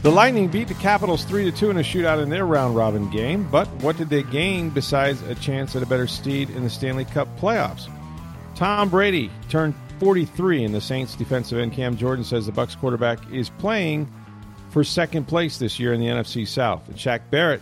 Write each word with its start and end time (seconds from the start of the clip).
The 0.00 0.12
Lightning 0.12 0.46
beat 0.46 0.68
the 0.68 0.74
Capitals 0.74 1.24
3 1.24 1.50
2 1.50 1.70
in 1.70 1.76
a 1.76 1.80
shootout 1.80 2.22
in 2.22 2.30
their 2.30 2.46
round 2.46 2.76
robin 2.76 3.10
game, 3.10 3.48
but 3.50 3.66
what 3.82 3.96
did 3.96 4.08
they 4.08 4.22
gain 4.22 4.70
besides 4.70 5.20
a 5.22 5.34
chance 5.34 5.74
at 5.74 5.82
a 5.82 5.86
better 5.86 6.06
seed 6.06 6.50
in 6.50 6.62
the 6.62 6.70
Stanley 6.70 7.04
Cup 7.04 7.26
playoffs? 7.36 7.90
Tom 8.54 8.90
Brady 8.90 9.28
turned 9.48 9.74
43 9.98 10.62
in 10.62 10.70
the 10.70 10.80
Saints 10.80 11.16
defensive 11.16 11.58
end. 11.58 11.72
Cam 11.72 11.96
Jordan 11.96 12.24
says 12.24 12.46
the 12.46 12.52
Bucks 12.52 12.76
quarterback 12.76 13.18
is 13.32 13.50
playing 13.50 14.08
for 14.70 14.84
second 14.84 15.26
place 15.26 15.58
this 15.58 15.80
year 15.80 15.92
in 15.92 16.00
the 16.00 16.06
NFC 16.06 16.46
South. 16.46 16.88
And 16.88 16.96
Shaq 16.96 17.22
Barrett, 17.28 17.60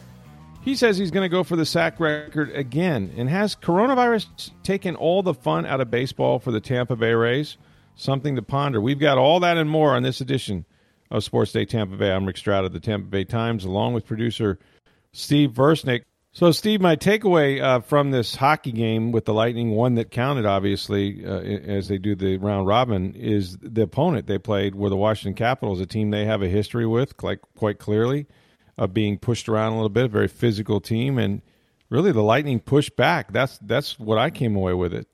he 0.60 0.76
says 0.76 0.98
he's 0.98 1.10
going 1.10 1.24
to 1.24 1.34
go 1.34 1.42
for 1.42 1.56
the 1.56 1.64
sack 1.64 1.98
record 1.98 2.50
again. 2.54 3.14
And 3.16 3.30
has 3.30 3.56
coronavirus 3.56 4.50
taken 4.62 4.94
all 4.94 5.22
the 5.22 5.32
fun 5.32 5.64
out 5.64 5.80
of 5.80 5.90
baseball 5.90 6.38
for 6.38 6.50
the 6.50 6.60
Tampa 6.60 6.96
Bay 6.96 7.14
Rays? 7.14 7.56
Something 7.94 8.36
to 8.36 8.42
ponder. 8.42 8.78
We've 8.78 8.98
got 8.98 9.16
all 9.16 9.40
that 9.40 9.56
and 9.56 9.70
more 9.70 9.94
on 9.94 10.02
this 10.02 10.20
edition 10.20 10.66
of 11.10 11.24
Sports 11.24 11.52
Day 11.52 11.64
Tampa 11.64 11.96
Bay. 11.96 12.12
I'm 12.12 12.26
Rick 12.26 12.36
Stroud 12.36 12.64
of 12.64 12.72
the 12.72 12.80
Tampa 12.80 13.08
Bay 13.08 13.24
Times, 13.24 13.64
along 13.64 13.94
with 13.94 14.06
producer 14.06 14.58
Steve 15.12 15.50
Versnick. 15.50 16.02
So, 16.32 16.52
Steve, 16.52 16.82
my 16.82 16.96
takeaway 16.96 17.62
uh, 17.62 17.80
from 17.80 18.10
this 18.10 18.34
hockey 18.34 18.72
game 18.72 19.10
with 19.10 19.24
the 19.24 19.32
Lightning, 19.32 19.70
one 19.70 19.94
that 19.94 20.10
counted, 20.10 20.44
obviously, 20.44 21.24
uh, 21.24 21.40
as 21.40 21.88
they 21.88 21.96
do 21.96 22.14
the 22.14 22.36
round 22.36 22.66
robin, 22.66 23.14
is 23.14 23.56
the 23.56 23.82
opponent 23.82 24.26
they 24.26 24.36
played 24.36 24.74
were 24.74 24.90
the 24.90 24.96
Washington 24.96 25.32
Capitals, 25.32 25.80
a 25.80 25.86
team 25.86 26.10
they 26.10 26.26
have 26.26 26.42
a 26.42 26.48
history 26.48 26.86
with, 26.86 27.14
like 27.22 27.40
quite 27.56 27.78
clearly, 27.78 28.26
of 28.76 28.92
being 28.92 29.16
pushed 29.16 29.48
around 29.48 29.72
a 29.72 29.76
little 29.76 29.88
bit, 29.88 30.04
a 30.04 30.08
very 30.08 30.28
physical 30.28 30.78
team, 30.78 31.16
and 31.16 31.40
really 31.88 32.12
the 32.12 32.22
Lightning 32.22 32.60
pushed 32.60 32.96
back. 32.96 33.32
That's 33.32 33.56
that's 33.62 33.98
what 33.98 34.18
I 34.18 34.28
came 34.28 34.56
away 34.56 34.74
with 34.74 34.92
it. 34.92 35.08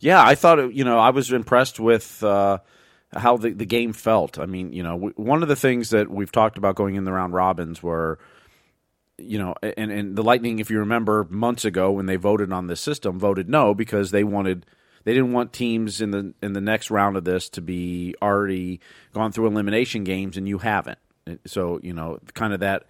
Yeah, 0.00 0.24
I 0.24 0.34
thought 0.34 0.74
you 0.74 0.82
know 0.82 0.98
I 0.98 1.10
was 1.10 1.30
impressed 1.30 1.78
with. 1.78 2.22
How 3.12 3.36
the, 3.36 3.50
the 3.50 3.64
game 3.64 3.92
felt. 3.92 4.38
I 4.38 4.46
mean, 4.46 4.72
you 4.72 4.82
know, 4.82 5.12
one 5.16 5.42
of 5.42 5.48
the 5.48 5.56
things 5.56 5.90
that 5.90 6.10
we've 6.10 6.32
talked 6.32 6.58
about 6.58 6.74
going 6.74 6.94
in 6.94 7.04
the 7.04 7.12
round 7.12 7.32
robins 7.32 7.82
were, 7.82 8.18
you 9.16 9.38
know, 9.38 9.54
and, 9.62 9.90
and 9.90 10.14
the 10.14 10.22
Lightning, 10.22 10.58
if 10.58 10.70
you 10.70 10.80
remember 10.80 11.26
months 11.30 11.64
ago 11.64 11.90
when 11.90 12.06
they 12.06 12.16
voted 12.16 12.52
on 12.52 12.66
this 12.66 12.80
system, 12.80 13.18
voted 13.18 13.48
no 13.48 13.74
because 13.74 14.10
they 14.10 14.24
wanted 14.24 14.66
they 15.04 15.14
didn't 15.14 15.32
want 15.32 15.54
teams 15.54 16.02
in 16.02 16.10
the 16.10 16.34
in 16.42 16.52
the 16.52 16.60
next 16.60 16.90
round 16.90 17.16
of 17.16 17.24
this 17.24 17.48
to 17.50 17.62
be 17.62 18.14
already 18.20 18.80
gone 19.14 19.32
through 19.32 19.46
elimination 19.46 20.04
games 20.04 20.36
and 20.36 20.46
you 20.46 20.58
haven't. 20.58 20.98
So, 21.46 21.80
you 21.82 21.94
know, 21.94 22.18
kind 22.34 22.52
of 22.52 22.60
that 22.60 22.84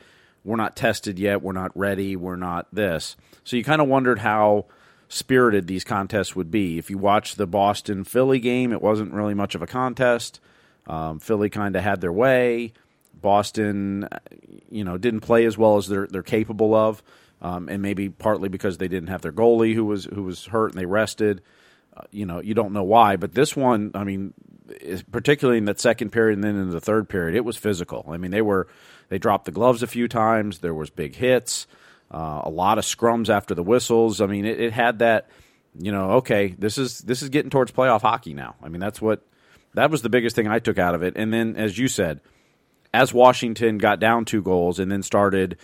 we're 0.45 0.57
not 0.57 0.77
tested 0.77 1.19
yet, 1.19 1.43
we're 1.43 1.53
not 1.53 1.77
ready, 1.77 2.17
we're 2.17 2.37
not 2.37 2.67
this. 2.73 3.17
So 3.45 3.57
you 3.57 3.65
kind 3.65 3.81
of 3.81 3.89
wondered 3.89 4.19
how 4.19 4.67
spirited 5.09 5.67
these 5.67 5.85
contests 5.85 6.37
would 6.37 6.51
be. 6.51 6.79
If 6.79 6.91
you 6.91 6.99
watch 6.99 7.35
the 7.35 7.47
Boston 7.47 8.05
Philly 8.05 8.39
game, 8.39 8.73
it 8.73 8.83
wasn't 8.83 9.13
really 9.13 9.35
much 9.35 9.55
of 9.55 9.63
a 9.63 9.67
contest. 9.67 10.41
Um, 10.87 11.19
Philly 11.19 11.51
kind 11.51 11.75
of 11.77 11.83
had 11.83 12.01
their 12.01 12.13
way. 12.13 12.73
Boston, 13.15 14.09
you 14.71 14.85
know, 14.85 14.97
didn't 14.97 15.21
play 15.21 15.45
as 15.45 15.59
well 15.59 15.77
as 15.77 15.89
they're 15.89 16.07
they're 16.07 16.23
capable 16.23 16.75
of, 16.75 17.03
um, 17.43 17.69
and 17.69 17.83
maybe 17.83 18.09
partly 18.09 18.49
because 18.49 18.79
they 18.79 18.87
didn't 18.87 19.09
have 19.09 19.23
their 19.23 19.33
goalie 19.33 19.75
who 19.75 19.85
was 19.85 20.05
who 20.05 20.23
was 20.23 20.47
hurt 20.47 20.71
and 20.71 20.81
they 20.81 20.87
rested. 20.87 21.43
Uh, 21.97 22.03
you 22.13 22.27
know, 22.27 22.41
you 22.41 22.55
don't 22.55 22.73
know 22.73 22.85
why, 22.85 23.17
but 23.17 23.35
this 23.35 23.57
one, 23.57 23.91
I 23.95 24.05
mean, 24.05 24.35
particularly 25.11 25.59
in 25.59 25.65
that 25.65 25.81
second 25.81 26.11
period 26.11 26.35
and 26.35 26.45
then 26.45 26.57
in 26.57 26.71
the 26.71 26.81
third 26.81 27.09
period, 27.09 27.35
it 27.35 27.45
was 27.45 27.57
physical. 27.57 28.07
I 28.09 28.19
mean, 28.19 28.31
they 28.31 28.43
were 28.43 28.69
they 29.09 29.19
dropped 29.19 29.47
the 29.47 29.53
gloves 29.53 29.83
a 29.83 29.89
few 29.89 30.07
times. 30.07 30.61
There 30.61 30.75
was 30.75 30.91
big 30.91 31.17
hits 31.17 31.67
uh, 32.11 32.43
a 32.45 32.51
lot 32.51 32.79
of 32.79 32.85
scrums 32.85 33.29
after 33.29 33.55
the 33.55 33.63
whistles. 33.63 34.21
I 34.21 34.27
mean, 34.27 34.45
it, 34.45 34.61
it, 34.61 34.73
had 34.73 35.01
that, 35.01 35.29
you 35.79 35.93
know, 35.93 36.13
okay, 36.13 36.55
this 36.59 36.79
is 36.79 37.01
this 37.01 37.23
is 37.23 37.29
getting 37.29 37.51
towards 37.51 37.73
playoff 37.73 38.03
hockey 38.03 38.35
now. 38.35 38.57
I 38.63 38.69
mean, 38.69 38.81
that's 38.81 39.01
what 39.01 39.27
that 39.75 39.91
was 39.91 40.03
the 40.03 40.09
biggest 40.09 40.35
thing 40.35 40.49
I 40.49 40.59
took 40.59 40.79
out 40.79 40.95
of 40.95 41.03
it. 41.03 41.15
And 41.17 41.33
then, 41.33 41.57
as 41.57 41.79
you 41.79 41.89
said, 41.89 42.21
as 42.93 43.13
Washington 43.13 43.79
got 43.79 44.01
down 44.01 44.25
two 44.25 44.43
goals 44.43 44.79
and 44.79 44.91
then 44.91 45.03
started 45.03 45.59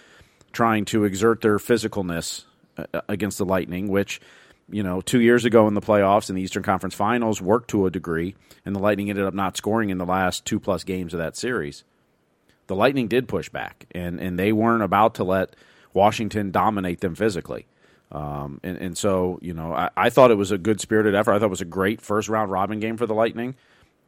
trying 0.52 0.84
to 0.86 1.04
exert 1.04 1.40
their 1.40 1.58
physicalness 1.58 2.44
uh, 2.76 3.00
against 3.08 3.38
the 3.38 3.44
Lightning, 3.44 3.88
which 3.88 4.20
you 4.70 4.82
know, 4.82 5.00
two 5.00 5.20
years 5.20 5.44
ago 5.44 5.68
in 5.68 5.74
the 5.74 5.80
playoffs 5.80 6.30
in 6.30 6.36
the 6.36 6.42
Eastern 6.42 6.62
Conference 6.62 6.94
Finals 6.94 7.40
worked 7.40 7.70
to 7.70 7.86
a 7.86 7.90
degree, 7.90 8.34
and 8.64 8.74
the 8.74 8.80
Lightning 8.80 9.10
ended 9.10 9.26
up 9.26 9.34
not 9.34 9.56
scoring 9.56 9.90
in 9.90 9.98
the 9.98 10.06
last 10.06 10.44
two 10.44 10.58
plus 10.58 10.84
games 10.84 11.12
of 11.12 11.18
that 11.18 11.36
series. 11.36 11.84
The 12.66 12.74
Lightning 12.74 13.08
did 13.08 13.28
push 13.28 13.48
back, 13.48 13.86
and 13.92 14.18
and 14.18 14.38
they 14.38 14.52
weren't 14.52 14.82
about 14.82 15.16
to 15.16 15.24
let 15.24 15.54
Washington 15.94 16.50
dominate 16.50 17.00
them 17.00 17.14
physically. 17.14 17.66
Um, 18.12 18.60
and, 18.62 18.76
and 18.76 18.98
so, 18.98 19.38
you 19.40 19.54
know, 19.54 19.72
I, 19.72 19.90
I, 19.96 20.10
thought 20.10 20.30
it 20.30 20.36
was 20.36 20.52
a 20.52 20.58
good 20.58 20.80
spirited 20.80 21.14
effort. 21.14 21.32
I 21.32 21.38
thought 21.38 21.46
it 21.46 21.50
was 21.50 21.60
a 21.60 21.64
great 21.64 22.00
first 22.00 22.28
round 22.28 22.50
robin 22.50 22.78
game 22.78 22.96
for 22.96 23.06
the 23.06 23.14
Lightning. 23.14 23.56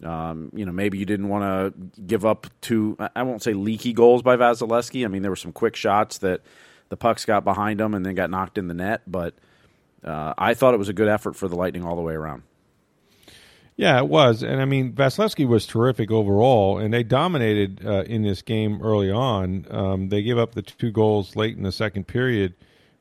Um, 0.05 0.51
you 0.55 0.67
know, 0.67 0.73
maybe 0.73 0.99
you 0.99 1.07
didn't 1.07 1.29
want 1.29 1.43
to 1.43 2.03
give 2.03 2.25
up 2.25 2.47
two, 2.61 2.97
I 3.17 3.23
won't 3.23 3.43
say 3.43 3.55
leaky 3.55 3.93
goals 3.93 4.23
by 4.23 4.37
Vasilevskiy. 4.37 5.05
I 5.05 5.09
mean, 5.09 5.23
there 5.23 5.31
were 5.31 5.37
some 5.37 5.53
quick 5.53 5.75
shots 5.75 6.19
that 6.19 6.43
the 6.89 6.97
pucks 6.97 7.25
got 7.25 7.45
behind 7.45 7.81
them 7.81 7.95
and 7.95 8.05
then 8.05 8.15
got 8.15 8.31
knocked 8.31 8.59
in 8.59 8.69
the 8.69 8.75
net. 8.75 9.03
But 9.07 9.35
uh, 10.05 10.35
I 10.37 10.55
thought 10.55 10.75
it 10.75 10.79
was 10.79 10.91
a 10.91 10.93
good 10.93 11.09
effort 11.09 11.35
for 11.35 11.49
the 11.49 11.57
Lightning 11.57 11.83
all 11.83 11.97
the 11.97 12.03
way 12.03 12.15
around. 12.15 12.43
Yeah, 13.77 13.99
it 13.99 14.09
was, 14.09 14.43
and 14.43 14.61
I 14.61 14.65
mean 14.65 14.95
Vasilevskiy 14.95 15.47
was 15.47 15.67
terrific 15.67 16.11
overall, 16.11 16.79
and 16.79 16.95
they 16.95 17.03
dominated 17.03 17.85
uh, 17.85 18.05
in 18.05 18.23
this 18.23 18.41
game 18.41 18.81
early 18.83 19.11
on. 19.11 19.67
Um, 19.71 20.09
they 20.09 20.23
gave 20.23 20.39
up 20.39 20.55
the 20.55 20.63
two 20.63 20.91
goals 20.91 21.37
late 21.37 21.59
in 21.59 21.63
the 21.63 21.73
second 21.73 22.07
period, 22.07 22.55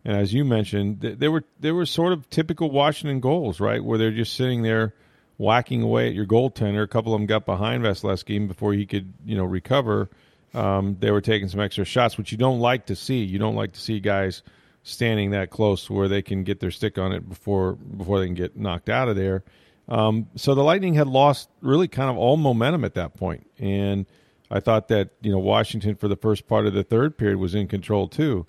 and 0.03 0.17
as 0.17 0.33
you 0.33 0.43
mentioned, 0.43 1.01
th- 1.01 1.17
they 1.17 1.29
were 1.29 1.45
they 1.61 1.71
were 1.71 1.85
sort 1.85 2.11
of 2.11 2.29
typical 2.29 2.71
Washington 2.71 3.21
goals, 3.21 3.61
right, 3.61 3.81
where 3.81 3.97
they're 3.97 4.11
just 4.11 4.33
sitting 4.33 4.63
there 4.63 4.93
whacking 5.37 5.81
away 5.81 6.09
at 6.09 6.13
your 6.13 6.25
goaltender. 6.25 6.83
A 6.83 6.87
couple 6.87 7.13
of 7.13 7.21
them 7.21 7.25
got 7.27 7.45
behind 7.45 7.83
Vasilevskiy 7.83 8.45
before 8.45 8.73
he 8.73 8.85
could, 8.85 9.13
you 9.25 9.37
know, 9.37 9.45
recover. 9.45 10.09
Um, 10.53 10.97
they 10.99 11.11
were 11.11 11.21
taking 11.21 11.47
some 11.47 11.61
extra 11.61 11.85
shots, 11.85 12.17
which 12.17 12.33
you 12.33 12.37
don't 12.37 12.59
like 12.59 12.87
to 12.87 12.97
see. 12.97 13.23
You 13.23 13.39
don't 13.39 13.55
like 13.55 13.73
to 13.73 13.79
see 13.79 14.01
guys 14.01 14.43
standing 14.83 15.31
that 15.31 15.49
close 15.49 15.89
where 15.89 16.07
they 16.07 16.21
can 16.21 16.43
get 16.43 16.59
their 16.59 16.71
stick 16.71 16.97
on 16.97 17.13
it 17.13 17.27
before 17.27 17.73
before 17.73 18.19
they 18.19 18.25
can 18.25 18.35
get 18.35 18.57
knocked 18.57 18.89
out 18.89 19.07
of 19.07 19.15
there. 19.15 19.43
Um, 19.87 20.27
so 20.35 20.55
the 20.55 20.63
Lightning 20.63 20.95
had 20.95 21.07
lost 21.07 21.49
really 21.61 21.87
kind 21.87 22.09
of 22.09 22.17
all 22.17 22.37
momentum 22.37 22.83
at 22.83 22.95
that 22.95 23.15
point, 23.15 23.49
and 23.59 24.05
I 24.49 24.59
thought 24.59 24.87
that 24.87 25.09
you 25.21 25.31
know 25.31 25.39
Washington 25.39 25.95
for 25.95 26.07
the 26.07 26.15
first 26.15 26.47
part 26.47 26.65
of 26.65 26.73
the 26.73 26.83
third 26.83 27.17
period 27.17 27.37
was 27.37 27.55
in 27.55 27.67
control 27.67 28.07
too. 28.07 28.45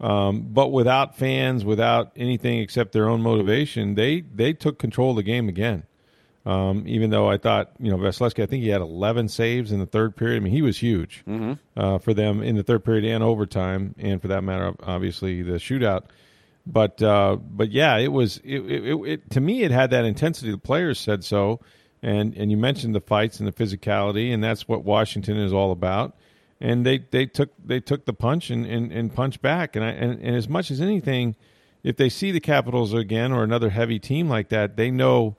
Um, 0.00 0.42
but 0.42 0.68
without 0.68 1.16
fans, 1.16 1.64
without 1.64 2.12
anything 2.16 2.60
except 2.60 2.92
their 2.92 3.08
own 3.08 3.20
motivation, 3.20 3.94
they 3.94 4.20
they 4.20 4.52
took 4.52 4.78
control 4.78 5.10
of 5.10 5.16
the 5.16 5.22
game 5.22 5.48
again. 5.48 5.84
Um, 6.46 6.84
even 6.86 7.10
though 7.10 7.28
I 7.28 7.36
thought, 7.36 7.72
you 7.78 7.90
know, 7.90 7.98
Vasilevskiy, 7.98 8.42
I 8.42 8.46
think 8.46 8.62
he 8.62 8.70
had 8.70 8.80
11 8.80 9.28
saves 9.28 9.70
in 9.70 9.80
the 9.80 9.86
third 9.86 10.16
period. 10.16 10.36
I 10.36 10.40
mean, 10.40 10.52
he 10.52 10.62
was 10.62 10.78
huge 10.78 11.22
mm-hmm. 11.28 11.54
uh, 11.76 11.98
for 11.98 12.14
them 12.14 12.42
in 12.42 12.56
the 12.56 12.62
third 12.62 12.86
period 12.86 13.04
and 13.04 13.22
overtime, 13.22 13.94
and 13.98 14.22
for 14.22 14.28
that 14.28 14.42
matter, 14.42 14.72
obviously 14.82 15.42
the 15.42 15.54
shootout. 15.54 16.04
But 16.70 17.02
uh, 17.02 17.36
but 17.40 17.70
yeah, 17.70 17.96
it 17.96 18.12
was 18.12 18.42
it, 18.44 18.60
it, 18.60 18.94
it, 19.06 19.30
to 19.30 19.40
me 19.40 19.62
it 19.62 19.70
had 19.70 19.90
that 19.90 20.04
intensity. 20.04 20.50
The 20.50 20.58
players 20.58 21.00
said 21.00 21.24
so, 21.24 21.60
and 22.02 22.36
and 22.36 22.50
you 22.50 22.58
mentioned 22.58 22.94
the 22.94 23.00
fights 23.00 23.40
and 23.40 23.48
the 23.48 23.52
physicality, 23.52 24.34
and 24.34 24.44
that's 24.44 24.68
what 24.68 24.84
Washington 24.84 25.38
is 25.38 25.52
all 25.52 25.72
about. 25.72 26.14
And 26.60 26.84
they, 26.84 26.98
they 26.98 27.24
took 27.24 27.50
they 27.64 27.80
took 27.80 28.04
the 28.04 28.12
punch 28.12 28.50
and, 28.50 28.66
and, 28.66 28.92
and 28.92 29.14
punch 29.14 29.40
back. 29.40 29.76
And, 29.76 29.84
I, 29.84 29.90
and 29.90 30.20
and 30.20 30.36
as 30.36 30.46
much 30.46 30.70
as 30.70 30.80
anything, 30.80 31.36
if 31.82 31.96
they 31.96 32.10
see 32.10 32.32
the 32.32 32.40
Capitals 32.40 32.92
again 32.92 33.32
or 33.32 33.44
another 33.44 33.70
heavy 33.70 33.98
team 33.98 34.28
like 34.28 34.50
that, 34.50 34.76
they 34.76 34.90
know 34.90 35.36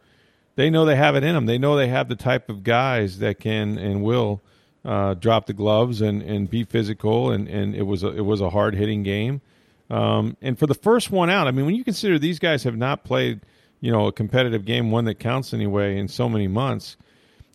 they 0.55 0.71
know 0.71 0.85
they 0.85 0.95
have 0.95 1.15
it 1.15 1.23
in 1.23 1.35
them. 1.35 1.45
They 1.45 1.59
know 1.59 1.75
they 1.75 1.89
have 1.89 2.09
the 2.09 2.15
type 2.15 2.49
of 2.49 2.63
guys 2.63 3.19
that 3.19 3.39
can 3.39 3.77
and 3.77 4.01
will 4.01 4.41
uh, 4.83 5.13
drop 5.13 5.45
the 5.45 5.53
gloves 5.53 6.01
and, 6.01 6.23
and 6.23 6.49
be 6.49 6.63
physical. 6.63 7.31
And, 7.31 7.47
and 7.47 7.75
it 7.75 7.83
was 7.83 8.03
a, 8.03 8.09
it 8.09 8.25
was 8.25 8.41
a 8.41 8.49
hard 8.49 8.73
hitting 8.73 9.03
game. 9.03 9.41
Um, 9.89 10.37
and 10.41 10.57
for 10.57 10.67
the 10.67 10.75
first 10.75 11.11
one 11.11 11.29
out, 11.29 11.47
I 11.47 11.51
mean, 11.51 11.65
when 11.65 11.75
you 11.75 11.83
consider 11.83 12.19
these 12.19 12.39
guys 12.39 12.63
have 12.63 12.77
not 12.77 13.03
played, 13.03 13.41
you 13.81 13.91
know, 13.91 14.07
a 14.07 14.11
competitive 14.11 14.65
game, 14.65 14.91
one 14.91 15.05
that 15.05 15.15
counts 15.15 15.53
anyway, 15.53 15.97
in 15.97 16.07
so 16.07 16.29
many 16.29 16.47
months, 16.47 16.95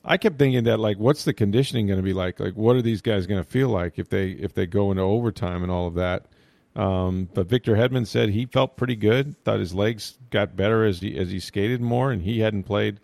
I 0.05 0.17
kept 0.17 0.39
thinking 0.39 0.65
that 0.65 0.81
like, 0.81 0.99
what's 0.99 1.25
the 1.25 1.33
conditioning 1.33 1.87
going 1.87 1.99
to 1.99 2.03
be 2.03 2.13
like? 2.13 2.41
Like, 2.41 2.55
what 2.55 2.77
are 2.77 2.83
these 2.83 3.01
guys 3.01 3.27
going 3.27 3.43
to 3.43 3.49
feel 3.49 3.69
like 3.69 3.99
if 3.99 4.09
they 4.09 4.31
if 4.31 4.55
they 4.55 4.67
go 4.67 4.91
into 4.91 5.03
overtime 5.03 5.63
and 5.63 5.73
all 5.73 5.87
of 5.87 5.95
that? 5.95 6.27
Um, 6.77 7.29
but 7.33 7.47
Victor 7.47 7.77
Hedman 7.77 8.07
said 8.07 8.31
he 8.31 8.47
felt 8.47 8.77
pretty 8.77 8.97
good. 8.97 9.43
Thought 9.45 9.61
his 9.61 9.75
legs 9.75 10.19
got 10.31 10.57
better 10.57 10.85
as 10.85 11.01
he 11.01 11.17
as 11.17 11.31
he 11.31 11.41
skated 11.41 11.81
more, 11.81 12.11
and 12.11 12.23
he 12.23 12.41
hadn't 12.41 12.65
played 12.65 13.01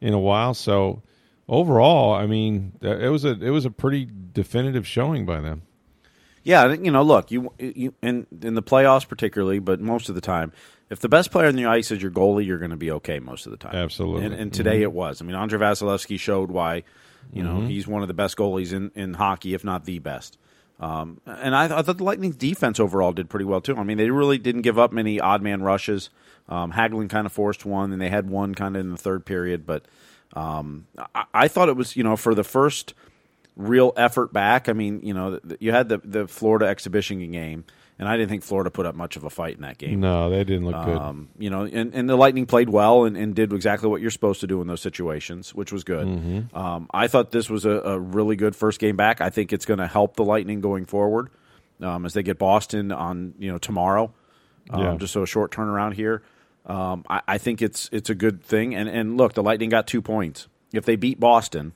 in 0.00 0.14
a 0.14 0.18
while. 0.18 0.54
So 0.54 1.02
overall, 1.48 2.14
I 2.14 2.26
mean, 2.26 2.72
it 2.80 3.10
was 3.10 3.24
a 3.24 3.32
it 3.40 3.50
was 3.50 3.66
a 3.66 3.70
pretty 3.70 4.08
definitive 4.32 4.86
showing 4.86 5.26
by 5.26 5.40
them. 5.40 5.62
Yeah, 6.42 6.72
you 6.72 6.90
know, 6.90 7.02
look, 7.02 7.30
you, 7.30 7.52
you 7.58 7.94
in 8.02 8.26
in 8.42 8.54
the 8.54 8.62
playoffs 8.62 9.06
particularly, 9.06 9.58
but 9.58 9.80
most 9.80 10.08
of 10.08 10.14
the 10.14 10.22
time, 10.22 10.52
if 10.88 11.00
the 11.00 11.08
best 11.08 11.30
player 11.30 11.48
on 11.48 11.56
the 11.56 11.66
ice 11.66 11.90
is 11.90 12.00
your 12.00 12.10
goalie, 12.10 12.46
you're 12.46 12.58
going 12.58 12.70
to 12.70 12.76
be 12.76 12.90
okay 12.92 13.18
most 13.18 13.46
of 13.46 13.52
the 13.52 13.58
time. 13.58 13.74
Absolutely. 13.74 14.24
And, 14.24 14.34
and 14.34 14.52
today 14.52 14.76
mm-hmm. 14.76 14.82
it 14.84 14.92
was. 14.92 15.20
I 15.20 15.24
mean, 15.24 15.36
Andrei 15.36 15.58
Vasilevskiy 15.58 16.18
showed 16.18 16.50
why. 16.50 16.84
You 17.32 17.44
know, 17.44 17.58
mm-hmm. 17.58 17.66
he's 17.66 17.86
one 17.86 18.02
of 18.02 18.08
the 18.08 18.14
best 18.14 18.36
goalies 18.36 18.72
in, 18.72 18.90
in 18.96 19.14
hockey, 19.14 19.54
if 19.54 19.62
not 19.62 19.84
the 19.84 20.00
best. 20.00 20.36
Um, 20.80 21.20
and 21.26 21.54
I, 21.54 21.64
I, 21.64 21.82
thought 21.82 21.98
the 21.98 22.04
Lightning's 22.04 22.36
defense 22.36 22.80
overall 22.80 23.12
did 23.12 23.28
pretty 23.28 23.44
well 23.44 23.60
too. 23.60 23.76
I 23.76 23.84
mean, 23.84 23.98
they 23.98 24.10
really 24.10 24.38
didn't 24.38 24.62
give 24.62 24.78
up 24.78 24.92
many 24.92 25.20
odd 25.20 25.42
man 25.42 25.62
rushes. 25.62 26.08
Um, 26.48 26.72
Hagelin 26.72 27.08
kind 27.10 27.26
of 27.26 27.32
forced 27.32 27.66
one, 27.66 27.92
and 27.92 28.00
they 28.00 28.08
had 28.08 28.30
one 28.30 28.54
kind 28.54 28.74
of 28.76 28.80
in 28.80 28.90
the 28.90 28.96
third 28.96 29.26
period. 29.26 29.66
But 29.66 29.84
um, 30.32 30.86
I, 31.14 31.24
I, 31.34 31.48
thought 31.48 31.68
it 31.68 31.76
was, 31.76 31.96
you 31.96 32.02
know, 32.02 32.16
for 32.16 32.34
the 32.34 32.42
first 32.42 32.94
real 33.56 33.92
effort 33.96 34.32
back. 34.32 34.68
I 34.68 34.72
mean, 34.72 35.00
you 35.02 35.14
know, 35.14 35.40
you 35.58 35.72
had 35.72 35.88
the 35.88 35.98
the 35.98 36.26
Florida 36.26 36.66
exhibition 36.66 37.30
game, 37.30 37.64
and 37.98 38.08
I 38.08 38.16
didn't 38.16 38.30
think 38.30 38.42
Florida 38.42 38.70
put 38.70 38.86
up 38.86 38.94
much 38.94 39.16
of 39.16 39.24
a 39.24 39.30
fight 39.30 39.56
in 39.56 39.62
that 39.62 39.76
game. 39.76 40.00
No, 40.00 40.30
they 40.30 40.42
didn't 40.42 40.64
look 40.64 40.84
good. 40.84 40.96
Um, 40.96 41.28
you 41.38 41.50
know, 41.50 41.64
and, 41.64 41.94
and 41.94 42.08
the 42.08 42.16
Lightning 42.16 42.46
played 42.46 42.70
well 42.70 43.04
and, 43.04 43.14
and, 43.16 43.34
did 43.34 43.52
exactly 43.52 43.90
what 43.90 44.00
you're 44.00 44.10
supposed 44.10 44.40
to 44.40 44.46
do 44.46 44.62
in 44.62 44.66
those 44.66 44.80
situations, 44.80 45.54
which 45.54 45.70
was 45.70 45.84
good. 45.84 46.06
Mm-hmm. 46.06 46.56
Um, 46.56 46.88
I 46.92 47.08
thought 47.08 47.30
this 47.30 47.50
was 47.50 47.66
a, 47.66 47.70
a, 47.72 47.98
really 47.98 48.36
good 48.36 48.56
first 48.56 48.80
game 48.80 48.96
back. 48.96 49.20
I 49.20 49.28
think 49.28 49.52
it's 49.52 49.66
going 49.66 49.80
to 49.80 49.86
help 49.86 50.16
the 50.16 50.24
Lightning 50.24 50.62
going 50.62 50.86
forward 50.86 51.28
um, 51.82 52.06
as 52.06 52.14
they 52.14 52.22
get 52.22 52.38
Boston 52.38 52.90
on 52.90 53.34
you 53.38 53.52
know 53.52 53.58
tomorrow. 53.58 54.14
Um, 54.70 54.82
yeah. 54.82 54.96
Just 54.96 55.12
so 55.12 55.22
a 55.22 55.26
short 55.26 55.52
turnaround 55.52 55.94
here. 55.94 56.22
Um, 56.64 57.04
I, 57.08 57.20
I 57.26 57.38
think 57.38 57.60
it's 57.62 57.90
it's 57.92 58.08
a 58.08 58.14
good 58.14 58.42
thing. 58.42 58.74
And 58.74 58.88
and 58.88 59.16
look, 59.16 59.34
the 59.34 59.42
Lightning 59.42 59.68
got 59.68 59.86
two 59.86 60.00
points. 60.00 60.48
If 60.72 60.84
they 60.84 60.96
beat 60.96 61.20
Boston, 61.20 61.74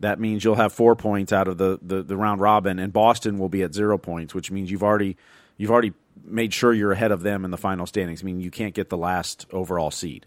that 0.00 0.20
means 0.20 0.44
you'll 0.44 0.54
have 0.54 0.72
four 0.72 0.94
points 0.94 1.32
out 1.32 1.48
of 1.48 1.58
the, 1.58 1.78
the, 1.82 2.02
the, 2.02 2.16
round 2.16 2.40
robin, 2.40 2.78
and 2.78 2.92
Boston 2.92 3.38
will 3.38 3.48
be 3.48 3.62
at 3.62 3.74
zero 3.74 3.98
points, 3.98 4.34
which 4.34 4.50
means 4.50 4.70
you've 4.70 4.82
already 4.82 5.16
you've 5.56 5.70
already 5.70 5.92
made 6.24 6.52
sure 6.52 6.72
you're 6.72 6.92
ahead 6.92 7.12
of 7.12 7.22
them 7.22 7.44
in 7.44 7.50
the 7.50 7.56
final 7.56 7.86
standings. 7.86 8.22
I 8.22 8.26
mean, 8.26 8.40
you 8.40 8.50
can't 8.50 8.74
get 8.74 8.90
the 8.90 8.96
last 8.96 9.46
overall 9.52 9.90
seed, 9.90 10.26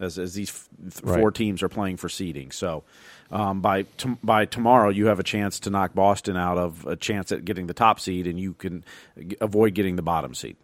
as, 0.00 0.18
as 0.18 0.34
these 0.34 0.50
f- 0.50 1.00
right. 1.02 1.20
four 1.20 1.30
teams 1.30 1.62
are 1.62 1.68
playing 1.68 1.96
for 1.98 2.08
seeding. 2.08 2.50
So 2.50 2.84
um, 3.30 3.60
by 3.60 3.82
t- 3.96 4.16
by 4.22 4.44
tomorrow, 4.44 4.90
you 4.90 5.06
have 5.06 5.20
a 5.20 5.24
chance 5.24 5.60
to 5.60 5.70
knock 5.70 5.94
Boston 5.94 6.36
out 6.36 6.58
of 6.58 6.86
a 6.86 6.96
chance 6.96 7.30
at 7.32 7.44
getting 7.44 7.66
the 7.66 7.74
top 7.74 8.00
seed, 8.00 8.26
and 8.26 8.38
you 8.38 8.54
can 8.54 8.84
g- 9.18 9.36
avoid 9.40 9.74
getting 9.74 9.96
the 9.96 10.02
bottom 10.02 10.34
seed. 10.34 10.56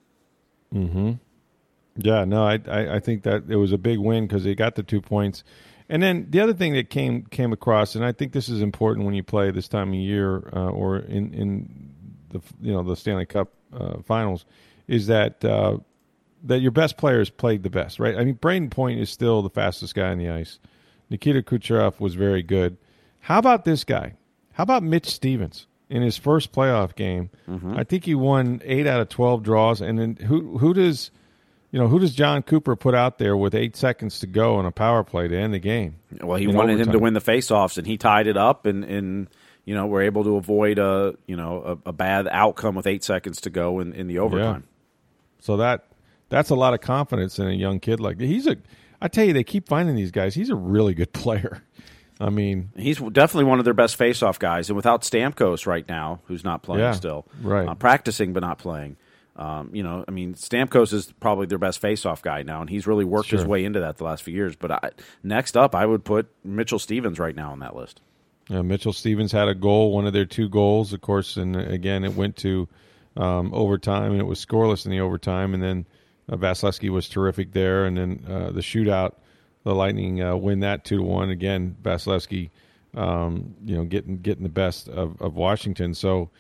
Hmm. 0.73 1.13
Yeah. 1.97 2.25
No, 2.25 2.45
I, 2.45 2.61
I 2.69 2.97
I 2.97 3.01
think 3.01 3.23
that 3.23 3.45
it 3.49 3.57
was 3.57 3.73
a 3.73 3.79
big 3.79 3.99
win 3.99 4.27
because 4.27 4.45
they 4.45 4.55
got 4.55 4.75
the 4.75 4.83
two 4.83 5.01
points 5.01 5.45
and 5.89 6.03
then 6.03 6.27
the 6.31 6.41
other 6.41 6.53
thing 6.53 6.75
that 6.75 6.91
came 6.91 7.25
came 7.27 7.53
across, 7.53 7.95
and 7.95 8.05
I 8.05 8.13
think 8.13 8.33
this 8.33 8.49
is 8.49 8.61
important 8.61 9.07
when 9.07 9.15
you 9.15 9.23
play 9.23 9.51
this 9.51 9.69
time 9.69 9.89
of 9.89 9.95
year 9.95 10.49
uh, 10.53 10.69
or 10.69 10.99
in 10.99 11.33
in 11.35 11.95
the 12.31 12.41
you 12.61 12.73
know 12.73 12.83
the 12.83 12.97
Stanley 12.97 13.27
Cup 13.27 13.53
uh, 13.73 13.99
Finals, 14.03 14.45
is 14.87 15.07
that 15.07 15.45
uh, 15.45 15.79
that 16.45 16.61
your 16.61 16.71
best 16.71 16.97
players 16.97 17.31
played 17.31 17.63
the 17.63 17.71
best, 17.71 17.99
right? 17.99 18.17
I 18.17 18.25
mean, 18.25 18.37
Brayden 18.37 18.71
Point 18.71 19.01
is 19.01 19.11
still 19.11 19.43
the 19.43 19.51
fastest 19.51 19.95
guy 19.95 20.11
on 20.11 20.19
the 20.19 20.29
ice. 20.29 20.59
Nikita 21.11 21.43
Kucherov 21.43 22.01
was 22.01 22.15
very 22.15 22.43
good. 22.43 22.77
How 23.21 23.39
about 23.39 23.65
this 23.65 23.85
guy? 23.85 24.15
How 24.53 24.63
about 24.63 24.83
Mitch 24.83 25.07
Stephens 25.07 25.67
in 25.89 26.03
his 26.03 26.17
first 26.19 26.53
playoff 26.53 26.95
game? 26.95 27.31
Mm-hmm. 27.49 27.77
I 27.77 27.85
think 27.85 28.05
he 28.05 28.15
won 28.15 28.61
eight 28.65 28.87
out 28.87 29.01
of 29.01 29.09
twelve 29.09 29.43
draws. 29.43 29.81
And 29.81 29.99
then 29.99 30.17
who 30.17 30.59
who 30.59 30.75
does 30.75 31.11
you 31.71 31.79
know, 31.79 31.89
who 31.89 31.99
does 31.99 32.15
Jon 32.15 32.43
Cooper 32.43 32.77
put 32.77 32.95
out 32.95 33.19
there 33.19 33.37
with 33.37 33.55
eight 33.55 33.77
seconds 33.77 34.21
to 34.21 34.27
go 34.27 34.57
on 34.57 34.65
a 34.65 34.71
power 34.71 35.05
play 35.05 35.29
to 35.29 35.37
end 35.37 35.53
the 35.53 35.59
game? 35.59 35.97
Well, 36.21 36.39
he 36.39 36.47
wanted 36.47 36.75
overtime. 36.75 36.89
him 36.89 36.93
to 36.93 36.99
win 36.99 37.15
the 37.15 37.21
faceoffs, 37.21 37.77
and 37.77 37.87
he 37.87 37.99
tied 37.99 38.27
it 38.27 38.37
up, 38.37 38.65
and, 38.65 38.85
and 38.85 39.29
you 39.65 39.75
know, 39.75 39.87
we're 39.87 40.03
able 40.03 40.25
to 40.25 40.37
avoid 40.37 40.79
a 40.79 41.15
you 41.27 41.37
know 41.37 41.79
a, 41.85 41.91
a 41.91 41.93
bad 41.93 42.27
outcome 42.31 42.75
with 42.75 42.87
eight 42.87 43.05
seconds 43.05 43.43
to 43.43 43.51
go 43.51 43.81
in, 43.81 43.93
in 43.93 44.07
the 44.07 44.19
overtime. 44.19 44.65
Yeah. 44.67 45.45
So 45.45 45.57
that 45.59 45.87
that's 46.31 46.51
a 46.51 46.55
lot 46.55 46.75
of 46.75 46.81
confidence 46.81 47.39
in 47.39 47.47
a 47.47 47.53
young 47.53 47.81
kid 47.81 48.01
like 48.01 48.19
he's 48.19 48.47
a. 48.47 48.57
I 49.01 49.09
tell 49.09 49.25
you, 49.25 49.33
they 49.33 49.45
keep 49.45 49.69
finding 49.69 49.95
these 49.95 50.11
guys. 50.11 50.35
He's 50.35 50.51
a 50.51 50.57
really 50.57 50.95
good 50.95 51.13
player. 51.13 51.63
I 52.21 52.31
mean, 52.31 52.71
he's 52.77 52.99
definitely 52.99 53.45
one 53.45 53.61
of 53.61 53.65
their 53.65 53.75
best 53.75 53.99
faceoff 53.99 54.39
guys, 54.39 54.71
and 54.71 54.77
without 54.77 55.03
Stamkos 55.03 55.67
right 55.67 55.87
now, 55.87 56.21
who's 56.25 56.43
not 56.43 56.63
playing 56.63 56.81
yeah, 56.81 56.93
still, 56.93 57.27
right, 57.43 57.69
uh, 57.69 57.75
practicing 57.75 58.33
but 58.33 58.41
not 58.41 58.59
playing. 58.59 58.97
Um, 59.39 59.71
you 59.73 59.85
know, 59.85 60.05
I 60.07 60.11
mean, 60.11 60.35
Stamkos 60.35 60.93
is 60.93 61.13
probably 61.21 61.47
their 61.47 61.59
best 61.59 61.81
faceoff 61.81 62.23
guy 62.23 62.43
now, 62.43 62.61
and 62.61 62.69
he's 62.69 62.89
really 62.89 63.05
worked 63.05 63.29
sure. 63.29 63.39
his 63.39 63.47
way 63.47 63.65
into 63.65 63.79
that 63.81 63.97
the 63.97 64.05
last 64.05 64.25
few 64.25 64.35
years. 64.35 64.57
But 64.57 64.73
I, 64.73 64.91
next 65.23 65.57
up, 65.57 65.77
I 65.77 65.87
would 65.87 66.05
put 66.05 66.29
Mitchell 66.43 66.81
Stephens 66.81 67.21
right 67.21 67.37
now 67.37 67.53
on 67.53 67.61
that 67.61 67.77
list. 67.77 68.01
Yeah, 68.49 68.63
Mitchell 68.63 68.93
Stephens 68.93 69.31
had 69.31 69.47
a 69.47 69.55
goal, 69.55 69.93
one 69.93 70.07
of 70.07 70.13
their 70.13 70.25
two 70.25 70.49
goals, 70.49 70.93
of 70.93 71.01
course, 71.03 71.37
and 71.37 71.55
again, 71.55 72.03
it 72.03 72.15
went 72.15 72.37
to 72.39 72.67
um, 73.17 73.55
overtime, 73.55 74.13
and 74.13 74.21
it 74.21 74.25
was 74.25 74.45
scoreless 74.45 74.87
in 74.87 74.91
the 74.91 75.01
overtime. 75.01 75.55
And 75.55 75.63
then 75.63 75.87
uh, 76.29 76.37
Vasilevskiy 76.37 76.91
was 76.91 77.09
terrific 77.09 77.53
there, 77.53 77.85
and 77.85 77.97
then 77.97 78.25
uh, 78.29 78.51
the 78.51 78.61
shootout, 78.61 79.15
the 79.65 79.75
Lightning 79.75 80.23
uh, 80.23 80.35
win 80.35 80.61
that 80.61 80.85
two 80.85 80.97
to 80.97 81.03
one. 81.03 81.31
Again, 81.31 81.77
Vasilevskiy, 81.83 82.51
um, 82.97 83.55
you 83.65 83.77
know, 83.77 83.85
getting 83.85 84.19
getting 84.19 84.43
the 84.43 84.49
best 84.49 84.89
of, 84.89 85.21
of 85.21 85.35
Washington. 85.35 85.95
So 85.95 86.31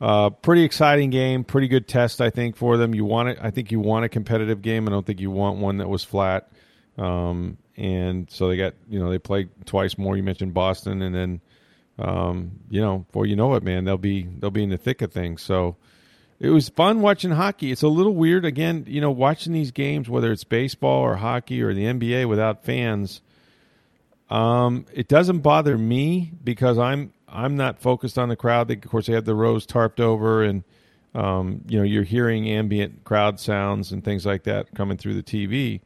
uh, 0.00 0.30
pretty 0.30 0.64
exciting 0.64 1.10
game, 1.10 1.44
pretty 1.44 1.68
good 1.68 1.86
test, 1.86 2.20
I 2.20 2.30
think, 2.30 2.56
for 2.56 2.76
them. 2.76 2.94
You 2.94 3.04
want 3.04 3.30
it. 3.30 3.38
I 3.40 3.50
think 3.50 3.70
you 3.70 3.80
want 3.80 4.04
a 4.04 4.08
competitive 4.08 4.62
game. 4.62 4.88
I 4.88 4.90
don't 4.90 5.04
think 5.04 5.20
you 5.20 5.30
want 5.30 5.58
one 5.58 5.78
that 5.78 5.88
was 5.88 6.02
flat. 6.02 6.50
Um, 6.96 7.58
and 7.76 8.30
so 8.30 8.48
they 8.48 8.56
got, 8.56 8.74
you 8.88 8.98
know, 8.98 9.10
they 9.10 9.18
played 9.18 9.50
twice 9.66 9.98
more. 9.98 10.16
You 10.16 10.22
mentioned 10.22 10.54
Boston, 10.54 11.02
and 11.02 11.14
then, 11.14 11.40
um, 11.98 12.52
you 12.70 12.80
know, 12.80 13.00
before 13.00 13.26
you 13.26 13.36
know 13.36 13.54
it, 13.54 13.62
man, 13.62 13.84
they'll 13.84 13.98
be 13.98 14.22
they'll 14.22 14.50
be 14.50 14.62
in 14.62 14.70
the 14.70 14.78
thick 14.78 15.02
of 15.02 15.12
things. 15.12 15.42
So 15.42 15.76
it 16.38 16.48
was 16.48 16.70
fun 16.70 17.02
watching 17.02 17.32
hockey. 17.32 17.70
It's 17.70 17.82
a 17.82 17.88
little 17.88 18.14
weird, 18.14 18.46
again, 18.46 18.84
you 18.88 19.02
know, 19.02 19.10
watching 19.10 19.52
these 19.52 19.70
games, 19.70 20.08
whether 20.08 20.32
it's 20.32 20.44
baseball 20.44 21.02
or 21.02 21.16
hockey 21.16 21.60
or 21.62 21.74
the 21.74 21.84
NBA, 21.84 22.26
without 22.26 22.64
fans. 22.64 23.20
Um, 24.30 24.86
it 24.94 25.08
doesn't 25.08 25.40
bother 25.40 25.76
me 25.76 26.32
because 26.42 26.78
I'm 26.78 27.12
I'm 27.32 27.56
not 27.56 27.80
focused 27.80 28.18
on 28.18 28.28
the 28.28 28.36
crowd. 28.36 28.68
They, 28.68 28.74
of 28.74 28.88
course, 28.88 29.06
they 29.06 29.12
have 29.12 29.24
the 29.24 29.34
rows 29.34 29.66
tarped 29.66 30.00
over, 30.00 30.42
and 30.42 30.64
um, 31.14 31.62
you 31.68 31.78
know 31.78 31.84
you're 31.84 32.02
hearing 32.02 32.48
ambient 32.48 33.04
crowd 33.04 33.40
sounds 33.40 33.92
and 33.92 34.04
things 34.04 34.26
like 34.26 34.44
that 34.44 34.74
coming 34.74 34.96
through 34.96 35.14
the 35.14 35.22
TV. 35.22 35.80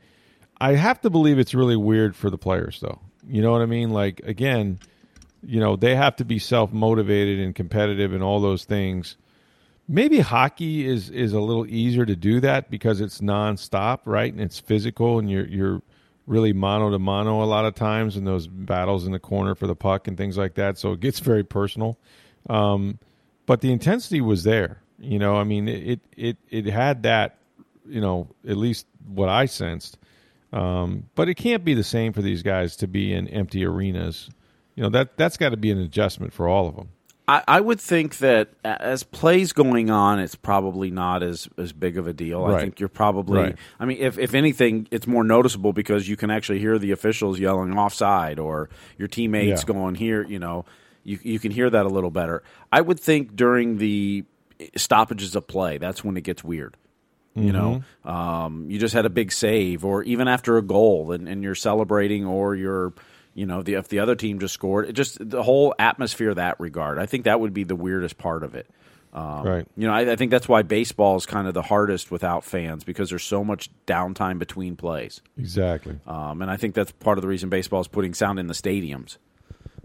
I 0.60 0.74
have 0.76 1.00
to 1.02 1.10
believe 1.10 1.38
it's 1.38 1.54
really 1.54 1.76
weird 1.76 2.16
for 2.16 2.30
the 2.30 2.38
players, 2.38 2.80
though. 2.80 3.00
You 3.28 3.42
know 3.42 3.52
what 3.52 3.62
I 3.62 3.66
mean? 3.66 3.90
Like 3.90 4.20
again, 4.20 4.78
you 5.42 5.60
know 5.60 5.76
they 5.76 5.94
have 5.94 6.16
to 6.16 6.24
be 6.24 6.38
self 6.38 6.72
motivated 6.72 7.40
and 7.40 7.54
competitive 7.54 8.12
and 8.12 8.22
all 8.22 8.40
those 8.40 8.64
things. 8.64 9.16
Maybe 9.86 10.20
hockey 10.20 10.86
is 10.86 11.10
is 11.10 11.32
a 11.32 11.40
little 11.40 11.66
easier 11.66 12.06
to 12.06 12.16
do 12.16 12.40
that 12.40 12.70
because 12.70 13.00
it's 13.00 13.20
nonstop, 13.20 14.00
right? 14.06 14.32
And 14.32 14.40
it's 14.40 14.58
physical, 14.58 15.18
and 15.18 15.30
you're 15.30 15.46
you're 15.46 15.82
really 16.26 16.52
mono 16.52 16.90
to 16.90 16.98
mono 16.98 17.42
a 17.42 17.44
lot 17.44 17.64
of 17.64 17.74
times 17.74 18.16
in 18.16 18.24
those 18.24 18.46
battles 18.46 19.06
in 19.06 19.12
the 19.12 19.18
corner 19.18 19.54
for 19.54 19.66
the 19.66 19.76
puck 19.76 20.08
and 20.08 20.16
things 20.16 20.36
like 20.38 20.54
that. 20.54 20.78
So 20.78 20.92
it 20.92 21.00
gets 21.00 21.18
very 21.18 21.44
personal. 21.44 21.98
Um, 22.48 22.98
but 23.46 23.60
the 23.60 23.72
intensity 23.72 24.20
was 24.20 24.44
there. 24.44 24.80
You 24.98 25.18
know, 25.18 25.36
I 25.36 25.44
mean, 25.44 25.68
it 25.68 26.00
it 26.16 26.36
it 26.50 26.66
had 26.66 27.02
that. 27.02 27.38
You 27.86 28.00
know, 28.00 28.28
at 28.48 28.56
least 28.56 28.86
what 29.06 29.28
I 29.28 29.44
sensed. 29.44 29.98
Um, 30.54 31.10
but 31.14 31.28
it 31.28 31.34
can't 31.34 31.64
be 31.64 31.74
the 31.74 31.84
same 31.84 32.14
for 32.14 32.22
these 32.22 32.42
guys 32.42 32.76
to 32.76 32.86
be 32.86 33.12
in 33.12 33.28
empty 33.28 33.64
arenas. 33.64 34.30
You 34.74 34.84
know 34.84 34.88
that 34.90 35.16
that's 35.16 35.36
got 35.36 35.50
to 35.50 35.56
be 35.56 35.70
an 35.70 35.78
adjustment 35.78 36.32
for 36.32 36.48
all 36.48 36.66
of 36.66 36.76
them. 36.76 36.88
I, 37.26 37.42
I, 37.48 37.60
would 37.60 37.80
think 37.80 38.18
that 38.18 38.50
as 38.64 39.02
plays 39.02 39.52
going 39.52 39.90
on, 39.90 40.18
it's 40.20 40.34
probably 40.34 40.90
not 40.90 41.22
as, 41.22 41.48
as 41.56 41.72
big 41.72 41.96
of 41.96 42.06
a 42.06 42.12
deal. 42.12 42.46
Right. 42.46 42.56
I 42.56 42.60
think 42.60 42.80
you're 42.80 42.88
probably. 42.90 43.40
Right. 43.40 43.56
I 43.80 43.86
mean, 43.86 43.98
if 43.98 44.18
if 44.18 44.34
anything, 44.34 44.88
it's 44.90 45.06
more 45.06 45.24
noticeable 45.24 45.72
because 45.72 46.08
you 46.08 46.16
can 46.16 46.30
actually 46.30 46.58
hear 46.58 46.78
the 46.78 46.90
officials 46.90 47.40
yelling 47.40 47.76
offside 47.78 48.38
or 48.38 48.68
your 48.98 49.08
teammates 49.08 49.62
yeah. 49.62 49.72
going 49.72 49.94
here. 49.94 50.22
You 50.22 50.38
know, 50.38 50.66
you 51.02 51.18
you 51.22 51.38
can 51.38 51.50
hear 51.50 51.70
that 51.70 51.86
a 51.86 51.88
little 51.88 52.10
better. 52.10 52.42
I 52.70 52.82
would 52.82 53.00
think 53.00 53.34
during 53.34 53.78
the 53.78 54.24
stoppages 54.76 55.34
of 55.34 55.46
play, 55.46 55.78
that's 55.78 56.04
when 56.04 56.16
it 56.16 56.24
gets 56.24 56.44
weird. 56.44 56.76
You 57.36 57.50
know, 57.50 57.82
mm-hmm. 58.04 58.08
um, 58.08 58.70
you 58.70 58.78
just 58.78 58.94
had 58.94 59.06
a 59.06 59.10
big 59.10 59.32
save, 59.32 59.84
or 59.84 60.04
even 60.04 60.28
after 60.28 60.56
a 60.56 60.62
goal, 60.62 61.10
and, 61.10 61.28
and 61.28 61.42
you're 61.42 61.56
celebrating, 61.56 62.24
or 62.24 62.54
you're 62.54 62.92
you 63.34 63.46
know, 63.46 63.62
the, 63.62 63.74
if 63.74 63.88
the 63.88 63.98
other 63.98 64.14
team 64.14 64.38
just 64.38 64.54
scored, 64.54 64.88
it 64.88 64.92
just 64.92 65.18
the 65.20 65.42
whole 65.42 65.74
atmosphere 65.78 66.32
that 66.34 66.58
regard. 66.60 66.98
I 66.98 67.06
think 67.06 67.24
that 67.24 67.40
would 67.40 67.52
be 67.52 67.64
the 67.64 67.76
weirdest 67.76 68.16
part 68.16 68.42
of 68.42 68.54
it. 68.54 68.68
Um, 69.12 69.46
right. 69.46 69.66
You 69.76 69.86
know, 69.86 69.92
I, 69.92 70.12
I, 70.12 70.16
think 70.16 70.32
that's 70.32 70.48
why 70.48 70.62
baseball 70.62 71.16
is 71.16 71.24
kind 71.24 71.46
of 71.46 71.54
the 71.54 71.62
hardest 71.62 72.10
without 72.10 72.42
fans 72.44 72.82
because 72.82 73.10
there's 73.10 73.22
so 73.22 73.44
much 73.44 73.70
downtime 73.86 74.40
between 74.40 74.74
plays. 74.74 75.22
Exactly. 75.38 76.00
Um, 76.04 76.42
and 76.42 76.50
I 76.50 76.56
think 76.56 76.74
that's 76.74 76.90
part 76.90 77.16
of 77.16 77.22
the 77.22 77.28
reason 77.28 77.48
baseball 77.48 77.80
is 77.80 77.86
putting 77.86 78.12
sound 78.12 78.40
in 78.40 78.48
the 78.48 78.54
stadiums, 78.54 79.18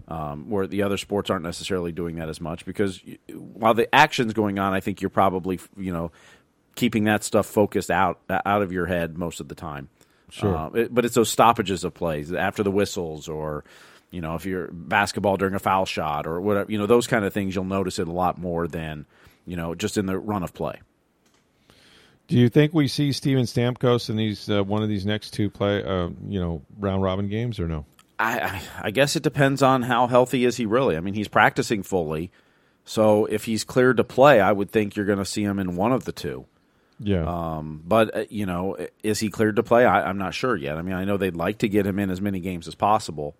um, 0.08 0.50
where 0.50 0.66
the 0.66 0.82
other 0.82 0.96
sports 0.96 1.30
aren't 1.30 1.44
necessarily 1.44 1.92
doing 1.92 2.16
that 2.16 2.28
as 2.28 2.40
much. 2.40 2.64
Because 2.64 3.00
while 3.32 3.72
the 3.72 3.92
action's 3.94 4.32
going 4.32 4.58
on, 4.58 4.74
I 4.74 4.80
think 4.80 5.00
you're 5.00 5.10
probably 5.10 5.60
you 5.76 5.92
know 5.92 6.10
keeping 6.74 7.04
that 7.04 7.22
stuff 7.22 7.46
focused 7.46 7.90
out 7.90 8.18
out 8.28 8.62
of 8.62 8.72
your 8.72 8.86
head 8.86 9.16
most 9.16 9.38
of 9.38 9.46
the 9.46 9.54
time. 9.54 9.90
Sure. 10.30 10.56
Uh, 10.56 10.70
it, 10.70 10.94
but 10.94 11.04
it's 11.04 11.14
those 11.14 11.30
stoppages 11.30 11.84
of 11.84 11.94
plays 11.94 12.32
after 12.32 12.62
the 12.62 12.70
whistles, 12.70 13.28
or 13.28 13.64
you 14.10 14.20
know, 14.20 14.34
if 14.34 14.44
you're 14.44 14.68
basketball 14.72 15.36
during 15.36 15.54
a 15.54 15.58
foul 15.58 15.86
shot 15.86 16.26
or 16.26 16.40
whatever, 16.40 16.70
you 16.70 16.78
know, 16.78 16.86
those 16.86 17.06
kind 17.06 17.24
of 17.24 17.32
things. 17.32 17.54
You'll 17.54 17.64
notice 17.64 17.98
it 17.98 18.08
a 18.08 18.12
lot 18.12 18.38
more 18.38 18.66
than 18.66 19.06
you 19.46 19.56
know 19.56 19.74
just 19.74 19.96
in 19.96 20.06
the 20.06 20.18
run 20.18 20.42
of 20.42 20.54
play. 20.54 20.80
Do 22.28 22.36
you 22.36 22.48
think 22.48 22.72
we 22.72 22.86
see 22.86 23.10
Steven 23.10 23.44
Stamkos 23.44 24.08
in 24.08 24.16
these 24.16 24.48
uh, 24.48 24.62
one 24.62 24.82
of 24.82 24.88
these 24.88 25.04
next 25.04 25.30
two 25.30 25.50
play, 25.50 25.82
uh, 25.82 26.10
you 26.28 26.40
know, 26.40 26.62
round 26.78 27.02
robin 27.02 27.28
games 27.28 27.58
or 27.58 27.66
no? 27.66 27.86
I, 28.20 28.38
I, 28.38 28.62
I 28.82 28.90
guess 28.90 29.16
it 29.16 29.22
depends 29.22 29.62
on 29.62 29.82
how 29.82 30.06
healthy 30.06 30.44
is 30.44 30.56
he 30.56 30.66
really. 30.66 30.96
I 30.96 31.00
mean, 31.00 31.14
he's 31.14 31.26
practicing 31.26 31.82
fully, 31.82 32.30
so 32.84 33.24
if 33.26 33.44
he's 33.44 33.64
cleared 33.64 33.96
to 33.96 34.04
play, 34.04 34.40
I 34.40 34.52
would 34.52 34.70
think 34.70 34.94
you're 34.94 35.06
going 35.06 35.18
to 35.18 35.24
see 35.24 35.42
him 35.42 35.58
in 35.58 35.74
one 35.74 35.92
of 35.92 36.04
the 36.04 36.12
two. 36.12 36.46
Yeah. 37.02 37.24
Um, 37.24 37.82
but 37.84 38.14
uh, 38.14 38.24
you 38.28 38.46
know, 38.46 38.76
is 39.02 39.18
he 39.18 39.30
cleared 39.30 39.56
to 39.56 39.62
play? 39.62 39.84
I, 39.84 40.08
I'm 40.08 40.18
not 40.18 40.34
sure 40.34 40.54
yet. 40.54 40.76
I 40.76 40.82
mean, 40.82 40.94
I 40.94 41.04
know 41.04 41.16
they'd 41.16 41.34
like 41.34 41.58
to 41.58 41.68
get 41.68 41.86
him 41.86 41.98
in 41.98 42.10
as 42.10 42.20
many 42.20 42.40
games 42.40 42.68
as 42.68 42.74
possible, 42.74 43.34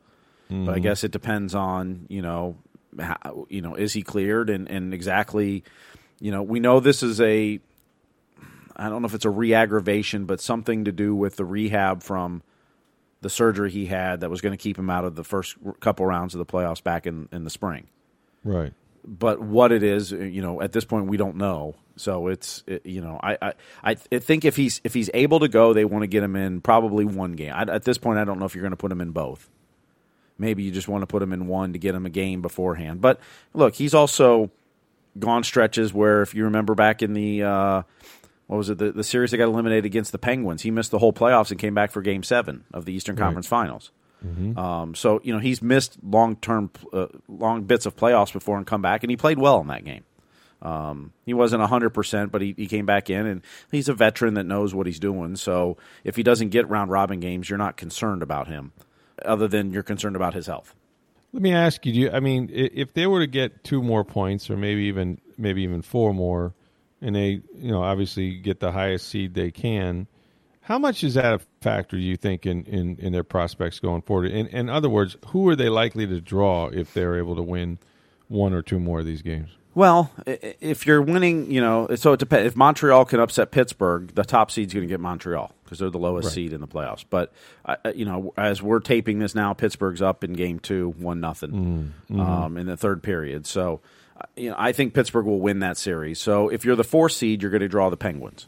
but 0.49 0.75
I 0.75 0.79
guess 0.79 1.05
it 1.05 1.13
depends 1.13 1.55
on 1.55 2.07
you 2.09 2.23
know, 2.23 2.57
how, 2.99 3.47
you 3.49 3.61
know, 3.61 3.75
is 3.75 3.93
he 3.93 4.03
cleared 4.03 4.51
and 4.51 4.69
and 4.69 4.95
exactly, 4.95 5.63
you 6.19 6.33
know, 6.33 6.43
we 6.43 6.59
know 6.59 6.81
this 6.81 7.03
is 7.03 7.21
a, 7.21 7.61
I 8.75 8.89
don't 8.89 9.03
know 9.03 9.07
if 9.07 9.15
it's 9.15 9.27
a 9.27 9.31
re-aggravation, 9.31 10.25
but 10.25 10.41
something 10.41 10.87
to 10.87 10.93
do 10.93 11.15
with 11.15 11.37
the 11.37 11.45
rehab 11.45 12.03
from 12.03 12.43
the 13.21 13.31
surgery 13.31 13.71
he 13.71 13.87
had 13.87 14.21
that 14.21 14.31
was 14.31 14.41
going 14.41 14.53
to 14.53 14.63
keep 14.63 14.79
him 14.79 14.89
out 14.89 15.05
of 15.05 15.15
the 15.15 15.25
first 15.25 15.57
couple 15.81 16.07
rounds 16.07 16.35
of 16.35 16.39
the 16.39 16.47
playoffs 16.47 16.83
back 16.83 17.07
in 17.07 17.29
in 17.31 17.45
the 17.45 17.51
spring 17.51 17.89
right. 18.45 18.73
But 19.05 19.41
what 19.41 19.73
it 19.73 19.83
is, 19.83 20.13
you 20.13 20.43
know, 20.43 20.61
at 20.61 20.73
this 20.73 20.85
point 20.85 21.07
we 21.07 21.17
don't 21.17 21.37
know. 21.37 21.75
So 21.97 22.29
it's, 22.29 22.65
it, 22.67 22.87
you 22.87 23.03
know, 23.03 23.21
I, 23.23 23.37
I, 23.43 23.53
I 23.83 23.95
think 23.95 24.45
if 24.45 24.57
he's 24.57 24.81
if 24.85 24.95
he's 24.95 25.11
able 25.13 25.41
to 25.41 25.49
go, 25.49 25.75
they 25.75 25.85
want 25.85 26.03
to 26.03 26.07
get 26.07 26.23
him 26.23 26.35
in 26.37 26.61
probably 26.61 27.05
one 27.05 27.33
game. 27.33 27.53
I, 27.55 27.63
at 27.63 27.85
this 27.85 27.99
point, 27.99 28.19
I 28.19 28.25
don't 28.25 28.39
know 28.39 28.47
if 28.47 28.55
you're 28.55 28.63
going 28.63 28.71
to 28.71 28.77
put 28.77 28.91
him 28.91 29.01
in 29.01 29.11
both. 29.11 29.51
Maybe 30.39 30.63
you 30.63 30.71
just 30.71 30.89
want 30.89 31.03
to 31.03 31.07
put 31.07 31.23
him 31.23 31.35
in 31.35 31.47
one 31.47 31.75
to 31.75 31.79
get 31.79 31.95
him 31.95 32.07
a 32.07 32.11
game 32.11 32.41
beforehand. 32.41 33.03
But 33.03 33.21
look, 33.53 33.75
he's 33.75 33.93
also 33.93 34.51
gone 35.19 35.45
stretches 35.45 35.93
where, 35.93 36.23
if 36.23 36.35
you 36.35 36.45
remember 36.45 36.75
back 36.75 37.03
in 37.03 37.13
the 37.13 37.43
uh, 37.43 37.83
what 38.47 38.57
was 38.57 38.71
it, 38.71 38.79
the, 38.79 38.93
the 38.93 39.05
series 39.05 39.33
that 39.33 39.37
got 39.37 39.49
eliminated 39.49 39.85
against 39.85 40.13
the 40.13 40.19
Penguins, 40.19 40.63
he 40.63 40.71
missed 40.71 40.91
the 40.91 40.99
whole 40.99 41.13
playoffs 41.13 41.51
and 41.51 41.61
came 41.61 41.75
back 41.75 41.91
for 41.91 42.01
Game 42.01 42.23
Seven 42.23 42.65
of 42.73 42.87
the 42.87 42.93
Eastern 42.95 43.17
Conference 43.17 43.47
Finals. 43.47 43.91
Um, 44.59 44.95
so 44.95 45.21
you 45.25 45.33
know 45.33 45.39
he's 45.39 45.63
missed 45.63 45.97
long 46.03 46.37
term, 46.37 46.71
uh, 46.93 47.07
long 47.29 47.63
bits 47.63 47.87
of 47.87 47.97
playoffs 47.97 48.33
before 48.33 48.59
and 48.59 48.67
come 48.67 48.83
back, 48.83 49.03
and 49.03 49.11
he 49.11 49.17
played 49.17 49.39
well 49.39 49.61
in 49.61 49.69
that 49.69 49.85
game. 49.85 50.05
Um, 50.63 51.13
he 51.25 51.33
wasn't 51.33 51.63
hundred 51.63 51.91
percent, 51.91 52.33
but 52.33 52.43
he, 52.43 52.55
he 52.57 52.67
came 52.67 52.85
back 52.87 53.09
in, 53.09 53.27
and 53.27 53.43
he's 53.71 53.89
a 53.89 53.95
veteran 53.95 54.35
that 54.35 54.45
knows 54.45 54.75
what 54.75 54.87
he's 54.87 54.99
doing. 54.99 55.37
So 55.37 55.79
if 56.05 56.17
he 56.17 56.23
doesn't 56.23 56.51
get 56.51 56.69
round 56.69 56.91
robin 56.91 57.21
games, 57.21 57.49
you're 57.49 57.59
not 57.59 57.77
concerned 57.77 58.23
about 58.23 58.49
him, 58.49 58.73
other 59.25 59.49
than 59.49 59.73
you're 59.73 59.83
concerned 59.83 60.17
about 60.17 60.35
his 60.35 60.47
health. 60.47 60.75
Let 61.33 61.43
me 61.43 61.55
ask 61.55 61.87
you: 61.87 61.93
Do 61.93 62.01
you? 62.01 62.11
I 62.11 62.21
mean, 62.21 62.51
if 62.53 62.93
they 62.93 63.07
were 63.07 63.21
to 63.21 63.27
get 63.27 63.65
two 63.65 63.83
more 63.83 64.05
points, 64.05 64.51
or 64.51 64.57
maybe 64.57 64.83
even 64.83 65.21
maybe 65.39 65.63
even 65.63 65.81
four 65.81 66.13
more, 66.13 66.53
and 67.01 67.15
they, 67.15 67.41
you 67.55 67.71
know, 67.71 67.83
obviously 67.83 68.39
get 68.39 68.61
the 68.61 68.73
highest 68.73 69.09
seed 69.09 69.35
they 69.35 69.51
can, 69.51 70.07
how 70.71 70.79
much 70.79 71.03
is 71.03 71.15
that 71.15 71.35
a 71.35 71.41
factor? 71.61 71.97
Do 71.97 72.03
you 72.03 72.17
think 72.17 72.47
in 72.47 72.65
in, 72.65 72.97
in 73.01 73.13
their 73.13 73.25
prospects 73.25 73.81
going 73.81 74.03
forward? 74.03 74.31
In, 74.31 74.47
in 74.47 74.71
other 74.71 74.89
words, 74.89 75.17
who 75.29 75.49
are 75.49 75.57
they 75.57 75.69
likely 75.69 76.07
to 76.07 76.21
draw 76.21 76.69
if 76.69 76.95
they're 76.95 77.19
able 77.19 77.35
to 77.35 77.43
win 77.43 77.79
one 78.29 78.53
or 78.53 78.63
two 78.63 78.79
more 78.79 79.01
of 79.01 79.07
these 79.07 79.21
games? 79.21 79.51
Well, 79.75 80.13
if 80.27 80.87
you're 80.87 81.03
winning, 81.03 81.51
you 81.51 81.61
know, 81.61 81.89
so 81.97 82.13
it 82.13 82.21
depends. 82.21 82.47
If 82.47 82.57
Montreal 82.57 83.05
can 83.05 83.19
upset 83.19 83.51
Pittsburgh, 83.51 84.15
the 84.15 84.25
top 84.25 84.51
seed's 84.53 84.73
going 84.73 84.87
to 84.87 84.93
get 84.93 85.01
Montreal 85.01 85.53
because 85.65 85.79
they're 85.81 85.91
the 85.91 85.99
lowest 85.99 86.27
Right. 86.27 86.35
seed 86.35 86.53
in 86.53 86.61
the 86.61 86.69
playoffs. 86.69 87.05
But 87.09 87.33
uh, 87.65 87.77
you 87.93 88.05
know, 88.05 88.33
as 88.37 88.63
we're 88.63 88.81
taping 88.81 89.19
this 89.19 89.35
now, 89.35 89.53
Pittsburgh's 89.55 90.03
up 90.03 90.23
in 90.23 90.35
Game 90.35 90.61
Two, 90.61 90.95
one 90.99 91.19
nothing, 91.19 91.93
um, 92.11 92.57
in 92.57 92.67
the 92.67 92.77
third 92.77 93.03
period. 93.03 93.45
So, 93.47 93.81
you 94.37 94.51
know, 94.51 94.57
I 94.57 94.71
think 94.71 94.95
Pittsburgh 94.95 95.27
will 95.27 95.41
win 95.41 95.59
that 95.61 95.77
series. 95.77 96.21
So, 96.21 96.49
if 96.49 96.65
you're 96.65 96.77
the 96.77 96.85
fourth 96.85 97.13
seed, 97.13 97.43
you're 97.43 97.51
going 97.51 97.61
to 97.61 97.69
draw 97.69 97.91
the 97.91 97.97
Penguins, 97.97 98.47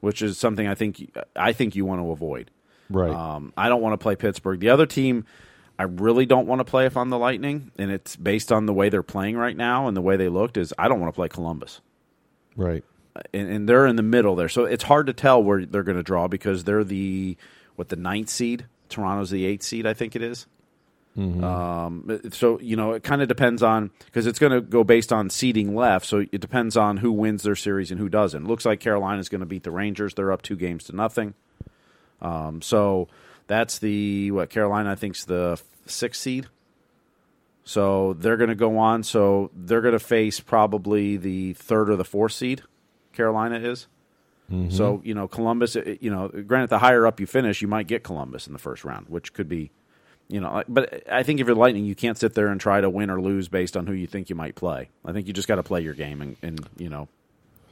which 0.00 0.22
is 0.22 0.38
something 0.38 0.66
I 0.66 0.74
think 0.74 1.16
I 1.36 1.52
think 1.52 1.76
you 1.76 1.84
want 1.84 2.00
to 2.00 2.10
avoid. 2.10 2.50
Right. 2.88 3.10
Um, 3.10 3.52
I 3.56 3.68
don't 3.68 3.82
want 3.82 3.92
to 3.92 4.02
play 4.02 4.16
Pittsburgh. 4.16 4.58
The 4.58 4.70
other 4.70 4.86
team, 4.86 5.24
I 5.78 5.84
really 5.84 6.26
don't 6.26 6.46
want 6.46 6.58
to 6.60 6.64
play 6.64 6.86
if 6.86 6.96
I'm 6.96 7.08
the 7.08 7.18
Lightning, 7.18 7.70
and 7.78 7.90
it's 7.90 8.16
based 8.16 8.50
on 8.50 8.66
the 8.66 8.72
way 8.72 8.88
they're 8.88 9.02
playing 9.02 9.36
right 9.36 9.56
now 9.56 9.86
and 9.86 9.96
the 9.96 10.00
way 10.00 10.16
they 10.16 10.28
looked. 10.28 10.56
Is 10.56 10.74
I 10.78 10.88
don't 10.88 11.00
want 11.00 11.12
to 11.12 11.16
play 11.16 11.28
Columbus, 11.28 11.80
right. 12.56 12.84
and, 13.32 13.48
and 13.48 13.68
they're 13.68 13.86
in 13.86 13.96
the 13.96 14.02
middle 14.02 14.34
there, 14.34 14.48
so 14.48 14.64
it's 14.64 14.84
hard 14.84 15.06
to 15.06 15.12
tell 15.12 15.42
where 15.42 15.64
they're 15.64 15.84
going 15.84 15.96
to 15.96 16.02
draw 16.02 16.26
because 16.26 16.64
they're 16.64 16.84
the 16.84 17.36
what 17.76 17.88
the 17.88 17.96
ninth 17.96 18.28
seed. 18.28 18.66
Toronto's 18.88 19.30
the 19.30 19.44
eighth 19.44 19.62
seed, 19.62 19.86
I 19.86 19.94
think 19.94 20.16
it 20.16 20.22
is. 20.22 20.46
Um, 21.18 22.20
so 22.30 22.58
you 22.60 22.76
know, 22.76 22.92
it 22.92 23.02
kind 23.02 23.20
of 23.20 23.28
depends 23.28 23.62
on 23.62 23.90
because 24.06 24.26
it's 24.26 24.38
going 24.38 24.52
to 24.52 24.60
go 24.60 24.84
based 24.84 25.12
on 25.12 25.28
seeding 25.28 25.74
left. 25.74 26.06
So 26.06 26.24
it 26.32 26.40
depends 26.40 26.76
on 26.76 26.98
who 26.98 27.12
wins 27.12 27.42
their 27.42 27.56
series 27.56 27.90
and 27.90 28.00
who 28.00 28.08
doesn't. 28.08 28.46
looks 28.46 28.64
like 28.64 28.80
Carolina's 28.80 29.28
going 29.28 29.40
to 29.40 29.46
beat 29.46 29.64
the 29.64 29.70
Rangers. 29.70 30.14
They're 30.14 30.32
up 30.32 30.42
two 30.42 30.56
games 30.56 30.84
to 30.84 30.96
nothing. 30.96 31.34
Um, 32.22 32.62
so 32.62 33.08
that's 33.46 33.78
the 33.78 34.30
what 34.30 34.50
Carolina 34.50 34.92
I 34.92 34.94
think's 34.94 35.24
the 35.24 35.60
sixth 35.86 36.22
seed. 36.22 36.48
So 37.64 38.14
they're 38.14 38.36
going 38.36 38.48
to 38.50 38.56
go 38.56 38.78
on. 38.78 39.02
So 39.02 39.50
they're 39.54 39.80
going 39.82 39.92
to 39.92 39.98
face 39.98 40.40
probably 40.40 41.16
the 41.16 41.52
third 41.54 41.90
or 41.90 41.96
the 41.96 42.04
fourth 42.04 42.32
seed. 42.32 42.62
Carolina 43.12 43.58
is. 43.58 43.86
So 44.70 45.00
you 45.04 45.14
know 45.14 45.28
Columbus. 45.28 45.76
You 45.76 46.10
know, 46.10 46.28
granted, 46.28 46.70
the 46.70 46.78
higher 46.78 47.06
up 47.06 47.20
you 47.20 47.26
finish, 47.26 47.62
you 47.62 47.68
might 47.68 47.86
get 47.86 48.02
Columbus 48.02 48.46
in 48.48 48.52
the 48.52 48.58
first 48.58 48.84
round, 48.84 49.08
which 49.08 49.32
could 49.32 49.48
be, 49.48 49.70
you 50.30 50.40
know. 50.40 50.62
But 50.68 51.02
I 51.10 51.22
think 51.22 51.40
if 51.40 51.46
you're 51.46 51.56
Lightning, 51.56 51.84
you 51.84 51.94
can't 51.94 52.16
sit 52.18 52.34
there 52.34 52.48
and 52.48 52.60
try 52.60 52.80
to 52.80 52.88
win 52.88 53.10
or 53.10 53.20
lose 53.20 53.48
based 53.48 53.76
on 53.76 53.86
who 53.86 53.92
you 53.92 54.06
think 54.06 54.30
you 54.30 54.36
might 54.36 54.54
play. 54.54 54.88
I 55.04 55.12
think 55.12 55.26
you 55.26 55.32
just 55.32 55.48
got 55.48 55.56
to 55.56 55.62
play 55.62 55.80
your 55.82 55.94
game 55.94 56.20
and, 56.22 56.36
and 56.42 56.68
you 56.78 56.88
know 56.88 57.08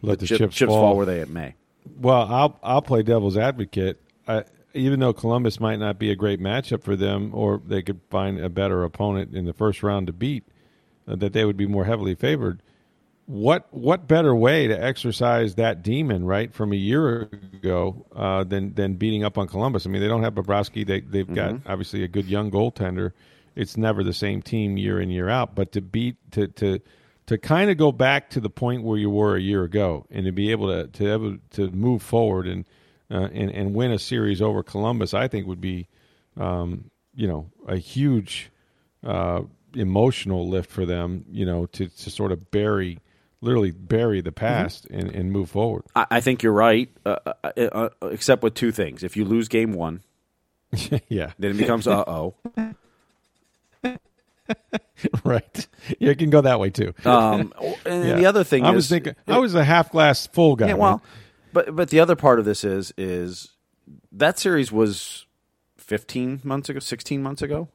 Let 0.03 0.19
the 0.19 0.27
chip- 0.27 0.39
chips, 0.39 0.57
chips 0.57 0.71
fall. 0.71 0.81
fall 0.83 0.97
where 0.97 1.07
they 1.07 1.25
may. 1.25 1.55
Well, 2.01 2.27
I'll 2.31 2.59
I'll 2.63 2.83
play 2.83 3.03
devil's 3.03 3.37
advocate. 3.37 4.01
I, 4.27 4.45
even 4.75 5.01
though 5.01 5.13
Columbus 5.15 5.59
might 5.61 5.79
not 5.79 5.99
be 5.99 6.11
a 6.11 6.15
great 6.15 6.41
matchup 6.41 6.83
for 6.83 6.95
them, 6.95 7.31
or 7.33 7.63
they 7.67 7.81
could 7.83 8.01
find 8.11 8.39
a 8.39 8.49
better 8.51 8.85
opponent 8.85 9.35
in 9.35 9.47
the 9.47 9.55
first 9.55 9.83
round 9.83 10.07
to 10.09 10.13
beat, 10.13 10.45
uh, 11.07 11.17
that 11.17 11.33
they 11.33 11.45
would 11.45 11.57
be 11.57 11.67
more 11.67 11.87
heavily 11.87 12.15
favored. 12.15 12.63
What 13.29 13.67
what 13.73 14.09
better 14.09 14.35
way 14.35 14.69
to 14.69 14.83
exercise 14.83 15.57
that 15.57 15.83
demon 15.83 16.25
right 16.25 16.51
from 16.51 16.73
a 16.73 16.77
year 16.77 17.29
ago 17.53 18.07
uh, 18.17 18.43
than 18.45 18.73
than 18.73 18.95
beating 18.95 19.23
up 19.23 19.37
on 19.37 19.47
Columbus? 19.47 19.85
I 19.85 19.91
mean, 19.91 20.01
they 20.01 20.09
don't 20.09 20.23
have 20.23 20.35
Bobrovsky. 20.35 20.87
They 20.87 21.03
they've 21.03 21.35
got 21.35 21.61
obviously 21.67 22.03
a 22.05 22.09
good 22.09 22.25
young 22.25 22.51
goaltender. 22.51 23.13
It's 23.55 23.77
never 23.77 24.03
the 24.03 24.15
same 24.15 24.41
team 24.41 24.79
year 24.79 24.99
in 24.99 25.11
year 25.11 25.29
out, 25.29 25.55
but 25.55 25.73
to 25.73 25.83
beat 25.83 26.17
to 26.33 26.49
to 26.49 26.81
to 27.27 27.37
kind 27.37 27.71
of 27.71 27.77
go 27.77 27.93
back 27.93 28.31
to 28.31 28.41
the 28.41 28.49
point 28.49 28.83
where 28.83 28.97
you 28.97 29.11
were 29.11 29.37
a 29.37 29.41
year 29.43 29.63
ago 29.63 30.07
and 30.11 30.25
to 30.25 30.33
be 30.33 30.51
able 30.51 30.69
to 30.69 30.87
to 30.87 31.13
able 31.13 31.37
to 31.51 31.71
move 31.73 32.01
forward 32.01 32.47
and 32.47 32.65
uh, 33.11 33.29
and 33.31 33.51
and 33.51 33.75
win 33.75 33.91
a 33.93 33.99
series 33.99 34.41
over 34.41 34.63
Columbus, 34.63 35.13
I 35.13 35.29
think 35.29 35.47
would 35.47 35.61
be 35.61 35.87
um, 36.39 36.91
you 37.15 37.29
know 37.29 37.51
a 37.67 37.77
huge 37.77 38.51
uh, 39.05 39.43
emotional 39.75 40.49
lift 40.49 40.71
for 40.71 40.87
them. 40.87 41.27
You 41.31 41.45
know 41.45 41.67
to 41.67 41.89
to 41.89 42.11
sort 42.11 42.33
of 42.33 42.51
bury 42.51 43.01
literally 43.41 43.71
bury 43.71 44.21
the 44.21 44.33
past 44.33 44.87
and, 44.91 45.11
and 45.11 45.31
move 45.33 45.51
forward. 45.51 45.83
I, 45.95 46.07
I 46.13 46.21
think 46.21 46.43
you're 46.43 46.53
right, 46.53 46.89
uh, 47.07 47.17
uh, 47.27 47.33
uh, 47.57 47.89
uh, 48.03 48.07
except 48.09 48.43
with 48.43 48.55
two 48.55 48.73
things. 48.73 49.03
If 49.03 49.17
you 49.17 49.25
lose 49.25 49.49
game 49.49 49.73
one, 49.73 50.03
yeah, 51.09 51.33
then 51.39 51.53
it 51.53 51.57
becomes 51.57 51.87
uh 51.89 52.05
oh. 52.07 52.35
right. 55.25 55.69
Yeah, 55.99 56.11
it 56.11 56.19
can 56.19 56.31
go 56.31 56.41
that 56.41 56.59
way 56.59 56.71
too. 56.71 56.95
Um, 57.05 57.53
and 57.85 58.09
Yeah. 58.09 58.17
the 58.17 58.27
other 58.27 58.45
thing 58.45 58.65
I 58.65 58.71
is, 58.71 58.75
was 58.75 58.89
thinking 58.89 59.15
I 59.27 59.39
was 59.39 59.55
a 59.55 59.65
half 59.65 59.91
glass 59.93 60.27
full 60.27 60.57
guy. 60.57 60.69
Yeah, 60.69 60.75
well, 60.75 61.03
but 61.53 61.75
but 61.77 61.91
the 61.91 62.01
other 62.01 62.17
part 62.17 62.39
of 62.39 62.45
this 62.45 62.65
is 62.65 62.93
is 62.97 63.51
that 64.13 64.39
series 64.39 64.73
was 64.73 65.27
15 65.77 66.41
months 66.45 66.69
ago, 66.69 66.79
16 66.81 67.23
months 67.23 67.43
ago. 67.43 67.69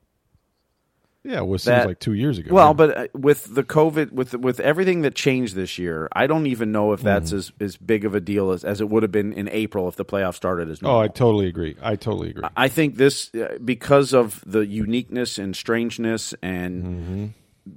Yeah, 1.24 1.38
it 1.38 1.48
was 1.48 1.64
that- 1.64 1.82
seems 1.82 1.88
like 1.88 2.00
two 2.00 2.14
years 2.14 2.38
ago. 2.38 2.54
Well, 2.54 2.70
yeah. 2.70 2.74
but 2.74 2.98
uh, 2.98 3.08
with 3.14 3.54
the 3.56 3.64
COVID, 3.64 4.12
with 4.12 4.34
with 4.36 4.60
everything 4.60 5.02
that 5.04 5.16
changed 5.16 5.56
this 5.56 5.78
year, 5.78 6.08
I 6.14 6.28
don't 6.28 6.48
even 6.48 6.72
know 6.72 6.94
if 6.94 7.02
that's 7.02 7.30
Mm-hmm. 7.32 7.38
as, 7.38 7.52
as 7.62 7.78
big 7.78 8.06
of 8.06 8.14
a 8.16 8.20
deal 8.20 8.52
as, 8.52 8.64
as 8.64 8.82
it 8.82 8.90
would 8.90 9.04
have 9.04 9.12
been 9.12 9.34
in 9.34 9.48
April 9.50 9.88
if 9.88 9.96
the 9.96 10.06
playoffs 10.06 10.36
started 10.36 10.70
as 10.70 10.82
normal. 10.82 11.00
oh. 11.00 11.04
I 11.04 11.08
totally 11.08 11.48
agree. 11.48 11.76
I 11.82 11.96
totally 11.96 12.32
agree. 12.32 12.44
I 12.58 12.68
think 12.68 12.96
this 12.98 13.34
uh, 13.36 13.58
because 13.64 14.14
of 14.14 14.44
the 14.46 14.66
uniqueness 14.66 15.38
and 15.38 15.56
strangeness 15.56 16.34
and 16.42 16.84
Mm-hmm. 16.84 17.26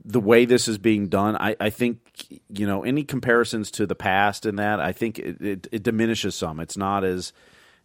the 0.05 0.19
way 0.21 0.45
this 0.47 0.67
is 0.67 0.79
being 0.79 1.07
done. 1.09 1.37
I, 1.37 1.55
I 1.61 1.71
think 1.71 1.99
you 2.49 2.67
know 2.67 2.83
any 2.83 3.05
comparisons 3.05 3.71
to 3.73 3.87
the 3.87 3.95
past 3.95 4.45
and 4.45 4.59
that 4.59 4.81
I 4.81 4.91
think 4.93 5.19
it, 5.21 5.41
it, 5.41 5.67
it 5.71 5.83
diminishes 5.85 6.35
some. 6.35 6.59
It's 6.59 6.77
not 6.77 7.05
as 7.05 7.33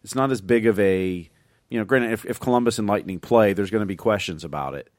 it's 0.02 0.16
not 0.16 0.32
as 0.32 0.40
big 0.40 0.66
of 0.66 0.80
a 0.80 1.30
you 1.70 1.78
know. 1.78 1.84
Granted, 1.84 2.10
if, 2.10 2.24
if 2.24 2.40
Columbus 2.40 2.80
and 2.80 2.88
Lightning 2.88 3.20
play, 3.20 3.52
there's 3.52 3.70
going 3.70 3.82
to 3.82 3.86
be 3.86 3.94
questions 3.96 4.42
about 4.42 4.74
it, 4.74 4.90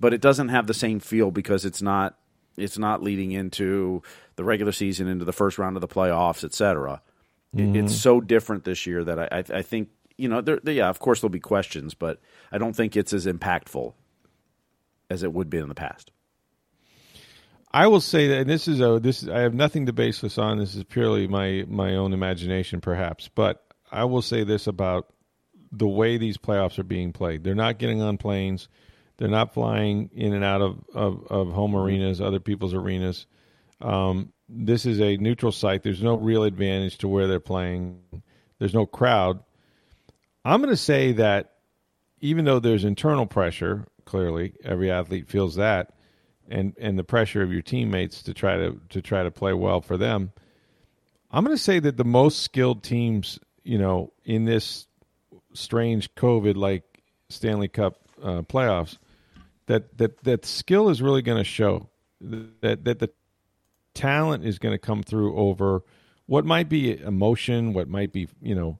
but 0.00 0.12
it 0.14 0.20
doesn't 0.20 0.48
have 0.48 0.66
the 0.66 0.74
same 0.74 1.00
feel 1.00 1.30
because 1.30 1.64
it's 1.64 1.82
not 1.82 2.16
it's 2.56 2.78
not 2.78 3.02
leading 3.02 3.32
into 3.32 4.02
the 4.36 4.44
regular 4.44 4.72
season, 4.72 5.08
into 5.08 5.24
the 5.24 5.32
first 5.32 5.58
round 5.58 5.76
of 5.76 5.80
the 5.80 5.88
playoffs, 5.88 6.44
et 6.44 6.52
cetera. 6.54 7.00
It- 7.54 7.60
It's 7.60 7.68
mm-hmm. 7.70 7.86
so 7.88 8.20
different 8.20 8.64
this 8.64 8.86
year 8.86 9.04
that 9.04 9.18
I, 9.18 9.28
I, 9.30 9.58
I 9.58 9.62
think 9.62 9.88
you 10.18 10.28
know, 10.28 10.40
there, 10.40 10.60
yeah, 10.64 10.88
of 10.88 10.98
course 10.98 11.20
there'll 11.20 11.30
be 11.30 11.40
questions, 11.40 11.94
but 11.94 12.20
I 12.52 12.58
don't 12.58 12.74
think 12.76 12.96
it's 12.96 13.12
as 13.12 13.26
impactful 13.26 13.94
as 15.10 15.22
it 15.22 15.32
would 15.32 15.50
be 15.50 15.58
in 15.58 15.68
the 15.68 15.74
past. 15.74 16.10
I 17.72 17.86
will 17.86 18.00
say 18.00 18.28
that 18.28 18.46
this 18.46 18.68
is 18.68 18.80
a 18.80 19.00
this 19.00 19.22
is, 19.22 19.28
I 19.30 19.40
have 19.40 19.54
nothing 19.54 19.86
to 19.86 19.92
base 19.92 20.20
this 20.20 20.36
on. 20.36 20.58
This 20.58 20.74
is 20.74 20.84
purely 20.84 21.26
my 21.26 21.64
my 21.66 21.96
own 21.96 22.12
imagination, 22.12 22.80
perhaps. 22.82 23.28
But 23.34 23.64
I 23.90 24.04
will 24.04 24.22
say 24.22 24.44
this 24.44 24.66
about 24.66 25.10
the 25.70 25.88
way 25.88 26.18
these 26.18 26.36
playoffs 26.36 26.78
are 26.78 26.84
being 26.84 27.12
played. 27.12 27.42
They're 27.44 27.54
not 27.54 27.78
getting 27.78 28.02
on 28.02 28.18
planes. 28.18 28.68
They're 29.22 29.30
not 29.30 29.54
flying 29.54 30.10
in 30.12 30.32
and 30.32 30.42
out 30.42 30.62
of, 30.62 30.84
of, 30.92 31.24
of 31.30 31.52
home 31.52 31.76
arenas, 31.76 32.20
other 32.20 32.40
people's 32.40 32.74
arenas. 32.74 33.26
Um, 33.80 34.32
this 34.48 34.84
is 34.84 35.00
a 35.00 35.16
neutral 35.16 35.52
site. 35.52 35.84
There's 35.84 36.02
no 36.02 36.16
real 36.16 36.42
advantage 36.42 36.98
to 36.98 37.06
where 37.06 37.28
they're 37.28 37.38
playing. 37.38 38.00
There's 38.58 38.74
no 38.74 38.84
crowd. 38.84 39.38
I'm 40.44 40.60
going 40.60 40.74
to 40.74 40.76
say 40.76 41.12
that 41.12 41.52
even 42.20 42.44
though 42.44 42.58
there's 42.58 42.82
internal 42.82 43.26
pressure, 43.26 43.86
clearly 44.06 44.54
every 44.64 44.90
athlete 44.90 45.28
feels 45.28 45.54
that, 45.54 45.94
and 46.48 46.74
and 46.80 46.98
the 46.98 47.04
pressure 47.04 47.42
of 47.42 47.52
your 47.52 47.62
teammates 47.62 48.24
to 48.24 48.34
try 48.34 48.56
to 48.56 48.80
to 48.88 49.00
try 49.00 49.22
to 49.22 49.30
play 49.30 49.52
well 49.52 49.80
for 49.80 49.96
them. 49.96 50.32
I'm 51.30 51.44
going 51.44 51.56
to 51.56 51.62
say 51.62 51.78
that 51.78 51.96
the 51.96 52.04
most 52.04 52.40
skilled 52.40 52.82
teams, 52.82 53.38
you 53.62 53.78
know, 53.78 54.12
in 54.24 54.46
this 54.46 54.88
strange 55.54 56.12
COVID 56.16 56.56
like 56.56 57.04
Stanley 57.28 57.68
Cup 57.68 58.00
uh, 58.20 58.42
playoffs, 58.42 58.98
that 59.72 59.98
that 59.98 60.22
that 60.24 60.44
skill 60.44 60.90
is 60.90 61.00
really 61.00 61.22
going 61.22 61.38
to 61.38 61.44
show 61.44 61.88
that 62.20 62.84
that 62.84 62.98
the 62.98 63.10
talent 63.94 64.44
is 64.44 64.58
going 64.58 64.74
to 64.74 64.78
come 64.78 65.02
through 65.02 65.34
over 65.36 65.82
what 66.26 66.44
might 66.44 66.68
be 66.68 66.98
emotion, 67.00 67.72
what 67.72 67.88
might 67.88 68.12
be 68.12 68.28
you 68.42 68.54
know 68.54 68.78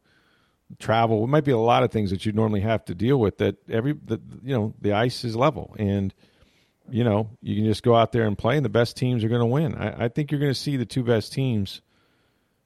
travel, 0.79 1.25
it 1.25 1.29
might 1.29 1.45
be 1.45 1.51
a 1.51 1.59
lot 1.59 1.83
of 1.83 1.91
things 1.91 2.11
that 2.11 2.25
you 2.25 2.33
normally 2.33 2.61
have 2.61 2.85
to 2.85 2.95
deal 2.95 3.19
with. 3.19 3.39
That 3.39 3.57
every 3.71 3.93
the, 3.93 4.21
you 4.43 4.55
know 4.55 4.75
the 4.81 4.93
ice 4.93 5.25
is 5.25 5.35
level 5.35 5.75
and 5.79 6.13
you 6.91 7.05
know, 7.05 7.31
you 7.41 7.55
can 7.57 7.65
just 7.65 7.83
go 7.83 7.95
out 7.95 8.13
there 8.13 8.27
and 8.27 8.37
play, 8.37 8.57
and 8.57 8.65
the 8.65 8.69
best 8.69 8.97
teams 8.97 9.23
are 9.23 9.29
going 9.29 9.41
to 9.41 9.47
win. 9.47 9.75
I, 9.77 10.05
I 10.05 10.09
think 10.09 10.31
you're 10.31 10.41
going 10.41 10.53
to 10.53 10.59
see 10.59 10.77
the 10.77 10.85
two 10.85 11.05
best 11.05 11.33
teams. 11.33 11.81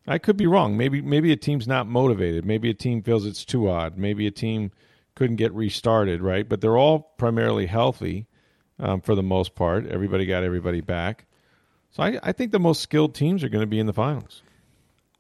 I 0.07 0.19
could 0.19 0.37
be 0.37 0.47
wrong. 0.47 0.77
Maybe 0.77 1.03
maybe 1.03 1.33
a 1.33 1.37
team's 1.37 1.69
not 1.69 1.87
motivated. 1.87 2.45
Maybe 2.45 2.71
a 2.71 2.75
team 2.75 3.03
feels 3.03 3.27
it's 3.27 3.45
too 3.45 3.69
odd. 3.69 3.99
Maybe 3.99 4.27
a 4.27 4.31
team 4.31 4.71
couldn't 5.17 5.37
get 5.37 5.53
restarted, 5.53 6.23
right? 6.23 6.49
But 6.49 6.61
they're 6.61 6.77
all 6.79 7.01
primarily 7.17 7.67
healthy 7.67 8.27
um, 8.79 9.01
for 9.01 9.17
the 9.17 9.23
most 9.23 9.57
part. 9.57 9.87
Everybody 9.89 10.27
got 10.27 10.45
everybody 10.45 10.81
back. 10.81 11.25
So 11.91 12.05
I, 12.05 12.19
I 12.23 12.33
think 12.33 12.53
the 12.53 12.61
most 12.61 12.81
skilled 12.83 13.15
teams 13.15 13.43
are 13.43 13.49
going 13.49 13.63
to 13.63 13.67
be 13.67 13.81
in 13.81 13.87
the 13.87 13.93
finals. 13.93 14.43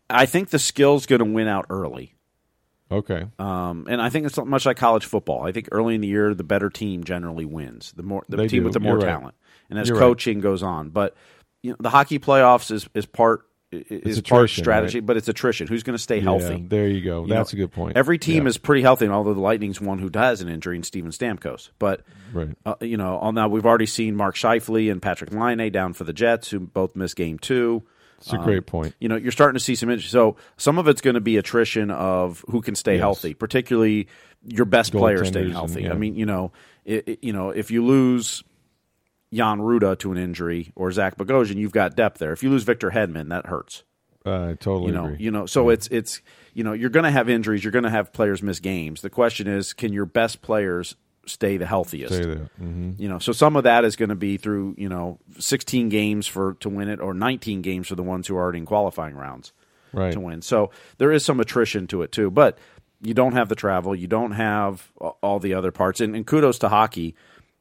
I 0.08 0.26
think 0.26 0.50
the 0.50 0.58
skill's 0.58 1.06
going 1.06 1.18
to 1.18 1.24
win 1.24 1.48
out 1.48 1.66
early. 1.70 2.14
Okay. 2.92 3.26
Um, 3.38 3.86
and 3.90 4.00
I 4.00 4.10
think 4.10 4.26
it's 4.26 4.36
much 4.38 4.66
like 4.66 4.76
college 4.76 5.04
football. 5.04 5.44
I 5.44 5.50
think 5.50 5.68
early 5.72 5.96
in 5.96 6.00
the 6.00 6.06
year, 6.06 6.34
the 6.34 6.44
better 6.44 6.70
team 6.70 7.02
generally 7.02 7.44
wins. 7.44 7.92
The 7.96 8.04
more 8.04 8.24
the 8.28 8.36
They 8.36 8.46
team 8.46 8.60
do. 8.60 8.64
with 8.66 8.74
the 8.74 8.80
more 8.80 8.92
You're 8.92 9.00
right. 9.00 9.18
talent, 9.18 9.34
and 9.70 9.78
as 9.78 9.88
You're 9.88 9.96
right. 9.98 10.04
coaching 10.04 10.40
goes 10.40 10.62
on, 10.62 10.90
but 10.90 11.16
you 11.62 11.70
know, 11.70 11.76
the 11.80 11.90
hockey 11.90 12.20
playoffs 12.20 12.70
is 12.70 12.88
is 12.94 13.04
part 13.04 13.42
is 13.72 14.20
part 14.20 14.48
strategy, 14.50 15.00
right? 15.00 15.06
but 15.06 15.16
it's 15.16 15.28
attrition. 15.28 15.66
Who's 15.66 15.82
going 15.82 15.96
to 15.96 16.02
stay 16.02 16.16
Yeah, 16.18 16.22
healthy? 16.22 16.64
there 16.68 16.86
you 16.88 17.00
go. 17.02 17.22
You 17.22 17.28
That's 17.28 17.52
know, 17.52 17.56
a 17.56 17.60
good 17.60 17.72
point. 17.72 17.96
Every 17.96 18.18
team 18.18 18.44
Yeah. 18.44 18.50
is 18.50 18.58
pretty 18.58 18.82
healthy, 18.82 19.08
although 19.08 19.34
the 19.34 19.40
Lightning's 19.40 19.80
one 19.80 19.98
who 19.98 20.08
has 20.14 20.40
an 20.40 20.48
injury, 20.48 20.76
and 20.76 20.86
Steven 20.86 21.10
Stamkos, 21.10 21.70
but 21.78 22.02
right. 22.32 22.54
uh, 22.64 22.74
you 22.80 22.96
know, 22.96 23.16
all 23.16 23.32
now 23.32 23.48
we've 23.48 23.66
already 23.66 23.86
seen 23.86 24.14
Mark 24.16 24.36
Scheifele 24.36 24.90
and 24.90 25.02
Patrik 25.02 25.32
Laine 25.32 25.70
down 25.72 25.92
for 25.94 26.04
the 26.04 26.12
Jets, 26.12 26.48
who 26.50 26.60
both 26.60 26.94
missed 26.94 27.16
game 27.16 27.38
two. 27.38 27.82
It's 28.18 28.32
a 28.32 28.38
great 28.38 28.64
point. 28.66 28.94
You 28.98 29.08
know, 29.08 29.16
you're 29.16 29.30
starting 29.30 29.58
to 29.58 29.62
see 29.62 29.74
some 29.74 29.90
injuries. 29.90 30.10
So 30.10 30.36
some 30.56 30.78
of 30.78 30.88
it's 30.88 31.02
going 31.02 31.14
to 31.14 31.20
be 31.20 31.36
attrition 31.36 31.90
of 31.90 32.44
who 32.48 32.62
can 32.62 32.74
stay 32.74 32.94
Yes. 32.94 33.00
healthy, 33.02 33.34
particularly 33.34 34.08
your 34.46 34.64
best 34.64 34.92
players 34.92 35.28
staying 35.28 35.50
healthy. 35.50 35.80
and- 35.80 35.84
yeah. 35.86 35.92
I 35.92 35.96
mean, 35.96 36.14
you 36.14 36.24
know, 36.24 36.50
it, 36.86 37.06
it- 37.08 37.18
you 37.22 37.32
know, 37.34 37.50
if 37.50 37.70
you 37.70 37.84
lose 37.84 38.42
Jan 39.32 39.58
Rutta 39.58 39.98
to 39.98 40.12
an 40.12 40.18
injury 40.18 40.72
or 40.76 40.90
Zach 40.92 41.16
Bogosian, 41.16 41.56
you've 41.56 41.72
got 41.72 41.96
depth 41.96 42.18
there. 42.18 42.32
If 42.32 42.42
you 42.42 42.50
lose 42.50 42.62
Victor 42.62 42.90
Hedman, 42.90 43.28
that 43.30 43.46
hurts. 43.46 43.82
Uh, 44.24 44.50
I 44.50 44.54
totally 44.54 44.86
You 44.86 44.92
know, 44.92 45.04
agree. 45.06 45.16
you 45.20 45.30
know. 45.30 45.46
So 45.46 45.68
it's 45.68 45.86
it's 45.88 46.20
you 46.52 46.64
know 46.64 46.72
you're 46.72 46.90
going 46.90 47.04
to 47.04 47.10
have 47.10 47.28
injuries. 47.28 47.62
You're 47.62 47.70
going 47.72 47.84
to 47.84 47.90
have 47.90 48.12
players 48.12 48.42
miss 48.42 48.58
games. 48.60 49.00
The 49.02 49.10
question 49.10 49.46
is, 49.46 49.72
can 49.72 49.92
your 49.92 50.06
best 50.06 50.42
players 50.42 50.96
stay 51.26 51.56
the 51.56 51.66
healthiest? 51.66 52.14
Say 52.14 52.22
that. 52.24 52.50
hmm 52.58 52.92
You 52.98 53.08
know, 53.08 53.18
so 53.20 53.30
some 53.32 53.56
of 53.56 53.64
that 53.64 53.84
is 53.84 53.94
going 53.96 54.08
to 54.08 54.14
be 54.16 54.36
through 54.36 54.74
you 54.78 54.88
know 54.88 55.18
16 55.38 55.88
games 55.90 56.26
for 56.26 56.54
to 56.60 56.68
win 56.68 56.88
it, 56.88 57.00
or 57.00 57.14
19 57.14 57.62
games 57.62 57.86
for 57.88 57.94
the 57.94 58.02
ones 58.02 58.26
who 58.26 58.36
are 58.36 58.40
already 58.42 58.58
in 58.58 58.66
qualifying 58.66 59.14
rounds 59.16 59.52
Right. 59.92 60.12
to 60.12 60.20
win. 60.20 60.42
So 60.42 60.70
there 60.98 61.12
is 61.12 61.24
some 61.24 61.38
attrition 61.40 61.86
to 61.88 62.02
it 62.02 62.10
too, 62.12 62.30
but 62.30 62.58
you 63.02 63.14
don't 63.14 63.32
have 63.34 63.48
the 63.48 63.54
travel, 63.54 63.94
you 63.94 64.08
don't 64.08 64.32
have 64.32 64.90
all 65.22 65.38
the 65.38 65.54
other 65.54 65.70
parts. 65.70 66.00
And, 66.00 66.16
and 66.16 66.26
kudos 66.26 66.58
to 66.60 66.68
hockey, 66.68 67.14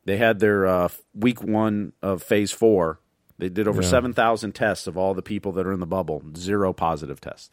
they 0.05 0.17
had 0.17 0.39
their 0.39 0.65
uh, 0.65 0.87
week 1.13 1.43
one 1.43 1.93
of 2.01 2.23
phase 2.23 2.51
four. 2.51 2.99
They 3.37 3.49
did 3.49 3.67
over 3.67 3.81
Yeah. 3.81 3.89
7,000 3.89 4.53
tests 4.53 4.87
of 4.87 4.97
all 4.97 5.13
the 5.13 5.21
people 5.21 5.51
that 5.53 5.67
are 5.67 5.73
in 5.73 5.81
the 5.81 5.85
bubble, 5.85 6.23
zero 6.37 6.71
positive 6.71 7.19
tests. 7.19 7.51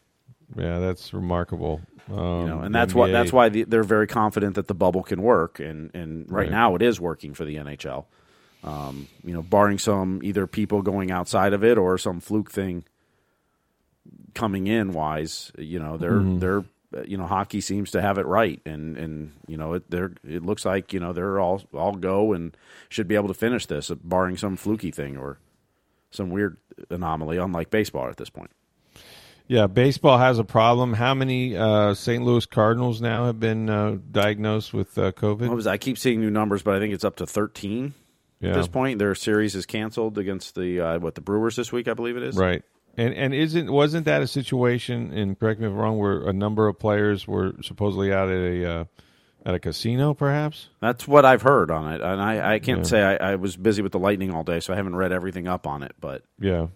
Yeah, 0.55 0.79
that's 0.79 1.13
remarkable. 1.13 1.81
Um, 2.09 2.17
You 2.41 2.47
know, 2.47 2.59
and 2.61 2.73
that's 2.75 2.93
why 2.93 3.09
that's 3.11 3.33
why 3.33 3.49
the, 3.49 3.63
they're 3.63 3.83
very 3.83 4.07
confident 4.07 4.55
that 4.55 4.67
the 4.67 4.73
bubble 4.75 5.03
can 5.03 5.21
work, 5.21 5.59
and 5.59 5.89
and 5.93 6.25
right, 6.31 6.43
Right. 6.43 6.51
now 6.51 6.75
it 6.75 6.81
is 6.81 6.99
working 7.01 7.33
for 7.33 7.43
the 7.45 7.55
NHL. 7.57 8.05
Um, 8.63 9.07
you 9.25 9.33
know, 9.33 9.41
barring 9.41 9.77
some 9.79 10.21
either 10.23 10.45
people 10.47 10.81
going 10.81 11.11
outside 11.11 11.53
of 11.53 11.63
it 11.63 11.77
or 11.77 11.97
some 11.97 12.19
fluke 12.21 12.51
thing 12.51 12.83
coming 14.33 14.67
in 14.67 14.93
wise, 14.93 15.51
you 15.57 15.79
know, 15.79 15.97
they're 15.97 16.11
Mm-hmm. 16.19 16.39
they're 16.39 16.63
you 17.05 17.17
know 17.17 17.25
hockey 17.25 17.61
seems 17.61 17.91
to 17.91 18.01
have 18.01 18.17
it 18.17 18.25
right, 18.25 18.61
and 18.65 18.97
and 18.97 19.31
you 19.47 19.57
know 19.57 19.73
it 19.73 19.89
they're 19.89 20.13
it 20.27 20.43
looks 20.43 20.65
like 20.65 20.93
you 20.93 20.99
know 20.99 21.13
they're 21.13 21.39
all 21.39 21.61
all 21.73 21.93
go 21.93 22.33
and 22.33 22.55
should 22.89 23.07
be 23.07 23.15
able 23.15 23.27
to 23.27 23.33
finish 23.33 23.65
this, 23.65 23.89
barring 24.03 24.37
some 24.37 24.55
fluky 24.55 24.91
thing 24.91 25.17
or 25.17 25.37
some 26.11 26.29
weird 26.29 26.57
anomaly, 26.89 27.37
unlike 27.37 27.69
baseball 27.69 28.07
at 28.07 28.17
this 28.17 28.29
point. 28.29 28.51
Yeah, 29.47 29.67
baseball 29.67 30.17
has 30.19 30.39
a 30.39 30.43
problem. 30.43 30.93
How 30.93 31.13
many 31.13 31.57
uh, 31.57 31.93
St. 31.95 32.23
Louis 32.23 32.45
Cardinals 32.45 33.01
now 33.01 33.25
have 33.25 33.39
been 33.41 33.69
uh, 33.69 33.97
diagnosed 34.09 34.73
with 34.73 34.97
uh, 34.97 35.11
COVID? 35.11 35.53
Was 35.53 35.67
I 35.67 35.77
keep 35.77 35.97
seeing 35.97 36.21
new 36.21 36.31
numbers, 36.31 36.63
but 36.63 36.75
I 36.75 36.79
think 36.79 36.93
it's 36.93 37.03
up 37.03 37.17
to 37.17 37.25
thirteen. 37.25 37.93
yeah, 38.39 38.51
at 38.51 38.55
this 38.55 38.67
point. 38.67 38.99
Their 38.99 39.15
series 39.15 39.55
is 39.55 39.65
canceled 39.65 40.17
against 40.17 40.55
the 40.55 40.79
uh, 40.79 40.99
what 40.99 41.15
the 41.15 41.21
Brewers 41.21 41.55
this 41.55 41.71
week, 41.73 41.87
I 41.89 41.93
believe 41.93 42.15
it 42.15 42.23
is. 42.23 42.37
right. 42.37 42.63
And 42.95 43.13
and 43.13 43.33
isn't 43.33 43.71
wasn't 43.71 44.05
that 44.05 44.21
a 44.21 44.27
situation? 44.27 45.11
And 45.13 45.39
correct 45.39 45.59
me 45.59 45.65
if 45.65 45.71
I'm 45.71 45.77
wrong. 45.77 45.97
Where 45.97 46.27
a 46.27 46.33
number 46.33 46.67
of 46.67 46.77
players 46.77 47.27
were 47.27 47.53
supposedly 47.63 48.13
out 48.13 48.29
at 48.29 48.35
a 48.37 48.71
uh, 48.71 48.83
at 49.45 49.55
a 49.55 49.59
casino, 49.59 50.13
perhaps. 50.13 50.69
That's 50.79 51.07
what 51.07 51.25
I've 51.25 51.41
heard 51.41 51.71
on 51.71 51.91
it, 51.91 52.01
and 52.01 52.21
I, 52.21 52.53
I 52.55 52.59
can't 52.59 52.79
Yeah. 52.79 52.83
say 52.83 53.01
I, 53.01 53.31
I 53.31 53.35
was 53.35 53.57
busy 53.57 53.81
with 53.81 53.91
the 53.93 53.99
Lightning 53.99 54.31
all 54.31 54.43
day, 54.43 54.59
so 54.59 54.73
I 54.73 54.75
haven't 54.75 54.95
read 54.95 55.11
everything 55.11 55.47
up 55.47 55.65
on 55.67 55.81
it. 55.83 55.93
But 55.99 56.23
Yeah, 56.39 56.67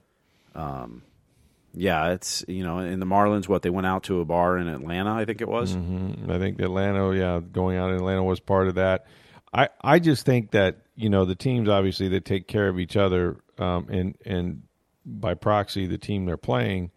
yeah, 1.73 2.11
it's 2.11 2.43
you 2.47 2.63
know 2.63 2.79
in 2.79 2.99
the 2.99 3.05
Marlins, 3.05 3.47
what 3.47 3.61
they 3.61 3.69
went 3.69 3.87
out 3.87 4.03
to 4.03 4.19
a 4.19 4.25
bar 4.25 4.57
in 4.57 4.67
Atlanta, 4.67 5.13
I 5.13 5.25
think 5.25 5.41
it 5.41 5.47
was. 5.47 5.75
Mhm. 5.75 6.29
I 6.29 6.39
think 6.39 6.59
Atlanta. 6.59 7.13
Yeah, 7.15 7.39
going 7.51 7.77
out 7.77 7.89
in 7.91 7.95
Atlanta 7.97 8.23
was 8.23 8.39
part 8.39 8.67
of 8.67 8.75
that. 8.75 9.05
I 9.53 9.69
I 9.81 9.99
just 9.99 10.25
think 10.25 10.51
that 10.51 10.77
you 10.95 11.09
know 11.09 11.25
the 11.25 11.35
teams 11.35 11.69
obviously 11.69 12.09
that 12.09 12.25
take 12.25 12.47
care 12.47 12.67
of 12.67 12.79
each 12.79 12.97
other, 12.97 13.37
um, 13.59 13.87
and 13.89 14.17
and 14.25 14.63
by 15.07 15.33
proxy 15.33 15.87
the 15.87 15.97
team 15.97 16.25
they're 16.25 16.37
playing 16.37 16.91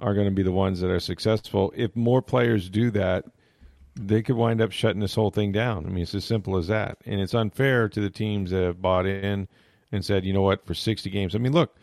are 0.00 0.14
going 0.14 0.26
to 0.26 0.34
be 0.34 0.42
the 0.42 0.52
ones 0.52 0.80
that 0.80 0.90
are 0.90 1.00
successful. 1.00 1.72
If 1.76 1.94
more 1.96 2.22
players 2.22 2.70
do 2.70 2.90
that, 2.92 3.24
they 3.96 4.22
could 4.22 4.36
wind 4.36 4.60
up 4.60 4.70
shutting 4.70 5.00
this 5.00 5.14
whole 5.14 5.30
thing 5.30 5.50
down. 5.50 5.84
I 5.84 5.88
mean, 5.88 6.02
it's 6.02 6.14
as 6.14 6.24
simple 6.24 6.56
as 6.56 6.68
that. 6.68 6.98
And 7.04 7.20
it's 7.20 7.34
unfair 7.34 7.88
to 7.88 8.00
the 8.00 8.10
teams 8.10 8.52
that 8.52 8.62
have 8.62 8.80
bought 8.80 9.06
in 9.06 9.48
and 9.90 10.04
said, 10.04 10.24
you 10.24 10.32
know 10.32 10.42
what, 10.42 10.64
for 10.64 10.74
60 10.74 11.10
games. 11.10 11.34
I 11.34 11.38
mean, 11.38 11.52
look, 11.52 11.76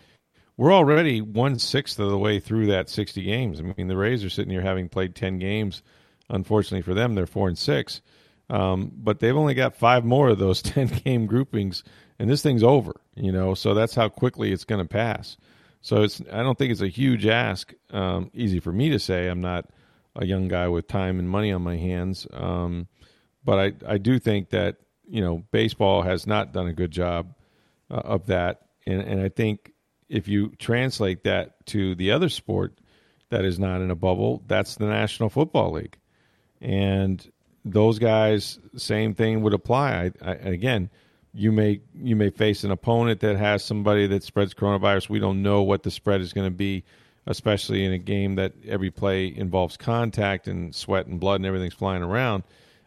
we're 0.55 0.73
already 0.73 1.19
one 1.19 1.59
sixth 1.59 1.99
of 1.99 2.09
the 2.09 2.17
way 2.17 2.39
through 2.39 2.67
that 2.67 2.89
60 2.89 3.21
games. 3.21 3.59
I 3.59 3.63
mean, 3.63 3.87
the 3.89 3.97
Rays 3.97 4.23
are 4.23 4.29
sitting 4.29 4.51
here 4.51 4.61
having 4.61 4.87
played 4.87 5.13
10 5.13 5.39
games. 5.39 5.83
Unfortunately 6.29 6.81
for 6.81 6.93
them, 6.93 7.13
they're 7.15 7.27
four 7.27 7.49
and 7.49 7.57
six. 7.57 8.01
Um, 8.49 8.91
but 8.95 9.19
they've 9.19 9.35
only 9.35 9.53
got 9.53 9.75
five 9.75 10.05
more 10.05 10.29
of 10.29 10.39
those 10.39 10.61
10 10.61 10.87
game 11.03 11.25
groupings, 11.25 11.83
and 12.19 12.29
this 12.29 12.41
thing's 12.41 12.63
over, 12.63 12.93
you 13.15 13.31
know, 13.31 13.53
so 13.53 13.73
that's 13.73 13.95
how 13.95 14.07
quickly 14.07 14.51
it's 14.51 14.63
going 14.63 14.81
to 14.81 14.87
pass. 14.87 15.37
So 15.85 16.01
it's, 16.01 16.19
I 16.31 16.41
don't 16.41 16.57
think 16.57 16.71
it's 16.71 16.81
a 16.81 16.87
huge 16.87 17.27
ask. 17.27 17.71
Um, 17.91 18.31
easy 18.33 18.59
for 18.59 18.71
me 18.71 18.89
to 18.89 18.97
say. 18.97 19.27
I'm 19.27 19.41
not 19.41 19.69
a 20.15 20.25
young 20.25 20.47
guy 20.47 20.67
with 20.67 20.87
time 20.87 21.19
and 21.19 21.29
money 21.29 21.51
on 21.51 21.61
my 21.61 21.77
hands. 21.77 22.25
Um, 22.33 22.87
but 23.43 23.59
I, 23.59 23.93
I 23.93 23.99
do 23.99 24.17
think 24.17 24.49
that, 24.49 24.77
you 25.07 25.21
know, 25.21 25.43
baseball 25.51 26.01
has 26.01 26.25
not 26.25 26.53
done 26.53 26.65
a 26.65 26.73
good 26.73 26.89
job 26.89 27.35
uh, 27.91 27.97
of 27.97 28.25
that. 28.25 28.61
And, 28.87 28.99
and 28.99 29.21
I 29.21 29.29
think 29.29 29.73
if 30.09 30.27
you 30.27 30.53
translate 30.57 31.23
that 31.25 31.63
to 31.67 31.93
the 31.93 32.13
other 32.13 32.29
sport 32.29 32.79
that 33.29 33.45
is 33.45 33.59
not 33.59 33.81
in 33.81 33.91
a 33.91 33.95
bubble, 33.95 34.41
that's 34.47 34.77
the 34.77 34.87
National 34.87 35.29
Football 35.29 35.73
League. 35.73 35.99
And 36.61 37.31
those 37.63 37.99
guys, 37.99 38.57
same 38.75 39.13
thing 39.13 39.43
would 39.43 39.53
apply. 39.53 40.11
I, 40.19 40.29
I, 40.31 40.31
again, 40.31 40.89
you 41.35 41.51
may 41.51 41.81
you 41.93 42.15
may 42.15 42.29
face 42.29 42.63
an 42.63 42.71
opponent 42.71 43.19
that 43.19 43.35
has 43.35 43.63
somebody 43.63 44.07
that 44.07 44.23
spreads 44.23 44.53
coronavirus. 44.53 45.09
We 45.09 45.19
don't 45.19 45.43
know 45.43 45.61
what 45.63 45.83
the 45.83 45.91
spread 45.91 46.21
is 46.21 46.33
going 46.33 46.47
to 46.47 46.55
be 46.55 46.83
especially 47.27 47.83
in 47.83 47.91
a 47.91 47.97
game 47.97 48.35
that 48.35 48.53
every 48.67 48.91
play 48.91 49.33
involves 49.35 49.77
contact 49.77 50.47
and 50.47 50.73
sweat 50.75 51.07
and 51.07 51.19
blood 51.19 51.35
and 51.35 51.45
everything's 51.45 51.73
flying 51.73 52.03
around. 52.03 52.43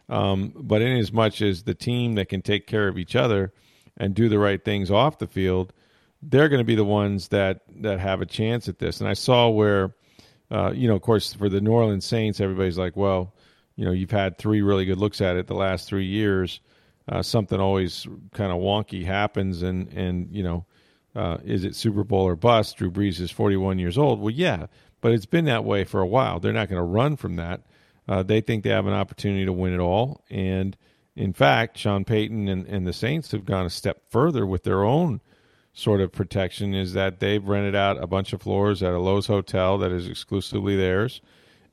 Um, 0.07 0.53
but 0.55 0.81
in 0.81 0.97
as 0.97 1.11
much 1.11 1.41
as 1.41 1.63
the 1.63 1.75
team 1.75 2.15
that 2.15 2.29
can 2.29 2.41
take 2.41 2.65
care 2.65 2.87
of 2.87 2.97
each 2.97 3.15
other 3.15 3.53
and 3.97 4.15
do 4.15 4.29
the 4.29 4.39
right 4.39 4.63
things 4.63 4.89
off 4.89 5.19
the 5.19 5.27
field, 5.27 5.73
they're 6.21 6.49
going 6.49 6.59
to 6.59 6.65
be 6.65 6.75
the 6.75 6.85
ones 6.85 7.27
that 7.29 7.61
that 7.81 7.99
have 7.99 8.21
a 8.21 8.25
chance 8.25 8.67
at 8.67 8.79
this. 8.79 9.01
And 9.01 9.09
I 9.09 9.13
saw 9.13 9.49
where, 9.49 9.93
uh, 10.49 10.71
you 10.73 10.87
know, 10.87 10.95
of 10.95 11.01
course, 11.01 11.33
for 11.33 11.47
the 11.47 11.61
New 11.61 11.71
Orleans 11.71 12.05
Saints, 12.05 12.39
everybody's 12.39 12.77
like, 12.77 12.95
well, 12.95 13.33
you 13.75 13.85
know, 13.85 13.91
you've 13.91 14.11
had 14.11 14.37
three 14.37 14.61
really 14.61 14.85
good 14.85 14.97
looks 14.97 15.21
at 15.21 15.35
it 15.35 15.47
the 15.47 15.53
last 15.53 15.87
three 15.87 16.05
years. 16.05 16.59
Uh, 17.09 17.23
something 17.23 17.59
always 17.59 18.05
kind 18.33 18.51
of 18.51 18.59
wonky 18.59 19.03
happens, 19.03 19.63
and 19.63 19.91
and 19.93 20.29
you 20.31 20.43
know, 20.43 20.65
uh, 21.15 21.37
is 21.43 21.63
it 21.63 21.75
Super 21.75 22.03
Bowl 22.03 22.21
or 22.21 22.35
bust? 22.35 22.77
Drew 22.77 22.91
Brees 22.91 23.19
is 23.19 23.31
41 23.31 23.79
years 23.79 23.97
old. 23.97 24.21
Well, 24.21 24.29
yeah, 24.29 24.67
but 25.01 25.11
it's 25.11 25.25
been 25.25 25.45
that 25.45 25.65
way 25.65 25.83
for 25.83 26.01
a 26.01 26.07
while. 26.07 26.39
They're 26.39 26.53
not 26.53 26.69
going 26.69 26.79
to 26.79 26.83
run 26.83 27.15
from 27.15 27.35
that. 27.37 27.61
Uh, 28.07 28.21
they 28.21 28.41
think 28.41 28.63
they 28.63 28.69
have 28.69 28.85
an 28.85 28.93
opportunity 28.93 29.45
to 29.45 29.53
win 29.53 29.73
it 29.73 29.79
all, 29.79 30.23
and 30.29 30.77
in 31.15 31.33
fact, 31.33 31.79
Sean 31.79 32.05
Payton 32.05 32.47
and, 32.47 32.67
and 32.67 32.85
the 32.85 32.93
Saints 32.93 33.31
have 33.31 33.43
gone 33.43 33.65
a 33.65 33.71
step 33.71 34.03
further 34.09 34.45
with 34.45 34.63
their 34.63 34.83
own 34.83 35.19
sort 35.73 36.01
of 36.01 36.11
protection. 36.11 36.75
Is 36.75 36.93
that 36.93 37.19
they've 37.19 37.43
rented 37.43 37.75
out 37.75 38.01
a 38.01 38.07
bunch 38.07 38.33
of 38.33 38.41
floors 38.43 38.83
at 38.83 38.93
a 38.93 38.97
Loews 38.97 39.27
hotel 39.27 39.79
that 39.79 39.91
is 39.91 40.07
exclusively 40.07 40.75
theirs, 40.75 41.21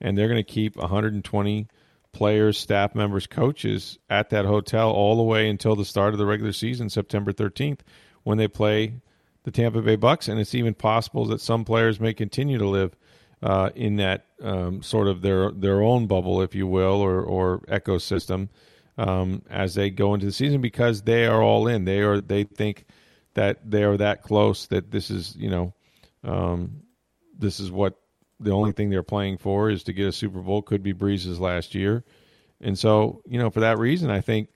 and 0.01 0.17
they're 0.17 0.29
going 0.29 0.43
to 0.43 0.43
keep 0.43 0.77
120 0.77 1.69
players, 2.17 2.59
staff 2.59 2.95
members, 2.95 3.27
coaches 3.27 3.99
at 4.09 4.31
that 4.31 4.47
hotel 4.47 4.91
all 4.91 5.17
the 5.17 5.23
way 5.23 5.51
until 5.51 5.77
the 5.77 5.85
start 5.85 6.15
of 6.15 6.19
the 6.19 6.25
regular 6.25 6.53
season, 6.53 6.89
September 6.89 7.31
13th, 7.31 7.81
when 8.23 8.39
they 8.39 8.49
play 8.49 8.95
the 9.45 9.51
Tampa 9.51 9.83
Bay 9.83 9.97
Bucks. 9.97 10.27
And 10.27 10.41
it's 10.41 10.55
even 10.55 10.73
possible 10.73 11.27
that 11.27 11.43
some 11.43 11.67
players 11.67 12.01
may 12.01 12.15
continue 12.15 12.57
to 12.57 12.67
live 12.67 12.97
uh, 13.43 13.69
in 13.75 13.97
that 13.97 14.25
um, 14.41 14.83
sort 14.83 15.09
of 15.09 15.21
their 15.21 15.51
their 15.51 15.83
own 15.83 16.07
bubble, 16.07 16.41
if 16.41 16.55
you 16.55 16.67
will, 16.67 17.03
or 17.03 17.21
or 17.21 17.59
ecosystem 17.69 18.49
um, 18.97 19.43
as 19.51 19.75
they 19.75 19.91
go 19.91 20.15
into 20.15 20.25
the 20.25 20.33
season 20.33 20.63
because 20.63 21.03
they 21.03 21.27
are 21.27 21.43
all 21.43 21.69
in. 21.69 21.85
They 21.85 22.01
are 22.01 22.23
they 22.23 22.45
think 22.45 22.87
that 23.35 23.71
they 23.71 23.85
are 23.85 23.99
that 23.99 24.23
close 24.23 24.69
that 24.69 24.91
this 24.91 25.11
is 25.11 25.37
you 25.37 25.51
know 25.51 25.75
um, 26.25 26.81
this 27.39 27.61
is 27.61 27.71
what 27.71 28.01
the 28.41 28.53
only 28.53 28.73
thing 28.73 28.91
they're 28.91 29.03
playing 29.03 29.39
for 29.39 29.71
is 29.71 29.83
to 29.85 29.93
get 29.93 30.07
a 30.07 30.13
Super 30.13 30.41
Bowl. 30.41 30.63
Could 30.63 30.83
be 30.83 30.93
Brees's 30.93 31.41
last 31.41 31.75
year, 31.75 32.05
and 32.61 32.79
so 32.79 33.23
you 33.27 33.39
know 33.39 33.51
for 33.51 33.61
that 33.61 33.79
reason, 33.79 34.11
I 34.11 34.21
think 34.21 34.49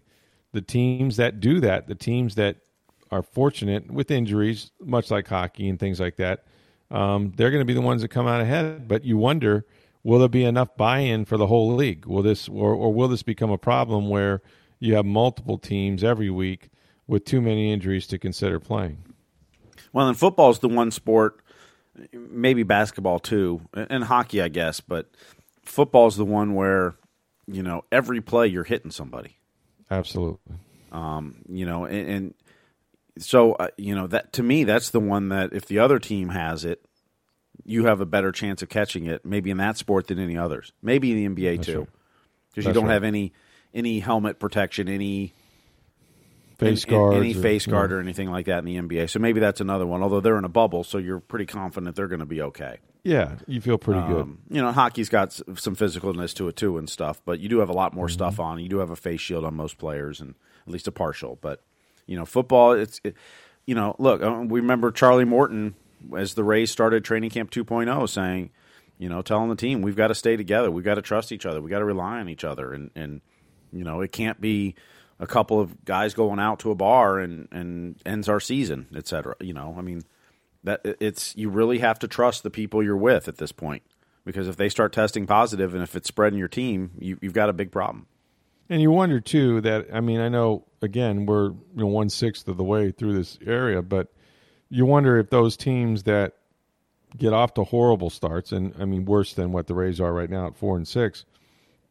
the 0.52 0.62
teams 0.62 1.16
that 1.16 1.40
do 1.40 1.60
that, 1.60 1.86
the 1.86 1.94
teams 1.94 2.34
that 2.34 2.56
are 3.10 3.22
fortunate 3.22 3.90
with 3.90 4.10
injuries, 4.10 4.70
much 4.80 5.10
like 5.10 5.26
hockey 5.26 5.68
and 5.68 5.78
things 5.78 6.00
like 6.00 6.16
that, 6.16 6.44
um, 6.90 7.32
they're 7.36 7.50
going 7.50 7.60
to 7.60 7.66
be 7.66 7.74
the 7.74 7.80
ones 7.80 8.02
that 8.02 8.08
come 8.08 8.26
out 8.26 8.40
ahead. 8.40 8.86
But 8.86 9.04
you 9.04 9.16
wonder, 9.16 9.66
will 10.02 10.18
there 10.18 10.28
be 10.28 10.44
enough 10.44 10.76
buy-in 10.76 11.24
for 11.24 11.36
the 11.36 11.46
whole 11.46 11.74
league? 11.74 12.06
Will 12.06 12.22
this 12.22 12.48
or, 12.48 12.74
or 12.74 12.92
will 12.92 13.08
this 13.08 13.22
become 13.22 13.50
a 13.50 13.58
problem 13.58 14.08
where 14.08 14.42
you 14.78 14.94
have 14.94 15.06
multiple 15.06 15.58
teams 15.58 16.04
every 16.04 16.30
week 16.30 16.70
with 17.06 17.24
too 17.24 17.40
many 17.40 17.72
injuries 17.72 18.06
to 18.08 18.18
consider 18.18 18.60
playing? 18.60 18.98
Well, 19.92 20.08
and 20.08 20.16
football 20.16 20.50
is 20.50 20.60
the 20.60 20.68
one 20.68 20.90
sport 20.90 21.40
maybe 22.12 22.62
basketball 22.62 23.18
too, 23.18 23.60
and 23.74 24.04
hockey, 24.04 24.40
I 24.42 24.48
guess. 24.48 24.80
But 24.80 25.10
football 25.64 26.06
is 26.06 26.16
the 26.16 26.24
one 26.24 26.54
where 26.54 26.94
you 27.46 27.62
know 27.62 27.84
every 27.90 28.20
play 28.20 28.46
you're 28.46 28.64
hitting 28.64 28.90
somebody. 28.90 29.36
Absolutely. 29.90 30.56
Um, 30.92 31.42
you 31.48 31.66
know, 31.66 31.84
and, 31.84 32.08
and 32.08 32.34
so 33.18 33.52
uh, 33.54 33.68
you 33.76 33.94
know 33.94 34.06
that 34.08 34.32
to 34.34 34.42
me, 34.42 34.64
that's 34.64 34.90
the 34.90 35.00
one 35.00 35.28
that 35.28 35.52
if 35.52 35.66
the 35.66 35.78
other 35.78 35.98
team 35.98 36.30
has 36.30 36.64
it, 36.64 36.84
you 37.64 37.86
have 37.86 38.00
a 38.00 38.06
better 38.06 38.32
chance 38.32 38.62
of 38.62 38.68
catching 38.68 39.06
it. 39.06 39.24
Maybe 39.24 39.50
in 39.50 39.58
that 39.58 39.76
sport 39.76 40.08
than 40.08 40.18
any 40.18 40.36
others. 40.36 40.72
Maybe 40.82 41.12
in 41.12 41.34
the 41.34 41.42
NBA 41.42 41.56
that's 41.56 41.66
too, 41.66 41.88
because 42.50 42.66
you 42.66 42.72
don't 42.72 42.86
right. 42.86 42.94
have 42.94 43.04
any 43.04 43.32
any 43.74 44.00
helmet 44.00 44.38
protection, 44.38 44.88
any 44.88 45.34
face 46.60 46.84
guard, 46.84 47.16
any 47.16 47.34
face 47.34 47.66
guard 47.66 47.90
yeah. 47.90 47.96
or 47.96 48.00
anything 48.00 48.30
like 48.30 48.46
that 48.46 48.58
in 48.58 48.64
the 48.64 48.76
NBA. 48.76 49.10
So 49.10 49.18
maybe 49.18 49.40
that's 49.40 49.60
another 49.60 49.86
one. 49.86 50.02
Although 50.02 50.20
they're 50.20 50.38
in 50.38 50.44
a 50.44 50.50
bubble, 50.50 50.84
so 50.84 50.98
you're 50.98 51.20
pretty 51.20 51.46
confident 51.46 51.96
they're 51.96 52.08
going 52.08 52.20
to 52.20 52.26
be 52.26 52.42
okay. 52.42 52.78
Yeah, 53.02 53.36
you 53.46 53.60
feel 53.60 53.78
pretty 53.78 54.00
um, 54.00 54.12
good. 54.12 54.56
You 54.56 54.62
know, 54.62 54.72
hockey's 54.72 55.08
got 55.08 55.32
some 55.32 55.74
physicalness 55.74 56.34
to 56.34 56.48
it 56.48 56.56
too 56.56 56.76
and 56.76 56.88
stuff, 56.88 57.20
but 57.24 57.40
you 57.40 57.48
do 57.48 57.60
have 57.60 57.70
a 57.70 57.74
lot 57.74 57.94
more 57.94 58.06
mm-hmm. 58.06 58.12
stuff 58.12 58.38
on. 58.38 58.60
You 58.60 58.68
do 58.68 58.78
have 58.78 58.90
a 58.90 58.96
face 58.96 59.20
shield 59.20 59.44
on 59.44 59.54
most 59.54 59.78
players, 59.78 60.20
and 60.20 60.34
at 60.66 60.72
least 60.72 60.86
a 60.86 60.92
partial. 60.92 61.38
But 61.40 61.62
you 62.06 62.16
know, 62.16 62.26
football, 62.26 62.72
it's 62.72 63.00
it, 63.02 63.16
you 63.64 63.74
know, 63.74 63.96
look, 63.98 64.22
uh, 64.22 64.44
we 64.46 64.60
remember 64.60 64.90
Charlie 64.90 65.24
Morton 65.24 65.74
as 66.16 66.34
the 66.34 66.44
Rays 66.44 66.70
started 66.70 67.04
training 67.04 67.30
camp 67.30 67.50
2.0 67.50 68.08
saying, 68.08 68.50
you 68.98 69.08
know, 69.08 69.22
telling 69.22 69.48
the 69.48 69.56
team 69.56 69.82
we've 69.82 69.96
got 69.96 70.08
to 70.08 70.14
stay 70.14 70.36
together, 70.36 70.70
we've 70.70 70.84
got 70.84 70.96
to 70.96 71.02
trust 71.02 71.32
each 71.32 71.46
other, 71.46 71.60
we 71.60 71.70
got 71.70 71.78
to 71.78 71.84
rely 71.84 72.20
on 72.20 72.28
each 72.28 72.44
other, 72.44 72.72
and 72.72 72.90
and 72.94 73.22
you 73.72 73.84
know, 73.84 74.00
it 74.00 74.12
can't 74.12 74.40
be 74.40 74.74
a 75.20 75.26
couple 75.26 75.60
of 75.60 75.84
guys 75.84 76.14
going 76.14 76.40
out 76.40 76.58
to 76.60 76.70
a 76.70 76.74
bar 76.74 77.18
and 77.18 77.46
and 77.52 78.00
ends 78.04 78.28
our 78.28 78.40
season, 78.40 78.88
etc. 78.96 79.36
You 79.40 79.52
know, 79.52 79.74
I 79.78 79.82
mean 79.82 80.02
that 80.64 80.80
it's 80.84 81.36
you 81.36 81.50
really 81.50 81.78
have 81.78 81.98
to 82.00 82.08
trust 82.08 82.42
the 82.42 82.50
people 82.50 82.82
you're 82.82 82.96
with 82.96 83.28
at 83.28 83.36
this 83.36 83.52
point 83.52 83.82
because 84.24 84.48
if 84.48 84.56
they 84.56 84.68
start 84.68 84.92
testing 84.92 85.26
positive 85.26 85.74
and 85.74 85.82
if 85.82 85.94
it's 85.94 86.08
spreading 86.08 86.38
your 86.38 86.48
team, 86.48 86.92
you, 86.98 87.18
you've 87.20 87.34
got 87.34 87.48
a 87.48 87.52
big 87.52 87.70
problem. 87.70 88.06
And 88.68 88.80
you 88.80 88.90
wonder 88.90 89.20
too 89.20 89.60
that 89.60 89.88
I 89.92 90.00
mean 90.00 90.20
I 90.20 90.28
know 90.28 90.64
again 90.80 91.26
we're 91.26 91.50
you 91.50 91.60
know 91.74 91.86
one 91.86 92.08
sixth 92.08 92.48
of 92.48 92.56
the 92.56 92.64
way 92.64 92.90
through 92.90 93.14
this 93.14 93.38
area, 93.46 93.82
but 93.82 94.12
you 94.70 94.86
wonder 94.86 95.18
if 95.18 95.30
those 95.30 95.56
teams 95.56 96.04
that 96.04 96.34
get 97.16 97.32
off 97.32 97.54
to 97.54 97.64
horrible 97.64 98.08
starts 98.08 98.52
and 98.52 98.72
I 98.78 98.86
mean 98.86 99.04
worse 99.04 99.34
than 99.34 99.52
what 99.52 99.66
the 99.66 99.74
Rays 99.74 100.00
are 100.00 100.12
right 100.12 100.30
now 100.30 100.46
at 100.46 100.56
four 100.56 100.76
and 100.76 100.88
six, 100.88 101.26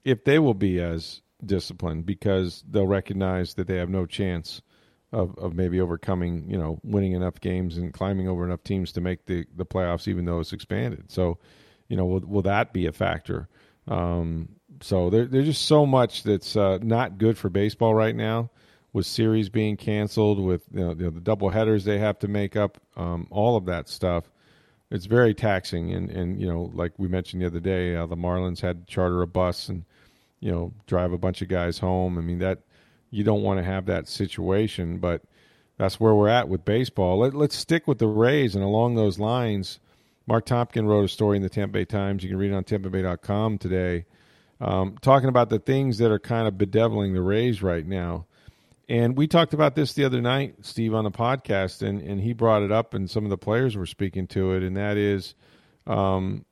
if 0.03 0.23
they 0.23 0.39
will 0.39 0.53
be 0.55 0.81
as 0.81 1.21
discipline 1.45 2.01
because 2.01 2.63
they'll 2.69 2.87
recognize 2.87 3.53
that 3.55 3.67
they 3.67 3.77
have 3.77 3.89
no 3.89 4.05
chance 4.05 4.61
of, 5.11 5.37
of 5.37 5.55
maybe 5.55 5.81
overcoming, 5.81 6.49
you 6.49 6.57
know, 6.57 6.79
winning 6.83 7.13
enough 7.13 7.39
games 7.39 7.77
and 7.77 7.93
climbing 7.93 8.27
over 8.27 8.45
enough 8.45 8.63
teams 8.63 8.91
to 8.93 9.01
make 9.01 9.25
the, 9.25 9.45
the 9.55 9.65
playoffs, 9.65 10.07
even 10.07 10.25
though 10.25 10.39
it's 10.39 10.53
expanded. 10.53 11.11
So, 11.11 11.37
you 11.87 11.97
know, 11.97 12.05
will, 12.05 12.21
will 12.21 12.41
that 12.43 12.73
be 12.73 12.85
a 12.85 12.91
factor? 12.91 13.47
Um, 13.87 14.49
so 14.81 15.09
there, 15.09 15.25
there's 15.25 15.45
just 15.45 15.65
so 15.65 15.85
much 15.85 16.23
that's 16.23 16.55
uh, 16.55 16.77
not 16.81 17.17
good 17.17 17.37
for 17.37 17.49
baseball 17.49 17.95
right 17.95 18.15
now 18.15 18.51
with 18.93 19.05
series 19.05 19.49
being 19.49 19.77
canceled, 19.77 20.39
with 20.39 20.63
you 20.73 20.79
know, 20.79 20.93
the, 20.93 21.11
the 21.11 21.19
double 21.19 21.49
headers 21.49 21.85
they 21.85 21.99
have 21.99 22.19
to 22.19 22.27
make 22.27 22.55
up, 22.55 22.79
um, 22.95 23.27
all 23.29 23.55
of 23.55 23.65
that 23.65 23.89
stuff. 23.89 24.31
It's 24.91 25.05
very 25.05 25.35
taxing, 25.35 25.93
and, 25.93 26.09
and 26.09 26.41
you 26.41 26.47
know, 26.47 26.71
like 26.73 26.93
we 26.97 27.07
mentioned 27.07 27.43
the 27.43 27.47
other 27.47 27.59
day, 27.59 27.95
uh, 27.95 28.07
the 28.07 28.15
Marlins 28.15 28.61
had 28.61 28.87
to 28.87 28.91
charter 28.91 29.21
a 29.21 29.27
bus 29.27 29.69
and 29.69 29.85
you 30.39 30.51
know, 30.51 30.73
drive 30.87 31.11
a 31.11 31.17
bunch 31.17 31.41
of 31.41 31.47
guys 31.47 31.79
home. 31.79 32.17
I 32.17 32.21
mean, 32.21 32.39
that 32.39 32.59
you 33.11 33.23
don't 33.23 33.43
want 33.43 33.59
to 33.59 33.63
have 33.63 33.85
that 33.87 34.07
situation, 34.07 34.97
but 34.97 35.21
that's 35.77 35.99
where 35.99 36.13
we're 36.13 36.27
at 36.27 36.49
with 36.49 36.65
baseball. 36.65 37.19
Let, 37.19 37.33
us 37.35 37.55
stick 37.55 37.87
with 37.87 37.99
the 37.99 38.07
Rays, 38.07 38.55
and 38.55 38.63
along 38.63 38.95
those 38.95 39.19
lines, 39.19 39.79
Marc 40.27 40.45
Topkin 40.45 40.85
wrote 40.85 41.05
a 41.05 41.07
story 41.07 41.37
in 41.37 41.43
the 41.43 41.49
Tampa 41.49 41.73
Bay 41.73 41.85
Times. 41.85 42.23
You 42.23 42.29
can 42.29 42.37
read 42.37 42.51
it 42.51 42.55
on 42.55 42.63
TampaBay.com 42.63 43.57
today, 43.57 44.05
um, 44.61 44.97
talking 45.01 45.29
about 45.29 45.49
the 45.49 45.59
things 45.59 45.97
that 45.97 46.11
are 46.11 46.19
kind 46.19 46.47
of 46.47 46.57
bedeviling 46.57 47.13
the 47.13 47.21
Rays 47.21 47.63
right 47.63 47.85
now. 47.85 48.25
And 48.89 49.15
we 49.15 49.27
talked 49.27 49.53
about 49.53 49.75
this 49.75 49.93
the 49.93 50.03
other 50.03 50.19
night, 50.19 50.55
Steve, 50.61 50.93
on 50.95 51.03
the 51.03 51.11
podcast, 51.11 51.87
and, 51.87 52.01
and 52.01 52.19
he 52.19 52.33
brought 52.33 52.63
it 52.63 52.71
up, 52.71 52.93
and 52.93 53.09
some 53.09 53.23
of 53.23 53.29
the 53.29 53.37
players 53.37 53.77
were 53.77 53.85
speaking 53.85 54.27
to 54.27 54.53
it, 54.53 54.63
and 54.63 54.75
that 54.75 54.97
is 54.97 55.35
um, 55.87 56.43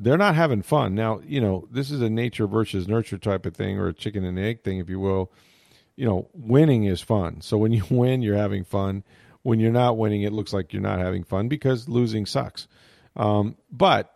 they're 0.00 0.16
not 0.16 0.34
having 0.34 0.62
fun. 0.62 0.94
Now, 0.94 1.20
you 1.26 1.40
know, 1.40 1.68
this 1.70 1.90
is 1.90 2.00
a 2.00 2.08
nature 2.08 2.46
versus 2.46 2.88
nurture 2.88 3.18
type 3.18 3.44
of 3.44 3.54
thing 3.54 3.78
or 3.78 3.88
a 3.88 3.92
chicken 3.92 4.24
and 4.24 4.38
egg 4.38 4.64
thing, 4.64 4.78
if 4.78 4.88
you 4.88 4.98
will. 4.98 5.30
You 5.94 6.06
know, 6.06 6.28
winning 6.32 6.84
is 6.84 7.02
fun. 7.02 7.42
So 7.42 7.58
when 7.58 7.72
you 7.72 7.84
win, 7.90 8.22
you're 8.22 8.36
having 8.36 8.64
fun. 8.64 9.04
When 9.42 9.60
you're 9.60 9.72
not 9.72 9.98
winning, 9.98 10.22
it 10.22 10.32
looks 10.32 10.52
like 10.52 10.72
you're 10.72 10.82
not 10.82 10.98
having 10.98 11.22
fun 11.22 11.48
because 11.48 11.88
losing 11.88 12.24
sucks. 12.24 12.66
Um, 13.14 13.56
but, 13.70 14.14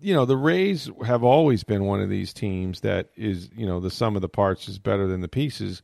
you 0.00 0.14
know, 0.14 0.24
the 0.24 0.36
Rays 0.36 0.88
have 1.04 1.24
always 1.24 1.64
been 1.64 1.84
one 1.84 2.00
of 2.00 2.08
these 2.08 2.32
teams 2.32 2.80
that 2.80 3.10
is, 3.16 3.50
you 3.56 3.66
know, 3.66 3.80
the 3.80 3.90
sum 3.90 4.14
of 4.14 4.22
the 4.22 4.28
parts 4.28 4.68
is 4.68 4.78
better 4.78 5.08
than 5.08 5.20
the 5.20 5.28
pieces. 5.28 5.82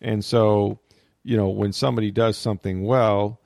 And 0.00 0.22
so, 0.22 0.80
you 1.22 1.38
know, 1.38 1.48
when 1.48 1.72
somebody 1.72 2.10
does 2.10 2.36
something 2.36 2.84
well, 2.84 3.40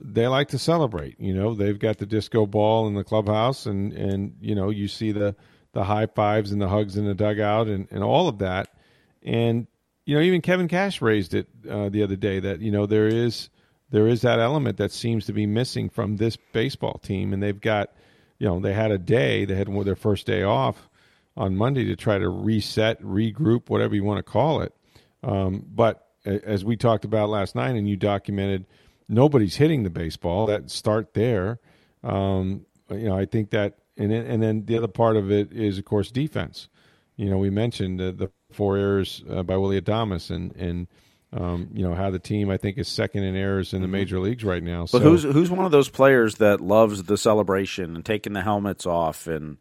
they 0.00 0.26
like 0.26 0.48
to 0.48 0.58
celebrate. 0.58 1.20
You 1.20 1.34
know, 1.34 1.54
they've 1.54 1.78
got 1.78 1.98
the 1.98 2.06
disco 2.06 2.46
ball 2.46 2.86
in 2.88 2.94
the 2.94 3.04
clubhouse, 3.04 3.66
and 3.66 3.92
and 3.92 4.36
you 4.40 4.54
know, 4.54 4.70
you 4.70 4.88
see 4.88 5.12
the 5.12 5.36
the 5.72 5.84
high 5.84 6.06
fives 6.06 6.52
and 6.52 6.60
the 6.60 6.68
hugs 6.68 6.96
in 6.96 7.06
the 7.06 7.14
dugout, 7.14 7.68
and 7.68 7.86
and 7.90 8.02
all 8.02 8.28
of 8.28 8.38
that. 8.38 8.74
And 9.22 9.66
you 10.06 10.16
know, 10.16 10.22
even 10.22 10.40
Kevin 10.40 10.68
Cash 10.68 11.02
raised 11.02 11.34
it 11.34 11.48
uh, 11.68 11.88
the 11.88 12.02
other 12.02 12.16
day 12.16 12.40
that 12.40 12.60
you 12.60 12.70
know 12.70 12.86
there 12.86 13.06
is 13.06 13.50
there 13.90 14.08
is 14.08 14.22
that 14.22 14.38
element 14.38 14.78
that 14.78 14.92
seems 14.92 15.26
to 15.26 15.32
be 15.32 15.46
missing 15.46 15.88
from 15.88 16.16
this 16.16 16.36
baseball 16.52 16.98
team, 16.98 17.32
and 17.32 17.42
they've 17.42 17.60
got 17.60 17.92
you 18.38 18.46
know 18.46 18.60
they 18.60 18.72
had 18.72 18.90
a 18.90 18.98
day 18.98 19.44
they 19.44 19.54
had 19.54 19.68
their 19.84 19.96
first 19.96 20.26
day 20.26 20.42
off 20.42 20.88
on 21.36 21.56
Monday 21.56 21.84
to 21.84 21.96
try 21.96 22.18
to 22.18 22.28
reset, 22.28 23.00
regroup, 23.02 23.68
whatever 23.68 23.94
you 23.94 24.04
want 24.04 24.18
to 24.18 24.22
call 24.22 24.62
it. 24.62 24.74
Um, 25.22 25.64
but 25.74 26.08
as 26.24 26.64
we 26.64 26.76
talked 26.76 27.04
about 27.04 27.28
last 27.28 27.54
night, 27.54 27.76
and 27.76 27.88
you 27.88 27.96
documented 27.96 28.66
nobody's 29.10 29.56
hitting 29.56 29.82
the 29.82 29.90
baseball. 29.90 30.46
That 30.46 30.70
start 30.70 31.14
there. 31.14 31.58
Um, 32.02 32.64
you 32.90 33.08
know, 33.08 33.16
I 33.16 33.26
think 33.26 33.50
that 33.50 33.78
and 33.96 34.10
then, 34.10 34.24
and 34.26 34.42
then 34.42 34.64
the 34.64 34.78
other 34.78 34.88
part 34.88 35.16
of 35.16 35.30
it 35.30 35.52
is, 35.52 35.78
of 35.78 35.84
course, 35.84 36.10
defense. 36.10 36.68
You 37.16 37.28
know, 37.28 37.36
we 37.36 37.50
mentioned 37.50 38.00
uh, 38.00 38.12
the 38.12 38.30
four 38.50 38.78
errors 38.78 39.22
uh, 39.28 39.42
by 39.42 39.56
Willy 39.58 39.80
Adames, 39.80 40.30
and 40.30 40.56
and 40.56 40.86
um, 41.32 41.68
you 41.74 41.86
know 41.86 41.94
how 41.94 42.10
the 42.10 42.18
team 42.18 42.48
I 42.48 42.56
think 42.56 42.78
is 42.78 42.88
second 42.88 43.24
in 43.24 43.36
errors 43.36 43.74
in 43.74 43.82
the 43.82 43.86
mm-hmm. 43.86 43.92
major 43.92 44.20
leagues 44.20 44.42
right 44.42 44.62
now. 44.62 44.82
But 44.82 44.88
so, 44.88 45.00
who's 45.00 45.22
who's 45.24 45.50
one 45.50 45.66
of 45.66 45.72
those 45.72 45.90
players 45.90 46.36
that 46.36 46.60
loves 46.60 47.02
the 47.04 47.18
celebration 47.18 47.94
and 47.94 48.04
taking 48.04 48.32
the 48.32 48.40
helmets 48.40 48.86
off 48.86 49.26
and 49.26 49.58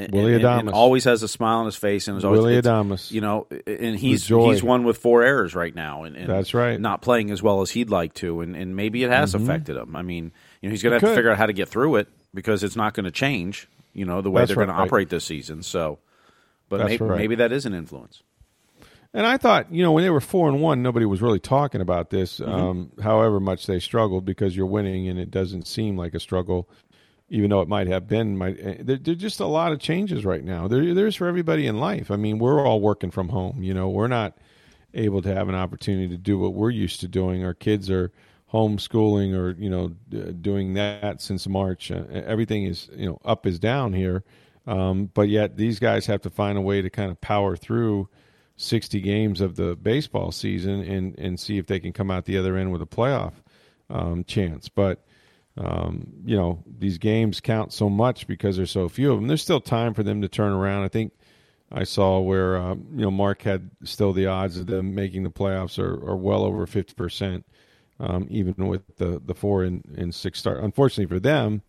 and, 0.00 0.12
Willy 0.12 0.34
and, 0.34 0.44
Adames 0.44 0.60
and 0.60 0.70
always 0.70 1.04
has 1.04 1.22
a 1.22 1.28
smile 1.28 1.58
on 1.58 1.66
his 1.66 1.76
face 1.76 2.08
and 2.08 2.16
is 2.16 2.24
always 2.24 2.40
Willy 2.40 2.60
Adames. 2.60 3.10
You 3.10 3.20
know, 3.20 3.46
and 3.66 3.96
he's 3.96 4.26
he's 4.26 4.62
one 4.62 4.84
with 4.84 4.98
four 4.98 5.22
errors 5.22 5.54
right 5.54 5.74
now, 5.74 6.04
and, 6.04 6.16
and, 6.16 6.28
that's 6.28 6.54
right, 6.54 6.80
not 6.80 7.02
playing 7.02 7.30
as 7.30 7.42
well 7.42 7.60
as 7.62 7.70
he'd 7.70 7.90
like 7.90 8.14
to, 8.14 8.40
and, 8.40 8.56
and 8.56 8.76
maybe 8.76 9.04
it 9.04 9.10
has 9.10 9.34
mm-hmm. 9.34 9.44
affected 9.44 9.76
him. 9.76 9.96
I 9.96 10.02
mean, 10.02 10.32
you 10.60 10.68
know, 10.68 10.70
he's 10.70 10.82
going 10.82 10.92
to 10.92 10.94
have 10.96 11.02
could. 11.02 11.08
to 11.08 11.14
figure 11.14 11.30
out 11.30 11.38
how 11.38 11.46
to 11.46 11.52
get 11.52 11.68
through 11.68 11.96
it 11.96 12.08
because 12.34 12.62
it's 12.62 12.76
not 12.76 12.94
going 12.94 13.04
to 13.04 13.10
change. 13.10 13.68
You 13.92 14.04
know, 14.04 14.22
the 14.22 14.30
way 14.30 14.42
that's 14.42 14.50
they're 14.50 14.56
right. 14.58 14.66
going 14.66 14.76
to 14.76 14.82
operate 14.82 15.08
this 15.08 15.24
season. 15.24 15.62
So, 15.62 15.98
but 16.68 16.84
maybe, 16.84 17.04
right. 17.04 17.18
maybe 17.18 17.34
that 17.36 17.52
is 17.52 17.66
an 17.66 17.74
influence. 17.74 18.22
And 19.12 19.26
I 19.26 19.38
thought, 19.38 19.72
you 19.72 19.82
know, 19.82 19.90
when 19.92 20.04
they 20.04 20.10
were 20.10 20.20
four 20.20 20.48
and 20.48 20.60
one, 20.60 20.82
nobody 20.82 21.04
was 21.04 21.20
really 21.20 21.40
talking 21.40 21.80
about 21.80 22.10
this. 22.10 22.38
Mm-hmm. 22.38 22.52
Um, 22.52 22.92
however 23.02 23.40
much 23.40 23.66
they 23.66 23.80
struggled, 23.80 24.24
because 24.24 24.56
you're 24.56 24.66
winning, 24.66 25.08
and 25.08 25.18
it 25.18 25.30
doesn't 25.30 25.66
seem 25.66 25.96
like 25.96 26.14
a 26.14 26.20
struggle, 26.20 26.68
even 27.30 27.48
though 27.50 27.62
it 27.62 27.68
might 27.68 27.86
have 27.86 28.06
been. 28.06 28.36
Might 28.36 28.58
eh, 28.60 28.76
there, 28.80 28.98
there's 28.98 29.18
just 29.18 29.40
a 29.40 29.46
lot 29.46 29.72
of 29.72 29.78
changes 29.78 30.24
right 30.24 30.44
now. 30.44 30.68
There, 30.68 30.94
there's 30.94 31.16
for 31.16 31.26
everybody 31.26 31.66
in 31.66 31.78
life. 31.78 32.10
I 32.10 32.16
mean, 32.16 32.38
we're 32.38 32.66
all 32.66 32.80
working 32.80 33.10
from 33.10 33.30
home. 33.30 33.62
You 33.62 33.72
know, 33.72 33.88
we're 33.88 34.08
not 34.08 34.36
able 34.92 35.22
to 35.22 35.34
have 35.34 35.48
an 35.48 35.54
opportunity 35.54 36.08
to 36.08 36.18
do 36.18 36.38
what 36.38 36.54
we're 36.54 36.70
used 36.70 37.00
to 37.00 37.08
doing. 37.08 37.44
Our 37.44 37.54
kids 37.54 37.88
are 37.90 38.12
homeschooling 38.52 39.34
or 39.34 39.52
you 39.52 39.70
know 39.70 39.88
doing 40.40 40.74
that 40.74 41.22
since 41.22 41.48
March. 41.48 41.90
Uh, 41.90 42.04
everything 42.12 42.64
is 42.64 42.90
you 42.94 43.06
know 43.06 43.18
up 43.24 43.46
is 43.46 43.58
down 43.58 43.92
here, 43.92 44.24
um, 44.66 45.10
but 45.14 45.28
yet 45.28 45.56
these 45.56 45.78
guys 45.78 46.06
have 46.06 46.20
to 46.22 46.30
find 46.30 46.58
a 46.58 46.60
way 46.60 46.82
to 46.82 46.90
kind 46.90 47.10
of 47.10 47.20
power 47.20 47.56
through 47.56 48.08
60 48.60 49.00
games 49.00 49.40
of 49.40 49.56
the 49.56 49.74
baseball 49.76 50.30
season 50.30 50.82
and, 50.82 51.18
and 51.18 51.40
see 51.40 51.56
if 51.56 51.66
they 51.66 51.80
can 51.80 51.94
come 51.94 52.10
out 52.10 52.26
the 52.26 52.36
other 52.36 52.56
end 52.56 52.70
with 52.70 52.82
a 52.82 52.86
playoff 52.86 53.32
um, 53.88 54.22
chance. 54.24 54.68
But, 54.68 55.02
um, 55.56 56.06
you 56.24 56.36
know, 56.36 56.62
these 56.78 56.98
games 56.98 57.40
count 57.40 57.72
so 57.72 57.90
much 57.90 58.26
because 58.26 58.56
there's 58.56 58.70
so 58.70 58.88
few 58.88 59.12
of 59.12 59.18
them. 59.18 59.28
There's 59.28 59.42
still 59.42 59.60
time 59.60 59.94
for 59.94 60.02
them 60.02 60.22
to 60.22 60.28
turn 60.28 60.52
around. 60.52 60.84
I 60.84 60.88
think 60.88 61.12
I 61.72 61.84
saw 61.84 62.20
where, 62.20 62.56
uh, 62.56 62.74
you 62.74 63.02
know, 63.02 63.10
Marc 63.10 63.42
had 63.42 63.70
still 63.84 64.12
the 64.12 64.26
odds 64.26 64.56
of 64.56 64.66
them 64.66 64.94
making 64.94 65.22
the 65.22 65.30
playoffs 65.30 65.78
are, 65.78 65.94
are 66.08 66.16
well 66.16 66.44
over 66.44 66.66
50%, 66.66 67.44
um, 67.98 68.26
even 68.30 68.66
with 68.66 68.82
the, 68.96 69.20
the 69.24 69.34
four 69.34 69.64
and, 69.64 69.84
and 69.96 70.14
six 70.14 70.38
start. 70.38 70.62
Unfortunately 70.62 71.14
for 71.14 71.20
them, 71.20 71.62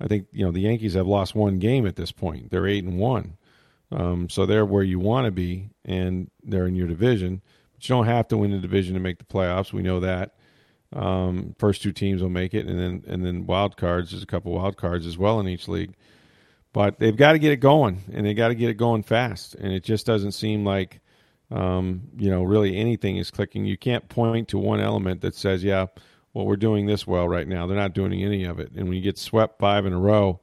I 0.00 0.06
think, 0.06 0.26
you 0.32 0.44
know, 0.44 0.52
the 0.52 0.60
Yankees 0.60 0.94
have 0.94 1.06
lost 1.06 1.34
one 1.34 1.58
game 1.58 1.86
at 1.86 1.96
this 1.96 2.12
point. 2.12 2.50
They're 2.50 2.66
eight 2.66 2.84
and 2.84 2.98
one. 2.98 3.36
Um, 3.90 4.28
so 4.28 4.46
they're 4.46 4.66
where 4.66 4.82
you 4.82 4.98
want 4.98 5.24
to 5.24 5.30
be, 5.30 5.70
and 5.84 6.30
they're 6.44 6.66
in 6.66 6.76
your 6.76 6.86
division. 6.86 7.40
But 7.74 7.88
you 7.88 7.94
don't 7.94 8.06
have 8.06 8.28
to 8.28 8.36
win 8.36 8.50
the 8.50 8.58
division 8.58 8.94
to 8.94 9.00
make 9.00 9.18
the 9.18 9.24
playoffs. 9.24 9.72
We 9.72 9.82
know 9.82 10.00
that. 10.00 10.34
Um, 10.92 11.54
first 11.58 11.82
two 11.82 11.92
teams 11.92 12.22
will 12.22 12.30
make 12.30 12.54
it, 12.54 12.66
and 12.66 12.78
then 12.78 13.04
and 13.06 13.24
then 13.24 13.46
wild 13.46 13.76
cards. 13.76 14.10
There's 14.10 14.22
a 14.22 14.26
couple 14.26 14.52
wild 14.52 14.76
cards 14.76 15.06
as 15.06 15.18
well 15.18 15.38
in 15.40 15.48
each 15.48 15.68
league. 15.68 15.94
But 16.72 16.98
they've 16.98 17.16
got 17.16 17.32
to 17.32 17.38
get 17.38 17.52
it 17.52 17.58
going, 17.58 18.02
and 18.12 18.24
they 18.24 18.34
got 18.34 18.48
to 18.48 18.54
get 18.54 18.70
it 18.70 18.74
going 18.74 19.02
fast. 19.02 19.54
And 19.54 19.72
it 19.72 19.82
just 19.82 20.06
doesn't 20.06 20.32
seem 20.32 20.64
like, 20.64 21.00
um, 21.50 22.02
you 22.16 22.30
know, 22.30 22.42
really 22.42 22.76
anything 22.76 23.16
is 23.16 23.30
clicking. 23.30 23.64
You 23.64 23.76
can't 23.76 24.08
point 24.08 24.48
to 24.48 24.58
one 24.58 24.80
element 24.80 25.20
that 25.22 25.34
says, 25.34 25.62
"Yeah, 25.62 25.86
well, 26.32 26.46
we're 26.46 26.56
doing 26.56 26.86
this 26.86 27.06
well 27.06 27.28
right 27.28 27.48
now." 27.48 27.66
They're 27.66 27.76
not 27.76 27.94
doing 27.94 28.12
any 28.22 28.44
of 28.44 28.58
it. 28.58 28.72
And 28.72 28.88
when 28.88 28.96
you 28.96 29.02
get 29.02 29.18
swept 29.18 29.58
five 29.58 29.86
in 29.86 29.92
a 29.92 29.98
row, 29.98 30.40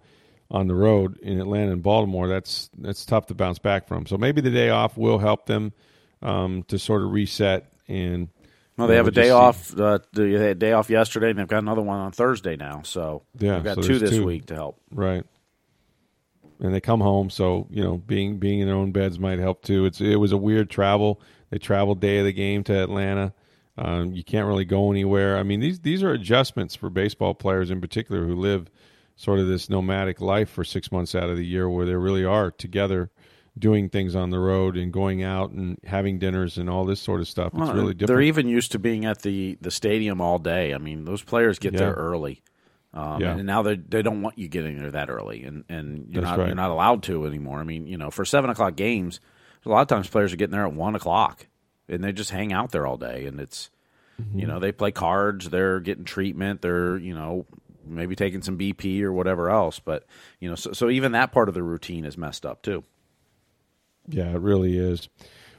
on 0.52 0.68
the 0.68 0.76
road 0.76 1.18
in 1.22 1.40
Atlanta 1.40 1.72
and 1.72 1.82
Baltimore, 1.82 2.28
that's 2.28 2.70
that's 2.78 3.04
tough 3.06 3.26
to 3.28 3.34
bounce 3.34 3.58
back 3.58 3.88
from. 3.88 4.06
So 4.06 4.18
maybe 4.18 4.42
the 4.42 4.52
day 4.52 4.70
off 4.70 4.96
will 4.96 5.18
help 5.18 5.48
them 5.48 5.74
um, 6.22 6.64
to 6.68 6.78
sort 6.78 7.02
of 7.02 7.12
reset 7.12 7.72
and. 7.88 8.30
Well, 8.78 8.88
they 8.88 8.98
have 8.98 9.08
a 9.08 9.12
day 9.12 9.30
off. 9.30 9.78
Uh, 9.78 10.00
they 10.12 10.32
had 10.32 10.42
a 10.42 10.56
day 10.56 10.74
off 10.74 10.90
yesterday, 10.90 11.30
and 11.30 11.40
they've 11.40 11.48
got 11.48 11.60
another 11.60 11.82
one 11.82 12.00
on 12.00 12.12
Thursday 12.12 12.58
now. 12.58 12.82
So 12.84 13.24
yeah, 13.38 13.56
they've 13.56 13.64
got 13.64 13.76
so 13.78 13.82
two 13.84 14.00
this 14.00 14.10
two. 14.12 14.26
week 14.26 14.48
to 14.48 14.56
help. 14.56 14.82
Right. 14.92 15.24
And 16.60 16.74
they 16.74 16.82
come 16.82 17.02
home, 17.02 17.30
so 17.30 17.68
you 17.70 17.84
know, 17.84 17.98
being 17.98 18.38
being 18.38 18.60
in 18.60 18.68
their 18.68 18.76
own 18.76 18.92
beds 18.92 19.20
might 19.20 19.40
help 19.40 19.62
too. 19.64 19.86
It's 19.86 20.02
it 20.02 20.18
was 20.18 20.32
a 20.32 20.38
weird 20.38 20.70
travel. 20.70 21.22
They 21.50 21.58
traveled 21.58 22.02
day 22.02 22.20
of 22.20 22.26
the 22.26 22.34
game 22.34 22.64
to 22.66 22.74
Atlanta. 22.74 23.34
Um, 23.78 24.14
you 24.14 24.24
can't 24.24 24.48
really 24.48 24.66
go 24.66 24.92
anywhere. 24.92 25.38
I 25.38 25.44
mean, 25.44 25.60
these 25.60 25.80
these 25.80 26.04
are 26.04 26.12
adjustments 26.12 26.76
for 26.76 26.90
baseball 26.90 27.34
players 27.34 27.72
in 27.72 27.82
particular 27.82 28.26
who 28.26 28.36
live 28.36 28.70
sort 29.16 29.40
of 29.40 29.48
this 29.48 29.70
nomadic 29.70 30.20
life 30.20 30.50
for 30.50 30.64
six 30.64 30.92
months 30.92 31.16
out 31.16 31.30
of 31.30 31.38
the 31.38 31.46
year 31.46 31.70
where 31.70 31.86
they 31.86 31.96
really 31.96 32.26
are 32.26 32.52
together 32.52 33.10
doing 33.58 33.90
things 33.90 34.16
on 34.16 34.30
the 34.30 34.40
road 34.40 34.76
and 34.76 34.92
going 34.92 35.24
out 35.24 35.52
and 35.52 35.78
having 35.86 36.20
dinners 36.20 36.58
and 36.58 36.70
all 36.70 36.86
this 36.86 37.00
sort 37.00 37.22
of 37.22 37.28
stuff. 37.28 37.54
Well, 37.54 37.70
it's 37.70 37.74
really 37.76 37.94
different. 37.94 38.08
They're 38.08 38.22
even 38.22 38.48
used 38.48 38.74
to 38.74 38.80
being 38.80 39.06
at 39.06 39.22
the, 39.22 39.58
the 39.62 39.72
stadium 39.72 40.20
all 40.20 40.40
day. 40.40 40.74
I 40.74 40.78
mean, 40.78 41.06
those 41.06 41.24
players 41.24 41.60
get 41.60 41.74
yeah. 41.74 41.80
there 41.80 41.94
early. 41.94 42.42
Um, 42.94 43.22
yeah. 43.22 43.36
and 43.36 43.46
now 43.46 43.62
they 43.62 43.76
they 43.76 44.02
don't 44.02 44.22
want 44.22 44.38
you 44.38 44.48
getting 44.48 44.80
there 44.80 44.92
that 44.92 45.10
early, 45.10 45.44
and, 45.44 45.66
and 45.68 46.08
you're 46.10 46.22
That's 46.22 46.32
not 46.32 46.40
right. 46.40 46.48
you're 46.48 46.56
not 46.56 46.72
allowed 46.72 47.04
to 47.04 47.26
anymore. 47.26 47.60
I 47.60 47.64
mean, 47.64 47.88
you 47.88 47.98
know, 47.98 48.10
for 48.10 48.24
seven 48.24 48.50
o'clock 48.50 48.78
games, 48.78 49.20
a 49.66 49.70
lot 49.70 49.82
of 49.82 49.90
times 49.90 50.08
players 50.08 50.32
are 50.32 50.38
getting 50.38 50.54
there 50.54 50.66
at 50.66 50.72
one 50.72 50.96
o'clock, 50.96 51.48
and 51.90 52.02
they 52.02 52.14
just 52.14 52.32
hang 52.32 52.54
out 52.54 52.72
there 52.72 52.88
all 52.88 52.96
day, 52.96 53.26
and 53.26 53.42
it's 53.42 53.70
mm-hmm. 54.22 54.40
you 54.40 54.48
know 54.48 54.60
they 54.60 54.72
play 54.72 54.92
cards, 54.94 55.50
they're 55.50 55.82
getting 55.82 56.06
treatment, 56.06 56.62
they're 56.62 56.96
you 56.96 57.14
know 57.14 57.46
maybe 57.86 58.16
taking 58.16 58.42
some 58.42 58.58
BP 58.58 59.02
or 59.02 59.12
whatever 59.12 59.50
else. 59.50 59.80
But 59.80 60.06
you 60.40 60.48
know, 60.48 60.56
so, 60.56 60.72
so 60.72 60.90
even 60.90 61.12
that 61.12 61.34
part 61.34 61.50
of 61.50 61.54
the 61.54 61.64
routine 61.64 62.06
is 62.06 62.18
messed 62.18 62.46
up 62.46 62.62
too. 62.62 62.86
Yeah, 64.08 64.30
it 64.32 64.42
really 64.42 64.78
is. 64.78 65.10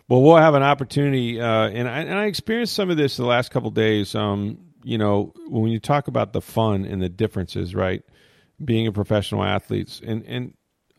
Well, 0.09 0.23
we'll 0.23 0.37
have 0.37 0.55
an 0.55 0.63
opportunity, 0.63 1.41
uh, 1.41 1.69
and 1.69 1.89
I 1.89 2.01
and 2.01 2.15
I 2.15 2.27
experienced 2.27 2.75
some 2.75 2.91
of 2.91 2.97
this 2.97 3.17
the 3.17 3.27
last 3.27 3.51
couple 3.51 3.71
days. 3.71 4.15
Um, 4.15 4.59
you 4.85 4.99
know, 4.99 5.33
when 5.49 5.73
you 5.73 5.81
talk 5.81 6.07
about 6.07 6.33
the 6.33 6.41
fun 6.41 6.85
and 6.85 7.03
the 7.03 7.09
differences, 7.09 7.75
right? 7.75 8.03
Being 8.65 8.87
a 8.87 8.93
professional 8.93 9.43
athletes, 9.43 10.01
and 10.05 10.25
and 10.27 10.55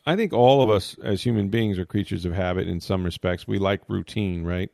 I 0.05 0.15
think 0.17 0.33
all 0.33 0.62
of 0.62 0.69
us 0.69 0.97
as 1.03 1.23
human 1.23 1.47
beings 1.47 1.79
are 1.79 1.86
creatures 1.86 2.25
of 2.25 2.33
habit 2.33 2.67
in 2.67 2.81
some 2.81 3.03
respects. 3.03 3.47
We 3.47 3.60
like 3.60 3.81
routine, 3.88 4.43
right? 4.43 4.69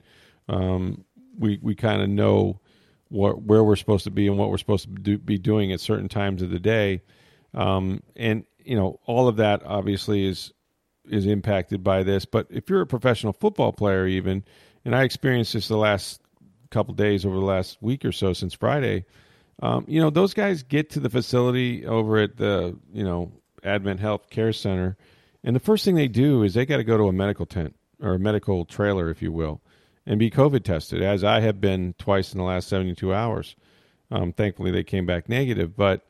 Um, 0.50 1.06
we 1.38 1.60
we 1.62 1.76
kind 1.76 2.02
of 2.02 2.10
know 2.10 2.60
what, 3.10 3.44
where 3.44 3.64
we're 3.64 3.76
supposed 3.76 4.04
to 4.06 4.12
be 4.12 4.28
and 4.28 4.38
what 4.38 4.50
we're 4.50 4.58
supposed 4.58 4.86
to 4.86 5.02
do, 5.02 5.18
be 5.20 5.38
doing 5.38 5.72
at 5.72 5.80
certain 5.80 6.10
times 6.10 6.42
of 6.42 6.50
the 6.50 6.60
day. 6.60 7.04
Um, 7.54 8.02
and 8.16 8.46
you 8.64 8.76
know, 8.76 9.00
all 9.06 9.28
of 9.28 9.38
that 9.38 9.62
obviously 9.64 10.26
is 10.26 10.52
is 11.10 11.26
impacted 11.26 11.84
by 11.84 12.04
this. 12.04 12.26
But 12.26 12.48
if 12.50 12.70
you're 12.70 12.82
a 12.82 12.88
professional 12.88 13.34
football 13.34 13.72
player, 13.72 14.08
even, 14.08 14.44
and 14.86 14.96
I 14.96 15.04
experienced 15.04 15.54
this 15.54 15.68
the 15.68 15.78
last 15.78 16.22
couple 16.70 16.94
days 16.94 17.26
over 17.26 17.36
the 17.36 17.46
last 17.46 17.78
week 17.82 18.06
or 18.06 18.12
so 18.12 18.34
since 18.34 18.54
Friday, 18.54 19.06
um, 19.62 19.86
you 19.88 20.02
know, 20.02 20.10
those 20.10 20.34
guys 20.34 20.64
get 20.64 20.92
to 20.92 21.00
the 21.00 21.10
facility 21.10 21.86
over 21.86 22.18
at 22.18 22.38
the 22.38 22.78
you 22.92 23.04
know 23.04 23.32
Advent 23.64 24.00
Health 24.00 24.30
Care 24.30 24.52
Center, 24.52 24.98
and 25.44 25.56
the 25.56 25.60
first 25.60 25.86
thing 25.86 25.96
they 25.96 26.08
do 26.08 26.44
is 26.44 26.54
they 26.54 26.66
got 26.66 26.78
to 26.78 26.84
go 26.84 26.98
to 26.98 27.08
a 27.08 27.14
medical 27.14 27.46
tent 27.46 27.76
or 28.02 28.16
a 28.16 28.20
medical 28.20 28.66
trailer, 28.66 29.10
if 29.10 29.22
you 29.22 29.32
will 29.32 29.62
and 30.06 30.20
be 30.20 30.30
COVID 30.30 30.64
tested, 30.64 31.02
as 31.02 31.24
I 31.24 31.40
have 31.42 31.62
been 31.62 31.94
twice 31.98 32.34
in 32.34 32.38
the 32.38 32.44
last 32.44 32.68
72 32.68 33.14
hours. 33.14 33.56
Um, 34.12 34.34
thankfully, 34.34 34.72
they 34.72 34.84
came 34.84 35.06
back 35.06 35.30
negative, 35.30 35.76
but 35.76 36.06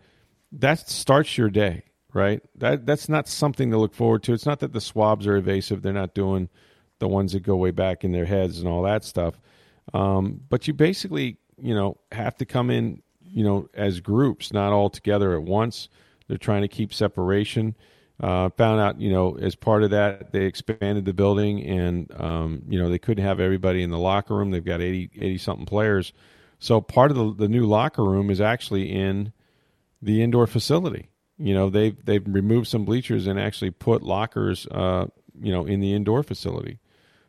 that 0.52 0.90
starts 0.90 1.38
your 1.38 1.50
day, 1.50 1.84
right? 2.14 2.42
That 2.56 2.86
that's 2.86 3.10
not 3.10 3.28
something 3.28 3.72
to 3.72 3.78
look 3.78 3.94
forward 3.94 4.24
to. 4.24 4.34
It's 4.34 4.46
not 4.46 4.60
that 4.60 4.74
the 4.74 4.82
swabs 4.82 5.28
are 5.28 5.36
evasive; 5.36 5.82
they're 5.82 5.94
not 5.94 6.14
doing 6.14 6.50
the 7.00 7.08
ones 7.08 7.34
that 7.34 7.42
go 7.42 7.56
way 7.56 7.72
back 7.72 8.04
in 8.04 8.12
their 8.12 8.26
heads 8.26 8.60
and 8.60 8.68
all 8.68 8.84
that 8.84 9.04
stuff. 9.04 9.40
Um, 9.94 10.42
but 10.50 10.68
you 10.68 10.74
basically, 10.74 11.38
you 11.58 11.76
know, 11.76 11.98
have 12.12 12.38
to 12.38 12.46
come 12.46 12.70
in, 12.70 13.02
you 13.22 13.44
know, 13.44 13.68
as 13.74 14.00
groups, 14.00 14.54
not 14.54 14.72
all 14.72 14.90
together 14.90 15.34
at 15.34 15.44
once. 15.44 15.90
They're 16.28 16.38
trying 16.38 16.62
to 16.62 16.68
keep 16.68 16.94
separation. 16.94 17.76
Uh, 18.20 18.50
found 18.52 18.80
out, 18.80 19.02
you 19.02 19.12
know, 19.12 19.38
as 19.38 19.56
part 19.56 19.84
of 19.84 19.90
that, 19.90 20.32
they 20.32 20.46
expanded 20.46 21.04
the 21.04 21.14
building 21.14 21.62
and, 21.64 22.10
um, 22.22 22.62
you 22.70 22.80
know, 22.80 22.90
they 22.90 23.00
couldn't 23.00 23.26
have 23.26 23.40
everybody 23.40 23.82
in 23.82 23.90
the 23.90 23.98
locker 23.98 24.36
room. 24.36 24.52
They've 24.52 24.64
got 24.64 24.82
80, 24.82 25.10
80 25.16 25.38
something 25.40 25.66
players. 25.66 26.14
So 26.60 26.80
part 26.80 27.12
of 27.12 27.18
the, 27.18 27.34
the 27.34 27.48
new 27.50 27.66
locker 27.66 28.04
room 28.04 28.30
is 28.30 28.40
actually 28.40 28.90
in 28.90 29.34
the 30.02 30.22
indoor 30.22 30.48
facility. 30.48 31.10
You 31.38 31.54
know, 31.54 31.70
they've, 31.70 31.96
they've 32.06 32.24
removed 32.26 32.68
some 32.68 32.86
bleachers 32.86 33.28
and 33.28 33.40
actually 33.40 33.72
put 33.72 34.04
lockers, 34.04 34.68
uh, 34.68 35.08
you 35.42 35.52
know, 35.52 35.66
in 35.66 35.80
the 35.80 35.94
indoor 35.94 36.24
facility. 36.24 36.80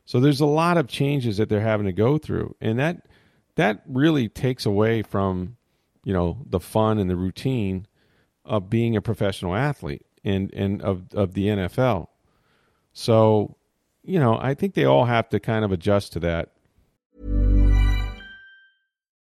So 0.04 0.20
there's 0.20 0.40
a 0.40 0.46
lot 0.46 0.76
of 0.76 0.86
changes 0.86 1.38
that 1.38 1.48
they're 1.48 1.60
having 1.60 1.86
to 1.86 1.92
go 1.92 2.18
through. 2.18 2.54
And 2.60 2.78
that, 2.78 3.06
that 3.54 3.82
really 3.86 4.28
takes 4.28 4.66
away 4.66 5.02
from, 5.02 5.56
you 6.04 6.12
know, 6.12 6.38
the 6.46 6.60
fun 6.60 6.98
and 6.98 7.08
the 7.08 7.16
routine 7.16 7.86
of 8.44 8.68
being 8.68 8.96
a 8.96 9.00
professional 9.00 9.54
athlete 9.54 10.04
and 10.24 10.52
and 10.54 10.82
of 10.82 11.12
of 11.14 11.34
the 11.34 11.46
NFL. 11.46 12.08
So, 12.92 13.56
you 14.02 14.18
know, 14.18 14.38
I 14.40 14.54
think 14.54 14.74
they 14.74 14.84
all 14.84 15.04
have 15.04 15.28
to 15.30 15.40
kind 15.40 15.64
of 15.64 15.72
adjust 15.72 16.12
to 16.14 16.20
that. 16.20 16.52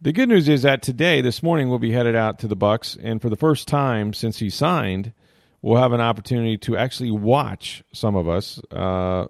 The 0.00 0.12
good 0.12 0.28
news 0.28 0.48
is 0.48 0.62
that 0.62 0.80
today, 0.80 1.22
this 1.22 1.42
morning, 1.42 1.68
we'll 1.68 1.80
be 1.80 1.90
headed 1.90 2.14
out 2.14 2.38
to 2.40 2.46
the 2.46 2.54
Bucks, 2.54 2.96
and 3.02 3.20
for 3.20 3.28
the 3.28 3.36
first 3.36 3.66
time 3.66 4.12
since 4.12 4.38
he 4.38 4.48
signed, 4.48 5.12
we'll 5.60 5.82
have 5.82 5.90
an 5.90 6.00
opportunity 6.00 6.56
to 6.58 6.76
actually 6.76 7.10
watch 7.10 7.82
some 7.92 8.14
of 8.14 8.28
us 8.28 8.60
uh, 8.70 9.26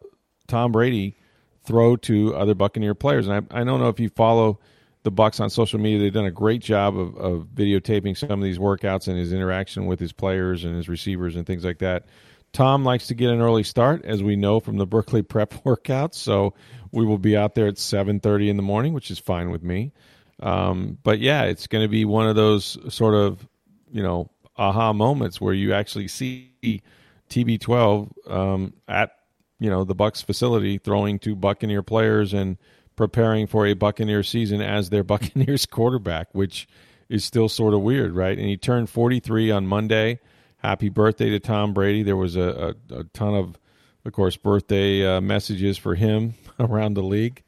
Tom 0.46 0.72
Brady 0.72 1.16
throw 1.64 1.96
to 1.96 2.36
other 2.36 2.54
Buccaneer 2.54 2.94
players. 2.94 3.28
And 3.28 3.48
I, 3.50 3.60
I, 3.60 3.64
don't 3.64 3.80
know 3.80 3.88
if 3.88 3.98
you 3.98 4.10
follow 4.10 4.60
the 5.04 5.10
Bucks 5.10 5.40
on 5.40 5.48
social 5.48 5.80
media; 5.80 6.00
they've 6.00 6.12
done 6.12 6.26
a 6.26 6.30
great 6.30 6.60
job 6.60 6.98
of, 6.98 7.16
of 7.16 7.46
videotaping 7.54 8.14
some 8.14 8.30
of 8.30 8.42
these 8.42 8.58
workouts 8.58 9.08
and 9.08 9.16
his 9.16 9.32
interaction 9.32 9.86
with 9.86 9.98
his 9.98 10.12
players 10.12 10.64
and 10.64 10.76
his 10.76 10.86
receivers 10.86 11.34
and 11.34 11.46
things 11.46 11.64
like 11.64 11.78
that. 11.78 12.04
Tom 12.52 12.84
likes 12.84 13.06
to 13.06 13.14
get 13.14 13.30
an 13.30 13.40
early 13.40 13.62
start, 13.62 14.04
as 14.04 14.22
we 14.22 14.36
know 14.36 14.60
from 14.60 14.76
the 14.76 14.86
Berkeley 14.94 15.22
prep 15.22 15.54
workouts. 15.64 16.16
So 16.16 16.52
we 16.92 17.06
will 17.06 17.16
be 17.16 17.38
out 17.38 17.54
there 17.54 17.68
at 17.68 17.78
seven 17.78 18.20
thirty 18.20 18.50
in 18.50 18.58
the 18.58 18.62
morning, 18.62 18.92
which 18.92 19.10
is 19.10 19.18
fine 19.18 19.48
with 19.48 19.62
me. 19.62 19.92
Um, 20.40 20.98
but 21.02 21.18
yeah, 21.18 21.44
it's 21.44 21.66
going 21.66 21.82
to 21.84 21.88
be 21.88 22.04
one 22.04 22.28
of 22.28 22.36
those 22.36 22.78
sort 22.94 23.14
of, 23.14 23.46
you 23.90 24.02
know, 24.02 24.30
aha 24.56 24.92
moments 24.92 25.40
where 25.40 25.54
you 25.54 25.72
actually 25.72 26.08
see 26.08 26.82
TB12 27.30 28.30
um, 28.30 28.72
at, 28.86 29.12
you 29.58 29.70
know, 29.70 29.84
the 29.84 29.94
Bucks 29.94 30.22
facility 30.22 30.78
throwing 30.78 31.18
to 31.20 31.34
Buccaneer 31.34 31.82
players 31.82 32.32
and 32.32 32.56
preparing 32.96 33.46
for 33.46 33.66
a 33.66 33.74
Buccaneer 33.74 34.22
season 34.22 34.60
as 34.60 34.90
their 34.90 35.04
Buccaneers 35.04 35.66
quarterback, 35.66 36.28
which 36.32 36.68
is 37.08 37.24
still 37.24 37.48
sort 37.48 37.74
of 37.74 37.80
weird, 37.80 38.14
right? 38.14 38.36
And 38.36 38.46
he 38.46 38.56
turned 38.56 38.90
43 38.90 39.50
on 39.50 39.66
Monday. 39.66 40.20
Happy 40.58 40.88
birthday 40.88 41.30
to 41.30 41.40
Tom 41.40 41.72
Brady. 41.72 42.02
There 42.02 42.16
was 42.16 42.36
a, 42.36 42.74
a, 42.90 42.98
a 42.98 43.04
ton 43.04 43.34
of, 43.34 43.58
of 44.04 44.12
course, 44.12 44.36
birthday 44.36 45.06
uh, 45.06 45.20
messages 45.20 45.78
for 45.78 45.94
him 45.94 46.34
around 46.58 46.94
the 46.94 47.02
league. 47.02 47.42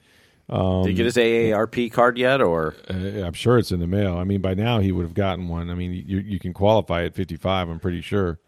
Um, 0.50 0.82
Did 0.82 0.90
he 0.90 0.94
get 0.94 1.06
his 1.06 1.16
AARP 1.16 1.92
card 1.92 2.18
yet, 2.18 2.42
or 2.42 2.74
uh, 2.90 3.24
I'm 3.24 3.34
sure 3.34 3.56
it's 3.56 3.70
in 3.70 3.78
the 3.78 3.86
mail. 3.86 4.16
I 4.16 4.24
mean, 4.24 4.40
by 4.40 4.54
now 4.54 4.80
he 4.80 4.90
would 4.90 5.04
have 5.04 5.14
gotten 5.14 5.46
one. 5.46 5.70
I 5.70 5.74
mean, 5.74 5.92
you 5.92 6.18
you 6.18 6.40
can 6.40 6.52
qualify 6.52 7.04
at 7.04 7.14
55. 7.14 7.68
I'm 7.68 7.78
pretty 7.78 8.00
sure. 8.00 8.40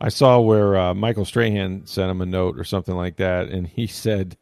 I 0.00 0.08
saw 0.08 0.40
where 0.40 0.76
uh, 0.76 0.92
Michael 0.92 1.24
Strahan 1.24 1.86
sent 1.86 2.10
him 2.10 2.20
a 2.20 2.26
note 2.26 2.58
or 2.58 2.64
something 2.64 2.96
like 2.96 3.16
that, 3.16 3.48
and 3.48 3.66
he 3.68 3.86
said, 3.86 4.36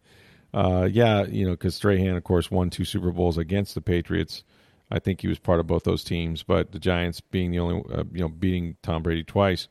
uh, 0.54 0.88
"Yeah, 0.90 1.24
you 1.24 1.44
know, 1.44 1.52
because 1.52 1.74
Strahan, 1.74 2.16
of 2.16 2.24
course, 2.24 2.50
won 2.50 2.70
two 2.70 2.86
Super 2.86 3.12
Bowls 3.12 3.36
against 3.36 3.74
the 3.74 3.82
Patriots. 3.82 4.42
I 4.90 4.98
think 4.98 5.20
he 5.20 5.28
was 5.28 5.38
part 5.38 5.60
of 5.60 5.66
both 5.66 5.84
those 5.84 6.04
teams, 6.04 6.42
but 6.42 6.72
the 6.72 6.78
Giants 6.78 7.20
being 7.20 7.50
the 7.50 7.58
only, 7.58 7.82
uh, 7.92 8.04
you 8.12 8.20
know, 8.20 8.28
beating 8.28 8.76
Tom 8.82 9.02
Brady 9.02 9.24
twice." 9.24 9.68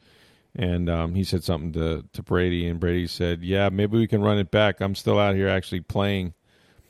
And 0.55 0.87
um, 0.87 1.15
he 1.15 1.23
said 1.23 1.43
something 1.43 1.73
to 1.73 2.05
to 2.13 2.21
Brady, 2.21 2.67
and 2.67 2.79
Brady 2.79 3.07
said, 3.07 3.41
"Yeah, 3.41 3.69
maybe 3.69 3.97
we 3.97 4.05
can 4.05 4.21
run 4.21 4.37
it 4.37 4.51
back. 4.51 4.81
I'm 4.81 4.93
still 4.93 5.17
out 5.17 5.33
here 5.33 5.47
actually 5.47 5.81
playing." 5.81 6.35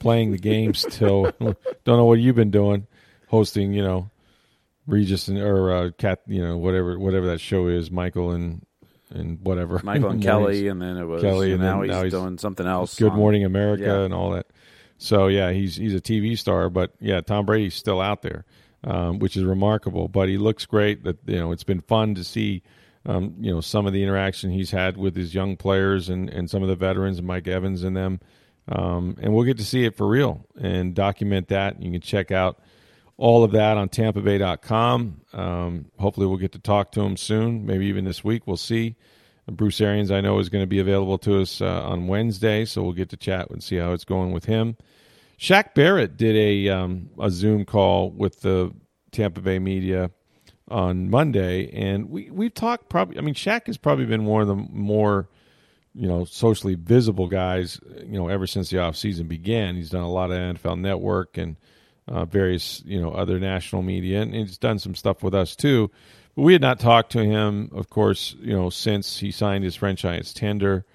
Playing 0.03 0.31
the 0.31 0.37
games 0.37 0.85
till 0.89 1.31
Don't 1.39 1.57
know 1.85 2.05
what 2.05 2.19
you've 2.19 2.35
been 2.35 2.51
doing, 2.51 2.85
hosting. 3.29 3.73
You 3.73 3.81
know, 3.81 4.11
Regis 4.85 5.27
and 5.29 5.39
or 5.39 5.73
uh, 5.73 5.89
Cat. 5.97 6.21
You 6.27 6.45
know, 6.45 6.57
whatever 6.57 6.99
whatever 6.99 7.25
that 7.27 7.39
show 7.39 7.67
is, 7.67 7.89
Michael 7.89 8.31
and 8.31 8.63
and 9.09 9.39
whatever. 9.41 9.81
Michael 9.83 10.09
and 10.09 10.21
Kelly, 10.29 10.67
and 10.67 10.79
then 10.81 10.97
it 10.97 11.05
was 11.05 11.23
Kelly, 11.23 11.53
and 11.53 11.61
now, 11.61 11.81
he's, 11.81 11.91
now 11.91 12.03
he's 12.03 12.13
doing 12.13 12.37
something 12.37 12.67
else. 12.67 12.99
Good 12.99 13.11
on, 13.11 13.17
Morning 13.17 13.45
America 13.45 13.83
yeah. 13.83 14.01
and 14.01 14.13
all 14.13 14.31
that. 14.31 14.47
So 14.97 15.27
yeah, 15.27 15.51
he's 15.51 15.77
he's 15.77 15.95
a 15.95 16.01
TV 16.01 16.37
star, 16.37 16.69
but 16.69 16.91
yeah, 16.99 17.21
Tom 17.21 17.45
Brady's 17.45 17.75
still 17.75 18.01
out 18.01 18.21
there, 18.21 18.45
um, 18.83 19.19
which 19.19 19.35
is 19.37 19.43
remarkable. 19.43 20.07
But 20.07 20.29
he 20.29 20.37
looks 20.37 20.65
great. 20.65 21.03
That 21.03 21.17
you 21.25 21.37
know, 21.37 21.51
it's 21.51 21.63
been 21.63 21.81
fun 21.81 22.15
to 22.15 22.23
see. 22.23 22.61
Um, 23.05 23.35
you 23.41 23.53
know 23.53 23.59
some 23.59 23.85
of 23.85 23.91
the 23.91 24.01
interaction 24.01 24.49
he's 24.49 24.71
had 24.71 24.95
with 24.95 25.13
his 25.13 25.35
young 25.35 25.57
players 25.57 26.07
and, 26.07 26.29
and 26.29 26.49
some 26.49 26.63
of 26.63 26.69
the 26.69 26.75
veterans, 26.77 27.17
and 27.17 27.27
Mike 27.27 27.49
Evans 27.49 27.83
and 27.83 27.97
them. 27.97 28.21
Um, 28.67 29.17
and 29.21 29.33
we'll 29.33 29.43
get 29.43 29.57
to 29.57 29.65
see 29.65 29.83
it 29.85 29.95
for 29.95 30.07
real 30.07 30.45
and 30.59 30.95
document 30.95 31.49
that. 31.49 31.81
You 31.81 31.91
can 31.91 32.01
check 32.01 32.31
out 32.31 32.59
all 33.17 33.43
of 33.43 33.51
that 33.51 33.77
on 33.77 33.89
tampabay.com. 33.89 35.21
Um, 35.33 35.85
hopefully, 35.99 36.27
we'll 36.27 36.37
get 36.37 36.53
to 36.53 36.59
talk 36.59 36.91
to 36.93 37.01
him 37.01 37.17
soon, 37.17 37.65
maybe 37.65 37.85
even 37.87 38.05
this 38.05 38.23
week. 38.23 38.47
We'll 38.47 38.57
see. 38.57 38.95
Bruce 39.51 39.81
Arians, 39.81 40.09
I 40.09 40.21
know, 40.21 40.39
is 40.39 40.47
going 40.47 40.63
to 40.63 40.67
be 40.67 40.79
available 40.79 41.17
to 41.19 41.41
us 41.41 41.61
uh, 41.61 41.83
on 41.83 42.07
Wednesday, 42.07 42.63
so 42.63 42.81
we'll 42.81 42.93
get 42.93 43.09
to 43.09 43.17
chat 43.17 43.49
and 43.49 43.61
see 43.61 43.75
how 43.75 43.91
it's 43.91 44.05
going 44.05 44.31
with 44.31 44.45
him. 44.45 44.77
Shaq 45.37 45.73
Barrett 45.73 46.15
did 46.15 46.35
a 46.35 46.69
um, 46.69 47.09
a 47.19 47.29
Zoom 47.29 47.65
call 47.65 48.11
with 48.11 48.41
the 48.41 48.73
Tampa 49.11 49.41
Bay 49.41 49.59
media 49.59 50.11
on 50.69 51.09
Monday, 51.09 51.69
and 51.73 52.09
we 52.09 52.29
we've 52.31 52.53
talked 52.53 52.87
probably. 52.87 53.17
I 53.17 53.21
mean, 53.21 53.35
Shaq 53.35 53.67
has 53.67 53.77
probably 53.77 54.05
been 54.05 54.25
one 54.25 54.41
of 54.41 54.47
the 54.47 54.55
more 54.55 55.27
you 55.95 56.07
know, 56.07 56.25
socially 56.25 56.75
visible 56.75 57.27
guys, 57.27 57.79
you 57.99 58.17
know, 58.17 58.27
ever 58.27 58.47
since 58.47 58.69
the 58.69 58.77
offseason 58.77 59.27
began. 59.27 59.75
He's 59.75 59.89
done 59.89 60.01
a 60.01 60.11
lot 60.11 60.31
of 60.31 60.37
NFL 60.37 60.79
Network 60.79 61.37
and 61.37 61.55
uh, 62.07 62.25
various, 62.25 62.81
you 62.85 62.99
know, 62.99 63.11
other 63.11 63.39
national 63.39 63.81
media, 63.81 64.21
and 64.21 64.33
he's 64.33 64.57
done 64.57 64.79
some 64.79 64.95
stuff 64.95 65.23
with 65.23 65.33
us 65.33 65.55
too. 65.55 65.91
But 66.35 66.41
we 66.41 66.53
had 66.53 66.61
not 66.61 66.79
talked 66.79 67.11
to 67.13 67.23
him, 67.23 67.69
of 67.73 67.89
course, 67.89 68.35
you 68.39 68.53
know, 68.53 68.69
since 68.69 69.19
he 69.19 69.31
signed 69.31 69.63
his 69.63 69.75
franchise 69.75 70.33
tender. 70.33 70.85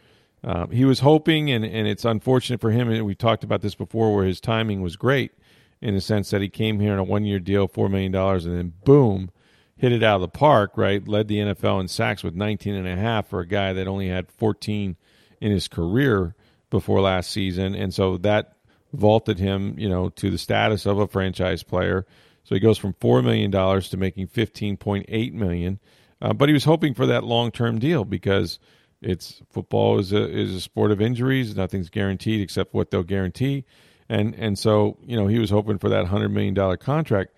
Um, 0.44 0.70
he 0.70 0.84
was 0.84 1.00
hoping, 1.00 1.50
and, 1.50 1.64
and 1.64 1.88
it's 1.88 2.04
unfortunate 2.04 2.60
for 2.60 2.70
him, 2.70 2.90
and 2.90 3.04
we 3.06 3.14
talked 3.14 3.44
about 3.44 3.60
this 3.60 3.74
before, 3.74 4.14
where 4.14 4.24
his 4.24 4.40
timing 4.40 4.82
was 4.82 4.96
great 4.96 5.32
in 5.80 5.94
the 5.94 6.00
sense 6.00 6.30
that 6.30 6.42
he 6.42 6.48
came 6.48 6.80
here 6.80 6.92
on 6.92 6.98
a 6.98 7.04
one 7.04 7.24
year 7.24 7.38
deal, 7.38 7.68
$4 7.68 7.90
million, 7.90 8.14
and 8.14 8.56
then 8.56 8.72
boom, 8.84 9.30
hit 9.78 9.92
it 9.92 10.02
out 10.02 10.16
of 10.16 10.20
the 10.20 10.28
park, 10.28 10.72
right? 10.76 11.06
Led 11.06 11.28
the 11.28 11.38
NFL 11.38 11.80
in 11.80 11.88
sacks 11.88 12.22
with 12.22 12.34
19 12.34 12.74
and 12.74 12.86
a 12.86 12.96
half 12.96 13.28
for 13.28 13.40
a 13.40 13.46
guy 13.46 13.72
that 13.72 13.86
only 13.86 14.08
had 14.08 14.30
14 14.32 14.96
in 15.40 15.52
his 15.52 15.68
career 15.68 16.34
before 16.68 17.00
last 17.00 17.30
season. 17.30 17.74
And 17.74 17.94
so 17.94 18.18
that 18.18 18.56
vaulted 18.92 19.38
him, 19.38 19.78
you 19.78 19.88
know, 19.88 20.08
to 20.10 20.30
the 20.30 20.38
status 20.38 20.84
of 20.84 20.98
a 20.98 21.06
franchise 21.06 21.62
player. 21.62 22.06
So 22.44 22.54
he 22.54 22.60
goes 22.60 22.76
from 22.76 22.94
$4 22.94 23.22
million 23.22 23.50
to 23.52 23.96
making 23.96 24.28
15.8 24.28 25.32
million. 25.32 25.78
Uh, 26.20 26.32
but 26.32 26.48
he 26.48 26.52
was 26.52 26.64
hoping 26.64 26.94
for 26.94 27.06
that 27.06 27.22
long-term 27.22 27.78
deal 27.78 28.04
because 28.04 28.58
it's 29.00 29.40
football 29.50 30.00
is 30.00 30.12
a, 30.12 30.28
is 30.28 30.54
a 30.54 30.60
sport 30.60 30.90
of 30.90 31.00
injuries. 31.00 31.54
Nothing's 31.54 31.88
guaranteed 31.88 32.40
except 32.40 32.74
what 32.74 32.90
they'll 32.90 33.04
guarantee. 33.04 33.64
And, 34.08 34.34
and 34.34 34.58
so, 34.58 34.98
you 35.06 35.16
know, 35.16 35.28
he 35.28 35.38
was 35.38 35.50
hoping 35.50 35.78
for 35.78 35.90
that 35.90 36.06
$100 36.06 36.32
million 36.32 36.76
contract. 36.78 37.32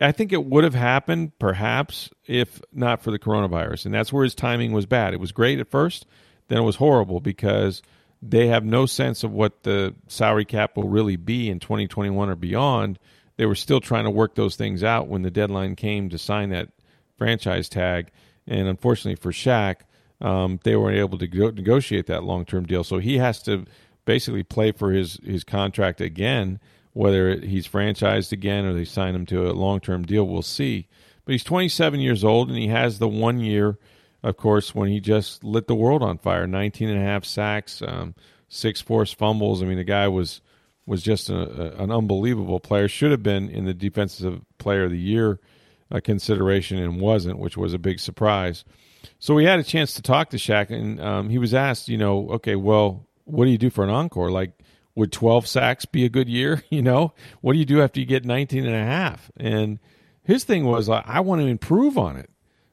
I 0.00 0.12
think 0.12 0.32
it 0.32 0.44
would 0.44 0.64
have 0.64 0.74
happened 0.74 1.38
perhaps 1.38 2.10
if 2.26 2.60
not 2.72 3.02
for 3.02 3.10
the 3.10 3.18
coronavirus. 3.18 3.86
And 3.86 3.94
that's 3.94 4.12
where 4.12 4.24
his 4.24 4.34
timing 4.34 4.72
was 4.72 4.86
bad. 4.86 5.14
It 5.14 5.20
was 5.20 5.32
great 5.32 5.60
at 5.60 5.70
first, 5.70 6.06
then 6.48 6.58
it 6.58 6.62
was 6.62 6.76
horrible 6.76 7.20
because 7.20 7.82
they 8.20 8.48
have 8.48 8.64
no 8.64 8.86
sense 8.86 9.22
of 9.22 9.32
what 9.32 9.62
the 9.62 9.94
salary 10.08 10.44
cap 10.44 10.76
will 10.76 10.88
really 10.88 11.16
be 11.16 11.50
in 11.50 11.60
2021 11.60 12.28
or 12.28 12.34
beyond. 12.34 12.98
They 13.36 13.46
were 13.46 13.54
still 13.54 13.80
trying 13.80 14.04
to 14.04 14.10
work 14.10 14.34
those 14.34 14.56
things 14.56 14.82
out 14.82 15.08
when 15.08 15.22
the 15.22 15.30
deadline 15.30 15.76
came 15.76 16.08
to 16.10 16.18
sign 16.18 16.50
that 16.50 16.70
franchise 17.16 17.68
tag. 17.68 18.10
And 18.46 18.68
unfortunately 18.68 19.16
for 19.16 19.32
Shaq, 19.32 19.80
um, 20.20 20.58
they 20.64 20.76
weren't 20.76 20.98
able 20.98 21.18
to 21.18 21.26
go- 21.26 21.50
negotiate 21.50 22.06
that 22.06 22.24
long 22.24 22.44
term 22.44 22.64
deal. 22.64 22.84
So 22.84 22.98
he 22.98 23.18
has 23.18 23.42
to 23.42 23.64
basically 24.04 24.42
play 24.42 24.72
for 24.72 24.90
his, 24.92 25.18
his 25.24 25.44
contract 25.44 26.00
again 26.00 26.60
whether 26.94 27.36
he's 27.36 27.68
franchised 27.68 28.32
again 28.32 28.64
or 28.64 28.72
they 28.72 28.84
sign 28.84 29.14
him 29.14 29.26
to 29.26 29.50
a 29.50 29.52
long 29.52 29.80
term 29.80 30.04
deal, 30.04 30.26
we'll 30.26 30.42
see. 30.42 30.88
But 31.24 31.32
he's 31.32 31.44
27 31.44 32.00
years 32.00 32.24
old 32.24 32.48
and 32.48 32.58
he 32.58 32.68
has 32.68 32.98
the 32.98 33.08
one 33.08 33.40
year, 33.40 33.78
of 34.22 34.36
course, 34.36 34.74
when 34.74 34.88
he 34.88 35.00
just 35.00 35.44
lit 35.44 35.66
the 35.66 35.74
world 35.74 36.02
on 36.02 36.18
fire 36.18 36.46
19 36.46 36.88
and 36.88 36.98
a 36.98 37.04
half 37.04 37.24
sacks, 37.24 37.82
um, 37.86 38.14
six 38.48 38.80
forced 38.80 39.18
fumbles. 39.18 39.62
I 39.62 39.66
mean, 39.66 39.76
the 39.76 39.84
guy 39.84 40.08
was 40.08 40.40
was 40.86 41.02
just 41.02 41.30
a, 41.30 41.34
a, 41.34 41.82
an 41.82 41.90
unbelievable 41.90 42.60
player. 42.60 42.88
Should 42.88 43.10
have 43.10 43.22
been 43.22 43.48
in 43.48 43.64
the 43.64 43.74
Defensive 43.74 44.42
Player 44.58 44.84
of 44.84 44.90
the 44.90 44.98
Year 44.98 45.40
uh, 45.90 46.00
consideration 46.00 46.78
and 46.78 47.00
wasn't, 47.00 47.38
which 47.38 47.56
was 47.56 47.74
a 47.74 47.78
big 47.78 48.00
surprise. 48.00 48.64
So 49.18 49.34
we 49.34 49.44
had 49.44 49.58
a 49.58 49.64
chance 49.64 49.94
to 49.94 50.02
talk 50.02 50.30
to 50.30 50.36
Shaq, 50.36 50.70
and 50.70 51.00
um, 51.00 51.30
he 51.30 51.38
was 51.38 51.54
asked, 51.54 51.88
you 51.88 51.98
know, 51.98 52.28
okay, 52.32 52.56
well, 52.56 53.06
what 53.24 53.46
do 53.46 53.50
you 53.50 53.58
do 53.58 53.70
for 53.70 53.84
an 53.84 53.90
encore? 53.90 54.30
Like, 54.30 54.52
would 54.94 55.12
12 55.12 55.46
sacks 55.46 55.84
be 55.84 56.04
a 56.04 56.08
good 56.08 56.28
year? 56.28 56.62
You 56.70 56.82
know, 56.82 57.12
what 57.40 57.52
do 57.52 57.58
you 57.58 57.64
do 57.64 57.82
after 57.82 58.00
you 58.00 58.06
get 58.06 58.24
19 58.24 58.66
and 58.66 58.74
a 58.74 58.84
half? 58.84 59.30
And 59.36 59.78
his 60.22 60.44
thing 60.44 60.64
was, 60.64 60.88
I 60.88 61.20
want 61.20 61.40
to 61.40 61.46
improve 61.46 61.96
on 61.96 62.16
it. 62.16 62.30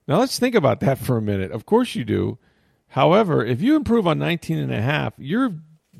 Now 0.07 0.19
let's 0.19 0.39
think 0.39 0.55
about 0.55 0.79
that 0.79 0.97
for 0.97 1.17
a 1.17 1.21
minute. 1.21 1.51
Of 1.51 1.65
course 1.65 1.95
you 1.95 2.03
do. 2.03 2.39
However, 2.87 3.45
if 3.45 3.61
you 3.61 3.75
improve 3.75 4.07
on 4.07 4.19
19 4.19 4.57
and 4.57 4.73
a 4.73 4.81
half, 4.81 5.13
you're 5.17 5.53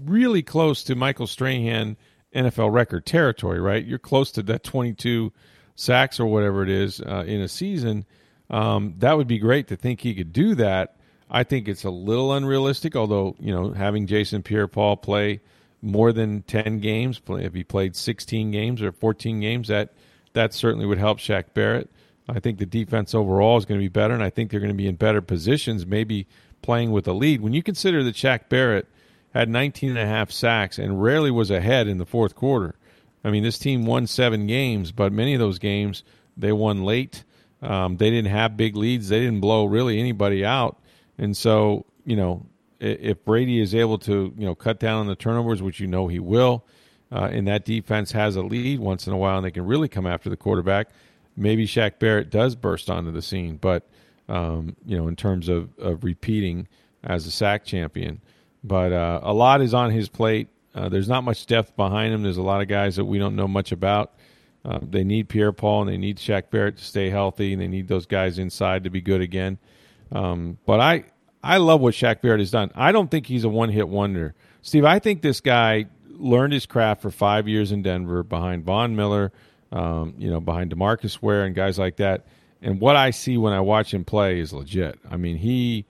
really 0.04 0.42
close 0.42 0.84
to 0.86 0.96
Michael 0.96 1.28
Strahan 1.28 1.96
NFL 2.36 2.74
record 2.74 3.06
territory, 3.06 3.60
right? 3.60 3.86
You're 3.86 4.00
close 4.00 4.32
to 4.34 4.44
that 4.44 4.64
22 4.64 5.32
sacks 5.76 6.20
or 6.20 6.26
whatever 6.26 6.64
it 6.64 6.70
is 6.70 7.02
uh, 7.02 7.24
in 7.28 7.42
a 7.42 7.48
season. 7.48 8.06
Um, 8.50 8.96
that 8.98 9.16
would 9.16 9.28
be 9.28 9.40
great 9.40 9.68
to 9.68 9.76
think 9.76 10.02
he 10.02 10.14
could 10.14 10.34
do 10.34 10.56
that. 10.56 10.98
I 11.30 11.44
think 11.44 11.68
it's 11.68 11.86
a 11.86 11.90
little 11.90 12.34
unrealistic, 12.34 12.96
although, 12.96 13.36
you 13.40 13.54
know, 13.54 13.72
having 13.72 14.06
Jason 14.06 14.44
Pierre 14.44 14.68
Paul 14.68 14.98
play 14.98 15.40
more 15.82 16.14
than 16.14 16.44
10 16.44 16.80
games, 16.80 17.20
play, 17.20 17.46
if 17.46 17.54
he 17.54 17.64
played 17.64 17.96
16 17.96 18.52
games 18.52 18.82
or 18.82 18.92
14 18.92 19.40
games, 19.40 19.68
that, 19.68 19.94
that 20.34 20.54
certainly 20.54 20.86
would 20.86 20.98
help 20.98 21.20
Shaq 21.20 21.54
Barrett. 21.54 21.90
I 22.30 22.40
think 22.40 22.60
the 22.60 22.66
defense 22.66 23.16
overall 23.16 23.58
is 23.58 23.66
going 23.66 23.80
to 23.80 23.84
be 23.84 23.90
better, 23.90 24.14
and 24.14 24.24
I 24.24 24.30
think 24.30 24.52
they're 24.52 24.60
going 24.60 24.72
to 24.72 24.76
be 24.76 24.88
in 24.88 24.96
better 24.96 25.22
positions, 25.22 25.86
maybe 25.86 26.28
playing 26.62 26.92
with 26.92 27.08
a 27.08 27.14
lead. 27.14 27.42
When 27.42 27.54
you 27.54 27.64
consider 27.64 28.04
that 28.04 28.16
Shaq 28.16 28.48
Barrett 28.48 28.88
had 29.34 29.50
19 29.50 29.92
and 29.92 30.00
a 30.00 30.06
half 30.06 30.32
sacks 30.32 30.78
and 30.78 31.02
rarely 31.02 31.32
was 31.32 31.50
ahead 31.50 31.88
in 31.88 31.98
the 31.98 32.06
fourth 32.06 32.36
quarter. 32.36 32.76
I 33.24 33.32
mean, 33.32 33.44
this 33.44 33.60
team 33.60 33.86
won 33.86 34.08
seven 34.08 34.48
games, 34.48 34.92
but 34.92 35.12
many 35.12 35.34
of 35.34 35.40
those 35.40 35.60
games 35.60 36.04
they 36.38 36.52
won 36.52 36.84
late. 36.84 37.24
Um, 37.62 37.98
they 37.98 38.10
didn't 38.10 38.32
have 38.32 38.58
big 38.58 38.76
leads. 38.76 39.10
They 39.10 39.20
didn't 39.20 39.40
blow 39.40 39.66
really 39.66 40.00
anybody 40.00 40.44
out. 40.44 40.80
And 41.18 41.38
so, 41.38 41.86
you 42.04 42.16
know, 42.16 42.46
if 42.82 43.24
Brady 43.24 43.60
is 43.60 43.76
able 43.76 43.98
to, 44.00 44.34
you 44.38 44.46
know, 44.46 44.56
cut 44.56 44.80
down 44.80 45.00
on 45.00 45.08
the 45.08 45.16
turnovers, 45.16 45.62
which 45.62 45.80
you 45.80 45.88
know 45.88 46.08
he 46.08 46.20
will, 46.20 46.66
uh, 47.12 47.30
and 47.32 47.48
that 47.48 47.66
defense 47.66 48.12
has 48.14 48.36
a 48.36 48.42
lead 48.42 48.80
once 48.80 49.08
in 49.08 49.14
a 49.14 49.18
while 49.18 49.38
and 49.38 49.46
they 49.46 49.52
can 49.52 49.66
really 49.66 49.88
come 49.88 50.08
after 50.08 50.30
the 50.30 50.38
quarterback, 50.38 50.90
maybe 51.36 51.68
Shaq 51.68 52.00
Barrett 52.00 52.30
does 52.30 52.56
burst 52.56 52.90
onto 52.90 53.12
the 53.12 53.22
scene. 53.22 53.58
But, 53.58 53.88
um, 54.28 54.76
you 54.86 54.98
know, 54.98 55.08
in 55.08 55.16
terms 55.16 55.50
of, 55.50 55.78
of 55.78 56.04
repeating 56.04 56.68
as 57.04 57.26
a 57.26 57.32
sack 57.32 57.66
champion, 57.66 58.22
but 58.64 58.92
uh, 58.94 59.20
a 59.24 59.34
lot 59.34 59.62
is 59.62 59.74
on 59.74 59.92
his 59.92 60.08
plate. 60.10 60.48
Uh, 60.74 60.88
there's 60.88 61.10
not 61.10 61.24
much 61.24 61.46
depth 61.46 61.76
behind 61.76 62.14
him. 62.14 62.24
There's 62.24 62.38
a 62.38 62.44
lot 62.44 62.62
of 62.62 62.68
guys 62.68 62.96
that 62.96 63.06
we 63.06 63.20
don't 63.20 63.36
know 63.36 63.48
much 63.48 63.72
about. 63.72 64.14
Uh, 64.64 64.80
they 64.82 65.04
need 65.04 65.28
Pierre 65.28 65.52
Paul 65.52 65.82
and 65.82 65.90
they 65.90 65.98
need 65.98 66.18
Shaq 66.18 66.50
Barrett 66.52 66.78
to 66.78 66.84
stay 66.84 67.10
healthy, 67.10 67.54
and 67.54 67.62
they 67.62 67.68
need 67.68 67.88
those 67.88 68.06
guys 68.06 68.38
inside 68.38 68.84
to 68.84 68.90
be 68.90 69.02
good 69.02 69.22
again. 69.22 69.58
Um, 70.12 70.60
but 70.66 70.80
I, 70.80 71.06
I 71.44 71.58
love 71.58 71.82
what 71.82 71.94
Shaq 71.94 72.22
Barrett 72.22 72.40
has 72.40 72.52
done. 72.52 72.72
I 72.76 72.92
don't 72.92 73.10
think 73.10 73.26
he's 73.26 73.44
a 73.44 73.50
one 73.50 73.70
hit 73.70 73.88
wonder. 73.90 74.36
Steve, 74.62 74.86
I 74.86 75.00
think 75.00 75.22
this 75.22 75.42
guy 75.42 75.86
learned 76.08 76.54
his 76.54 76.66
craft 76.66 77.02
for 77.02 77.12
five 77.12 77.48
years 77.48 77.72
in 77.72 77.82
Denver 77.82 78.24
behind 78.24 78.64
Von 78.64 78.96
Miller, 78.96 79.32
um, 79.72 80.14
you 80.18 80.30
know, 80.30 80.40
behind 80.40 80.72
Demarcus 80.72 81.22
Ware 81.22 81.46
and 81.46 81.56
guys 81.56 81.80
like 81.80 81.98
that. 81.98 82.28
And 82.62 82.80
what 82.80 82.96
I 82.96 83.10
see 83.10 83.38
when 83.38 83.54
I 83.54 83.62
watch 83.62 83.94
him 83.94 84.06
play 84.06 84.40
is 84.40 84.54
legit. 84.54 85.00
I 85.10 85.18
mean, 85.18 85.38
he 85.38 85.86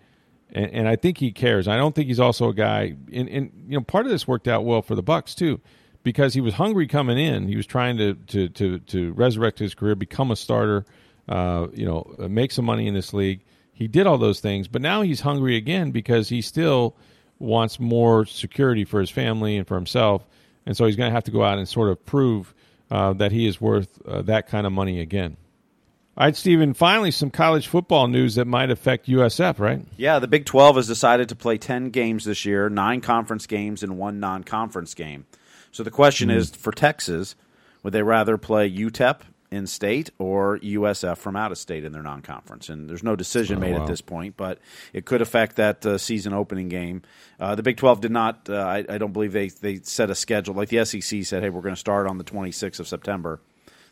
and, 0.54 0.72
and 0.72 0.88
I 0.88 0.96
think 0.96 1.18
he 1.18 1.32
cares. 1.32 1.68
I 1.68 1.78
don't 1.78 1.94
think 1.94 2.08
he's 2.08 2.20
also 2.20 2.50
a 2.50 2.54
guy. 2.54 2.96
And, 3.12 3.28
and 3.30 3.52
you 3.68 3.78
know, 3.78 3.82
part 3.82 4.06
of 4.06 4.12
this 4.12 4.28
worked 4.28 4.48
out 4.48 4.64
well 4.64 4.82
for 4.82 4.96
the 4.96 5.04
Bucks 5.04 5.36
too, 5.36 5.60
because 6.04 6.34
he 6.34 6.40
was 6.42 6.54
hungry 6.54 6.88
coming 6.88 7.18
in. 7.18 7.48
He 7.48 7.58
was 7.58 7.66
trying 7.66 7.98
to 7.98 8.14
to 8.14 8.48
to, 8.50 8.80
to 8.80 9.12
resurrect 9.14 9.60
his 9.60 9.76
career, 9.76 9.96
become 9.96 10.32
a 10.32 10.36
starter. 10.36 10.86
Uh, 11.30 11.68
you 11.74 11.86
know, 11.86 12.16
make 12.28 12.52
some 12.52 12.66
money 12.66 12.88
in 12.88 12.94
this 12.94 13.14
league. 13.14 13.42
He 13.82 13.88
did 13.88 14.06
all 14.06 14.20
those 14.20 14.40
things, 14.40 14.68
but 14.68 14.80
now 14.80 15.02
he's 15.02 15.22
hungry 15.22 15.56
again 15.56 15.90
because 15.90 16.30
he 16.30 16.44
still 16.44 16.96
wants 17.40 17.80
more 17.80 18.28
security 18.28 18.86
for 18.86 19.00
his 19.00 19.10
family 19.10 19.58
and 19.58 19.68
for 19.68 19.74
himself, 19.74 20.24
and 20.68 20.78
so 20.78 20.86
he's 20.86 20.96
going 20.96 21.10
to 21.10 21.14
have 21.16 21.24
to 21.24 21.32
go 21.32 21.44
out 21.44 21.58
and 21.58 21.68
sort 21.68 21.90
of 21.90 22.06
prove 22.06 22.54
uh, 22.92 23.14
that 23.14 23.32
he 23.32 23.48
is 23.48 23.60
worth 23.60 24.00
uh, 24.06 24.22
that 24.22 24.48
kind 24.48 24.68
of 24.68 24.72
money 24.72 25.00
again. 25.00 25.36
All 26.16 26.26
right, 26.26 26.36
Stephen, 26.36 26.76
finally, 26.76 27.10
some 27.10 27.32
college 27.32 27.68
football 27.68 28.08
news 28.08 28.36
that 28.36 28.46
might 28.46 28.70
affect 28.70 29.08
USF, 29.08 29.58
right? 29.58 29.84
Yeah, 29.98 30.20
the 30.20 30.28
Big 30.28 30.46
12 30.46 30.76
has 30.76 30.86
decided 30.86 31.28
to 31.30 31.36
play 31.36 31.58
10 31.58 31.90
games 31.90 32.26
this 32.26 32.46
year, 32.46 32.70
nine 32.70 33.02
conference 33.02 33.48
games 33.48 33.82
and 33.82 33.98
one 33.98 34.20
non 34.20 34.44
conference 34.44 34.94
game. 34.94 35.26
So 35.72 35.82
the 35.82 35.90
question 35.90 36.30
mm. 36.30 36.36
is 36.36 36.52
for 36.52 36.72
Texas, 36.72 37.36
would 37.82 37.94
they 37.94 38.04
rather 38.04 38.38
play 38.38 38.70
UTEP 38.70 39.22
in 39.52 39.68
state 39.68 40.10
or 40.18 40.58
USF 40.60 41.18
from 41.18 41.36
out 41.36 41.52
of 41.52 41.58
state 41.58 41.84
in 41.84 41.92
their 41.92 42.02
non 42.02 42.22
conference? 42.22 42.70
And 42.70 42.90
there's 42.90 43.04
no 43.04 43.16
decision 43.16 43.58
oh, 43.58 43.62
made 43.62 43.76
wow. 43.76 43.82
at 43.82 43.88
this 43.88 44.02
point, 44.02 44.38
but 44.38 44.60
it 44.94 45.06
could 45.06 45.22
affect 45.22 45.58
that 45.58 45.86
uh, 45.86 45.98
season 45.98 46.34
opening 46.34 46.70
game. 46.70 47.02
Uh, 47.40 47.56
the 47.56 47.64
Big 47.64 47.78
12 47.78 48.02
did 48.02 48.12
not, 48.12 48.50
uh, 48.50 48.56
I, 48.56 48.86
I, 48.88 48.98
don't 48.98 49.14
believe 49.14 49.34
they, 49.34 49.50
they 49.50 49.78
set 49.78 50.10
a 50.10 50.16
schedule. 50.16 50.56
Like 50.56 50.70
the 50.70 50.86
SEC 50.86 51.24
said, 51.24 51.44
hey, 51.44 51.50
we're 51.50 51.62
going 51.62 51.76
to 51.76 51.80
start 51.80 52.08
on 52.08 52.18
the 52.18 52.24
26th 52.24 52.80
of 52.80 52.88
September. 52.88 53.42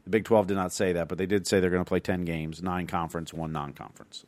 The 0.04 0.10
Big 0.10 0.26
12 0.26 0.48
did 0.48 0.56
not 0.56 0.72
say 0.72 0.94
that, 0.94 1.08
but 1.08 1.18
they 1.18 1.26
did 1.26 1.46
say 1.46 1.60
they're 1.60 1.70
going 1.70 1.84
to 1.84 1.90
play 1.90 2.00
10 2.00 2.26
games, 2.26 2.64
nine 2.64 2.88
conference, 2.88 3.34
one 3.34 3.52
non 3.52 3.74
conference. 3.74 4.26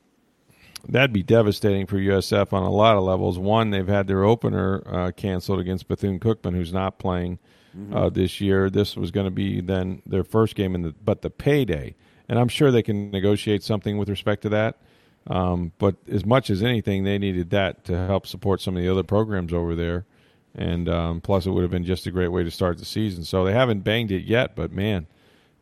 That'd 0.87 1.13
be 1.13 1.23
devastating 1.23 1.85
for 1.85 1.97
USF 1.97 2.53
on 2.53 2.63
a 2.63 2.69
lot 2.69 2.97
of 2.97 3.03
levels. 3.03 3.37
One, 3.37 3.69
they've 3.69 3.87
had 3.87 4.07
their 4.07 4.23
opener 4.23 4.83
uh, 4.85 5.11
canceled 5.11 5.59
against 5.59 5.87
Bethune 5.87 6.19
Cookman, 6.19 6.55
who's 6.55 6.73
not 6.73 6.97
playing 6.97 7.39
mm-hmm. 7.77 7.95
uh, 7.95 8.09
this 8.09 8.41
year. 8.41 8.69
This 8.69 8.95
was 8.95 9.11
going 9.11 9.25
to 9.25 9.31
be 9.31 9.61
then 9.61 10.01
their 10.05 10.23
first 10.23 10.55
game 10.55 10.75
in 10.75 10.81
the 10.81 10.95
but 11.03 11.21
the 11.21 11.29
payday, 11.29 11.95
and 12.27 12.39
I'm 12.39 12.47
sure 12.47 12.71
they 12.71 12.83
can 12.83 13.11
negotiate 13.11 13.63
something 13.63 13.97
with 13.97 14.09
respect 14.09 14.41
to 14.43 14.49
that. 14.49 14.81
Um, 15.27 15.71
but 15.77 15.97
as 16.11 16.25
much 16.25 16.49
as 16.49 16.63
anything, 16.63 17.03
they 17.03 17.19
needed 17.19 17.51
that 17.51 17.85
to 17.85 18.07
help 18.07 18.25
support 18.25 18.59
some 18.59 18.75
of 18.75 18.81
the 18.81 18.89
other 18.89 19.03
programs 19.03 19.53
over 19.53 19.75
there, 19.75 20.05
and 20.55 20.89
um, 20.89 21.21
plus 21.21 21.45
it 21.45 21.51
would 21.51 21.61
have 21.61 21.71
been 21.71 21.85
just 21.85 22.07
a 22.07 22.11
great 22.11 22.29
way 22.29 22.43
to 22.43 22.51
start 22.51 22.79
the 22.79 22.85
season. 22.85 23.23
So 23.23 23.45
they 23.45 23.53
haven't 23.53 23.81
banged 23.81 24.11
it 24.11 24.23
yet, 24.23 24.55
but 24.55 24.71
man, 24.71 25.05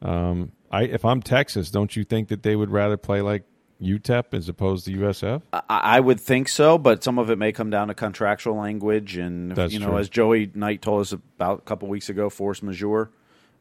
um, 0.01 0.53
I, 0.71 0.83
if 0.83 1.03
I'm 1.03 1.21
Texas, 1.21 1.71
don't 1.71 1.93
you 1.95 2.03
think 2.03 2.29
that 2.29 2.43
they 2.43 2.55
would 2.55 2.69
rather 2.69 2.95
play 2.95 3.21
like 3.21 3.43
UTEP 3.81 4.33
as 4.33 4.49
opposed 4.49 4.85
to 4.85 4.91
USF? 4.91 5.41
I, 5.53 5.61
I 5.69 5.99
would 5.99 6.19
think 6.19 6.49
so, 6.49 6.77
but 6.77 7.03
some 7.03 7.17
of 7.17 7.29
it 7.29 7.37
may 7.37 7.51
come 7.51 7.69
down 7.69 7.87
to 7.87 7.93
contractual 7.93 8.55
language, 8.55 9.17
and 9.17 9.51
That's 9.53 9.73
you 9.73 9.79
know, 9.79 9.89
true. 9.89 9.97
as 9.97 10.09
Joey 10.09 10.51
Knight 10.53 10.81
told 10.81 11.01
us 11.01 11.11
about 11.11 11.59
a 11.59 11.61
couple 11.61 11.87
weeks 11.87 12.09
ago, 12.09 12.29
force 12.29 12.61
majeure, 12.61 13.09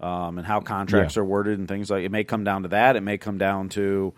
um, 0.00 0.38
and 0.38 0.46
how 0.46 0.60
contracts 0.60 1.16
yeah. 1.16 1.22
are 1.22 1.24
worded 1.24 1.58
and 1.58 1.68
things 1.68 1.90
like. 1.90 2.04
It 2.04 2.10
may 2.10 2.24
come 2.24 2.44
down 2.44 2.62
to 2.62 2.68
that. 2.68 2.96
It 2.96 3.02
may 3.02 3.18
come 3.18 3.38
down 3.38 3.68
to 3.70 4.12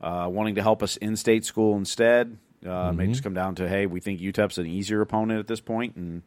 uh, 0.00 0.28
wanting 0.30 0.56
to 0.56 0.62
help 0.62 0.82
us 0.82 0.96
in-state 0.96 1.44
school 1.44 1.76
instead. 1.76 2.36
Uh, 2.64 2.68
mm-hmm. 2.68 3.00
It 3.00 3.04
may 3.04 3.12
just 3.12 3.22
come 3.22 3.34
down 3.34 3.54
to 3.56 3.68
hey, 3.68 3.86
we 3.86 4.00
think 4.00 4.20
UTEP's 4.20 4.58
an 4.58 4.66
easier 4.66 5.00
opponent 5.00 5.40
at 5.40 5.46
this 5.46 5.60
point, 5.60 5.96
and 5.96 6.22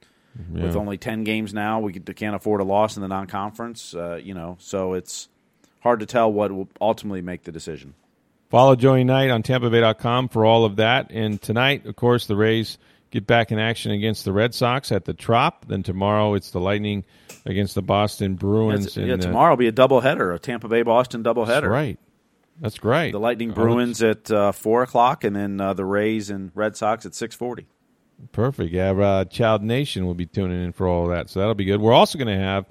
yeah. 0.54 0.64
with 0.64 0.76
only 0.76 0.98
ten 0.98 1.24
games 1.24 1.54
now, 1.54 1.80
we 1.80 1.94
can't 1.94 2.36
afford 2.36 2.62
a 2.62 2.64
loss 2.64 2.96
in 2.96 3.02
the 3.02 3.08
non-conference. 3.08 3.94
Uh, 3.94 4.20
you 4.22 4.34
know, 4.34 4.58
so 4.60 4.94
it's 4.94 5.30
hard 5.82 6.00
to 6.00 6.06
tell 6.06 6.32
what 6.32 6.52
will 6.52 6.70
ultimately 6.82 7.22
make 7.22 7.44
the 7.44 7.52
decision. 7.52 7.94
Follow 8.50 8.76
Joey 8.76 9.04
Knight 9.04 9.30
on 9.30 9.44
TampaBay.com 9.44 10.30
for 10.30 10.44
all 10.44 10.66
of 10.66 10.78
that. 10.78 11.12
And 11.12 11.40
tonight, 11.40 11.86
of 11.86 11.96
course, 11.96 12.26
the 12.26 12.36
Rays 12.36 12.80
get 13.12 13.28
back 13.28 13.52
in 13.52 13.60
action 13.60 13.92
against 13.92 14.26
the 14.26 14.34
Red 14.34 14.56
Sox 14.56 14.92
at 14.92 15.06
the 15.06 15.14
Trop. 15.14 15.68
Then 15.68 15.84
tomorrow, 15.84 16.34
it's 16.34 16.50
the 16.52 16.60
Lightning 16.60 17.06
against 17.46 17.76
the 17.76 17.84
Boston 17.84 18.36
Bruins. 18.36 18.98
Yeah, 18.98 19.06
yeah 19.06 19.18
tomorrow 19.18 19.52
will 19.52 19.58
be 19.58 19.68
a 19.68 19.72
doubleheader, 19.72 20.34
a 20.34 20.40
Tampa 20.40 20.68
Bay 20.68 20.82
Boston 20.82 21.24
doubleheader. 21.24 21.48
That's 21.48 21.66
right. 21.68 22.00
That's 22.60 22.78
great. 22.78 23.12
The 23.12 23.20
Lightning 23.20 23.52
Bruins 23.52 24.04
at 24.04 24.30
uh, 24.30 24.52
four 24.52 24.84
o'clock, 24.84 25.24
and 25.24 25.36
then 25.36 25.62
uh, 25.62 25.74
the 25.74 25.86
Rays 25.86 26.30
and 26.30 26.52
Red 26.54 26.76
Sox 26.76 27.06
at 27.06 27.16
six 27.16 27.34
forty. 27.34 27.68
Perfect. 28.34 28.74
Yeah, 28.74 28.92
uh, 28.92 29.26
Child 29.26 29.64
Nation 29.64 30.06
will 30.06 30.14
be 30.14 30.26
tuning 30.26 30.66
in 30.66 30.74
for 30.74 30.86
all 30.86 31.06
of 31.06 31.12
that, 31.12 31.30
so 31.30 31.40
that'll 31.40 31.56
be 31.56 31.64
good. 31.64 31.80
We're 31.80 31.94
also 31.94 32.18
going 32.18 32.28
to 32.28 32.44
have 32.44 32.66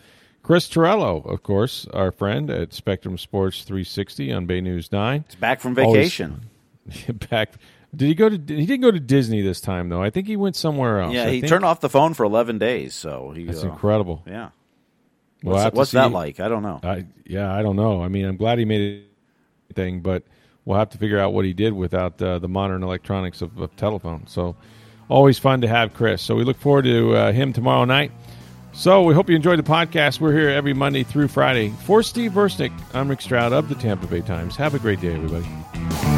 Chris 0.49 0.67
Torello, 0.67 1.21
of 1.27 1.43
course, 1.43 1.87
our 1.93 2.11
friend 2.11 2.49
at 2.49 2.73
Spectrum 2.73 3.19
Sports 3.19 3.65
360 3.65 4.33
on 4.33 4.47
Bay 4.47 4.63
News 4.63 4.91
9. 4.91 5.27
He's 5.27 5.35
back 5.35 5.61
from 5.61 5.75
vacation. 5.75 6.49
Always, 6.87 7.05
back. 7.29 7.53
Did 7.95 8.07
he 8.07 8.15
go 8.15 8.31
to? 8.31 8.37
He 8.37 8.65
didn't 8.65 8.81
go 8.81 8.91
to 8.91 8.99
Disney 8.99 9.43
this 9.43 9.61
time, 9.61 9.91
though. 9.91 10.03
I 10.03 10.09
think 10.09 10.27
he 10.27 10.37
went 10.37 10.57
somewhere 10.57 11.01
else. 11.01 11.13
Yeah, 11.13 11.25
I 11.25 11.33
he 11.33 11.41
think. 11.43 11.51
turned 11.51 11.67
off 11.67 11.81
the 11.81 11.91
phone 11.91 12.15
for 12.15 12.25
11 12.25 12.57
days. 12.57 12.95
So 12.95 13.33
he, 13.33 13.45
that's 13.45 13.63
uh, 13.63 13.69
incredible. 13.69 14.23
Yeah. 14.27 14.49
What's, 15.43 15.77
what's 15.77 15.91
that 15.91 16.13
like? 16.13 16.41
I 16.41 16.49
don't 16.49 16.63
know. 16.63 16.81
I, 16.83 17.05
yeah, 17.27 17.55
I 17.55 17.61
don't 17.61 17.77
know. 17.77 18.03
I 18.03 18.09
mean, 18.09 18.25
I'm 18.25 18.39
glad 18.39 18.59
he 18.59 18.65
made 18.65 19.05
it 19.71 19.75
thing, 19.75 20.01
but 20.01 20.23
we'll 20.65 20.79
have 20.79 20.89
to 20.89 20.97
figure 20.97 21.19
out 21.19 21.35
what 21.35 21.45
he 21.45 21.53
did 21.53 21.75
without 21.75 22.23
uh, 22.23 22.39
the 22.39 22.49
modern 22.49 22.83
electronics 22.83 23.43
of, 23.43 23.59
of 23.59 23.77
telephone. 23.77 24.27
So, 24.27 24.57
always 25.11 25.39
fun 25.39 25.61
to 25.61 25.69
have 25.69 25.93
Chris. 25.93 26.23
So 26.23 26.35
we 26.35 26.45
look 26.45 26.57
forward 26.57 26.87
to 26.87 27.15
uh, 27.15 27.33
him 27.33 27.53
tomorrow 27.53 27.85
night. 27.85 28.13
So 28.79 29.03
we 29.03 29.13
hope 29.13 29.29
you 29.29 29.35
enjoyed 29.35 29.59
the 29.59 29.65
podcast. 29.65 30.21
We're 30.21 30.33
here 30.33 30.51
every 30.51 30.73
Monday 30.73 31.03
through 31.03 31.27
Friday. 31.27 31.71
For 31.83 32.01
Steve 32.05 32.31
Versnick, 32.31 32.71
I'm 32.95 33.09
Rick 33.09 33.23
Stroud 33.23 33.53
of 33.53 33.69
the 33.69 33.75
Tampa 33.75 34.07
Bay 34.07 34.21
Times. 34.21 34.55
Have 34.55 34.73
a 34.73 34.79
great 34.79 35.01
day, 35.01 35.15
everybody. 35.15 36.18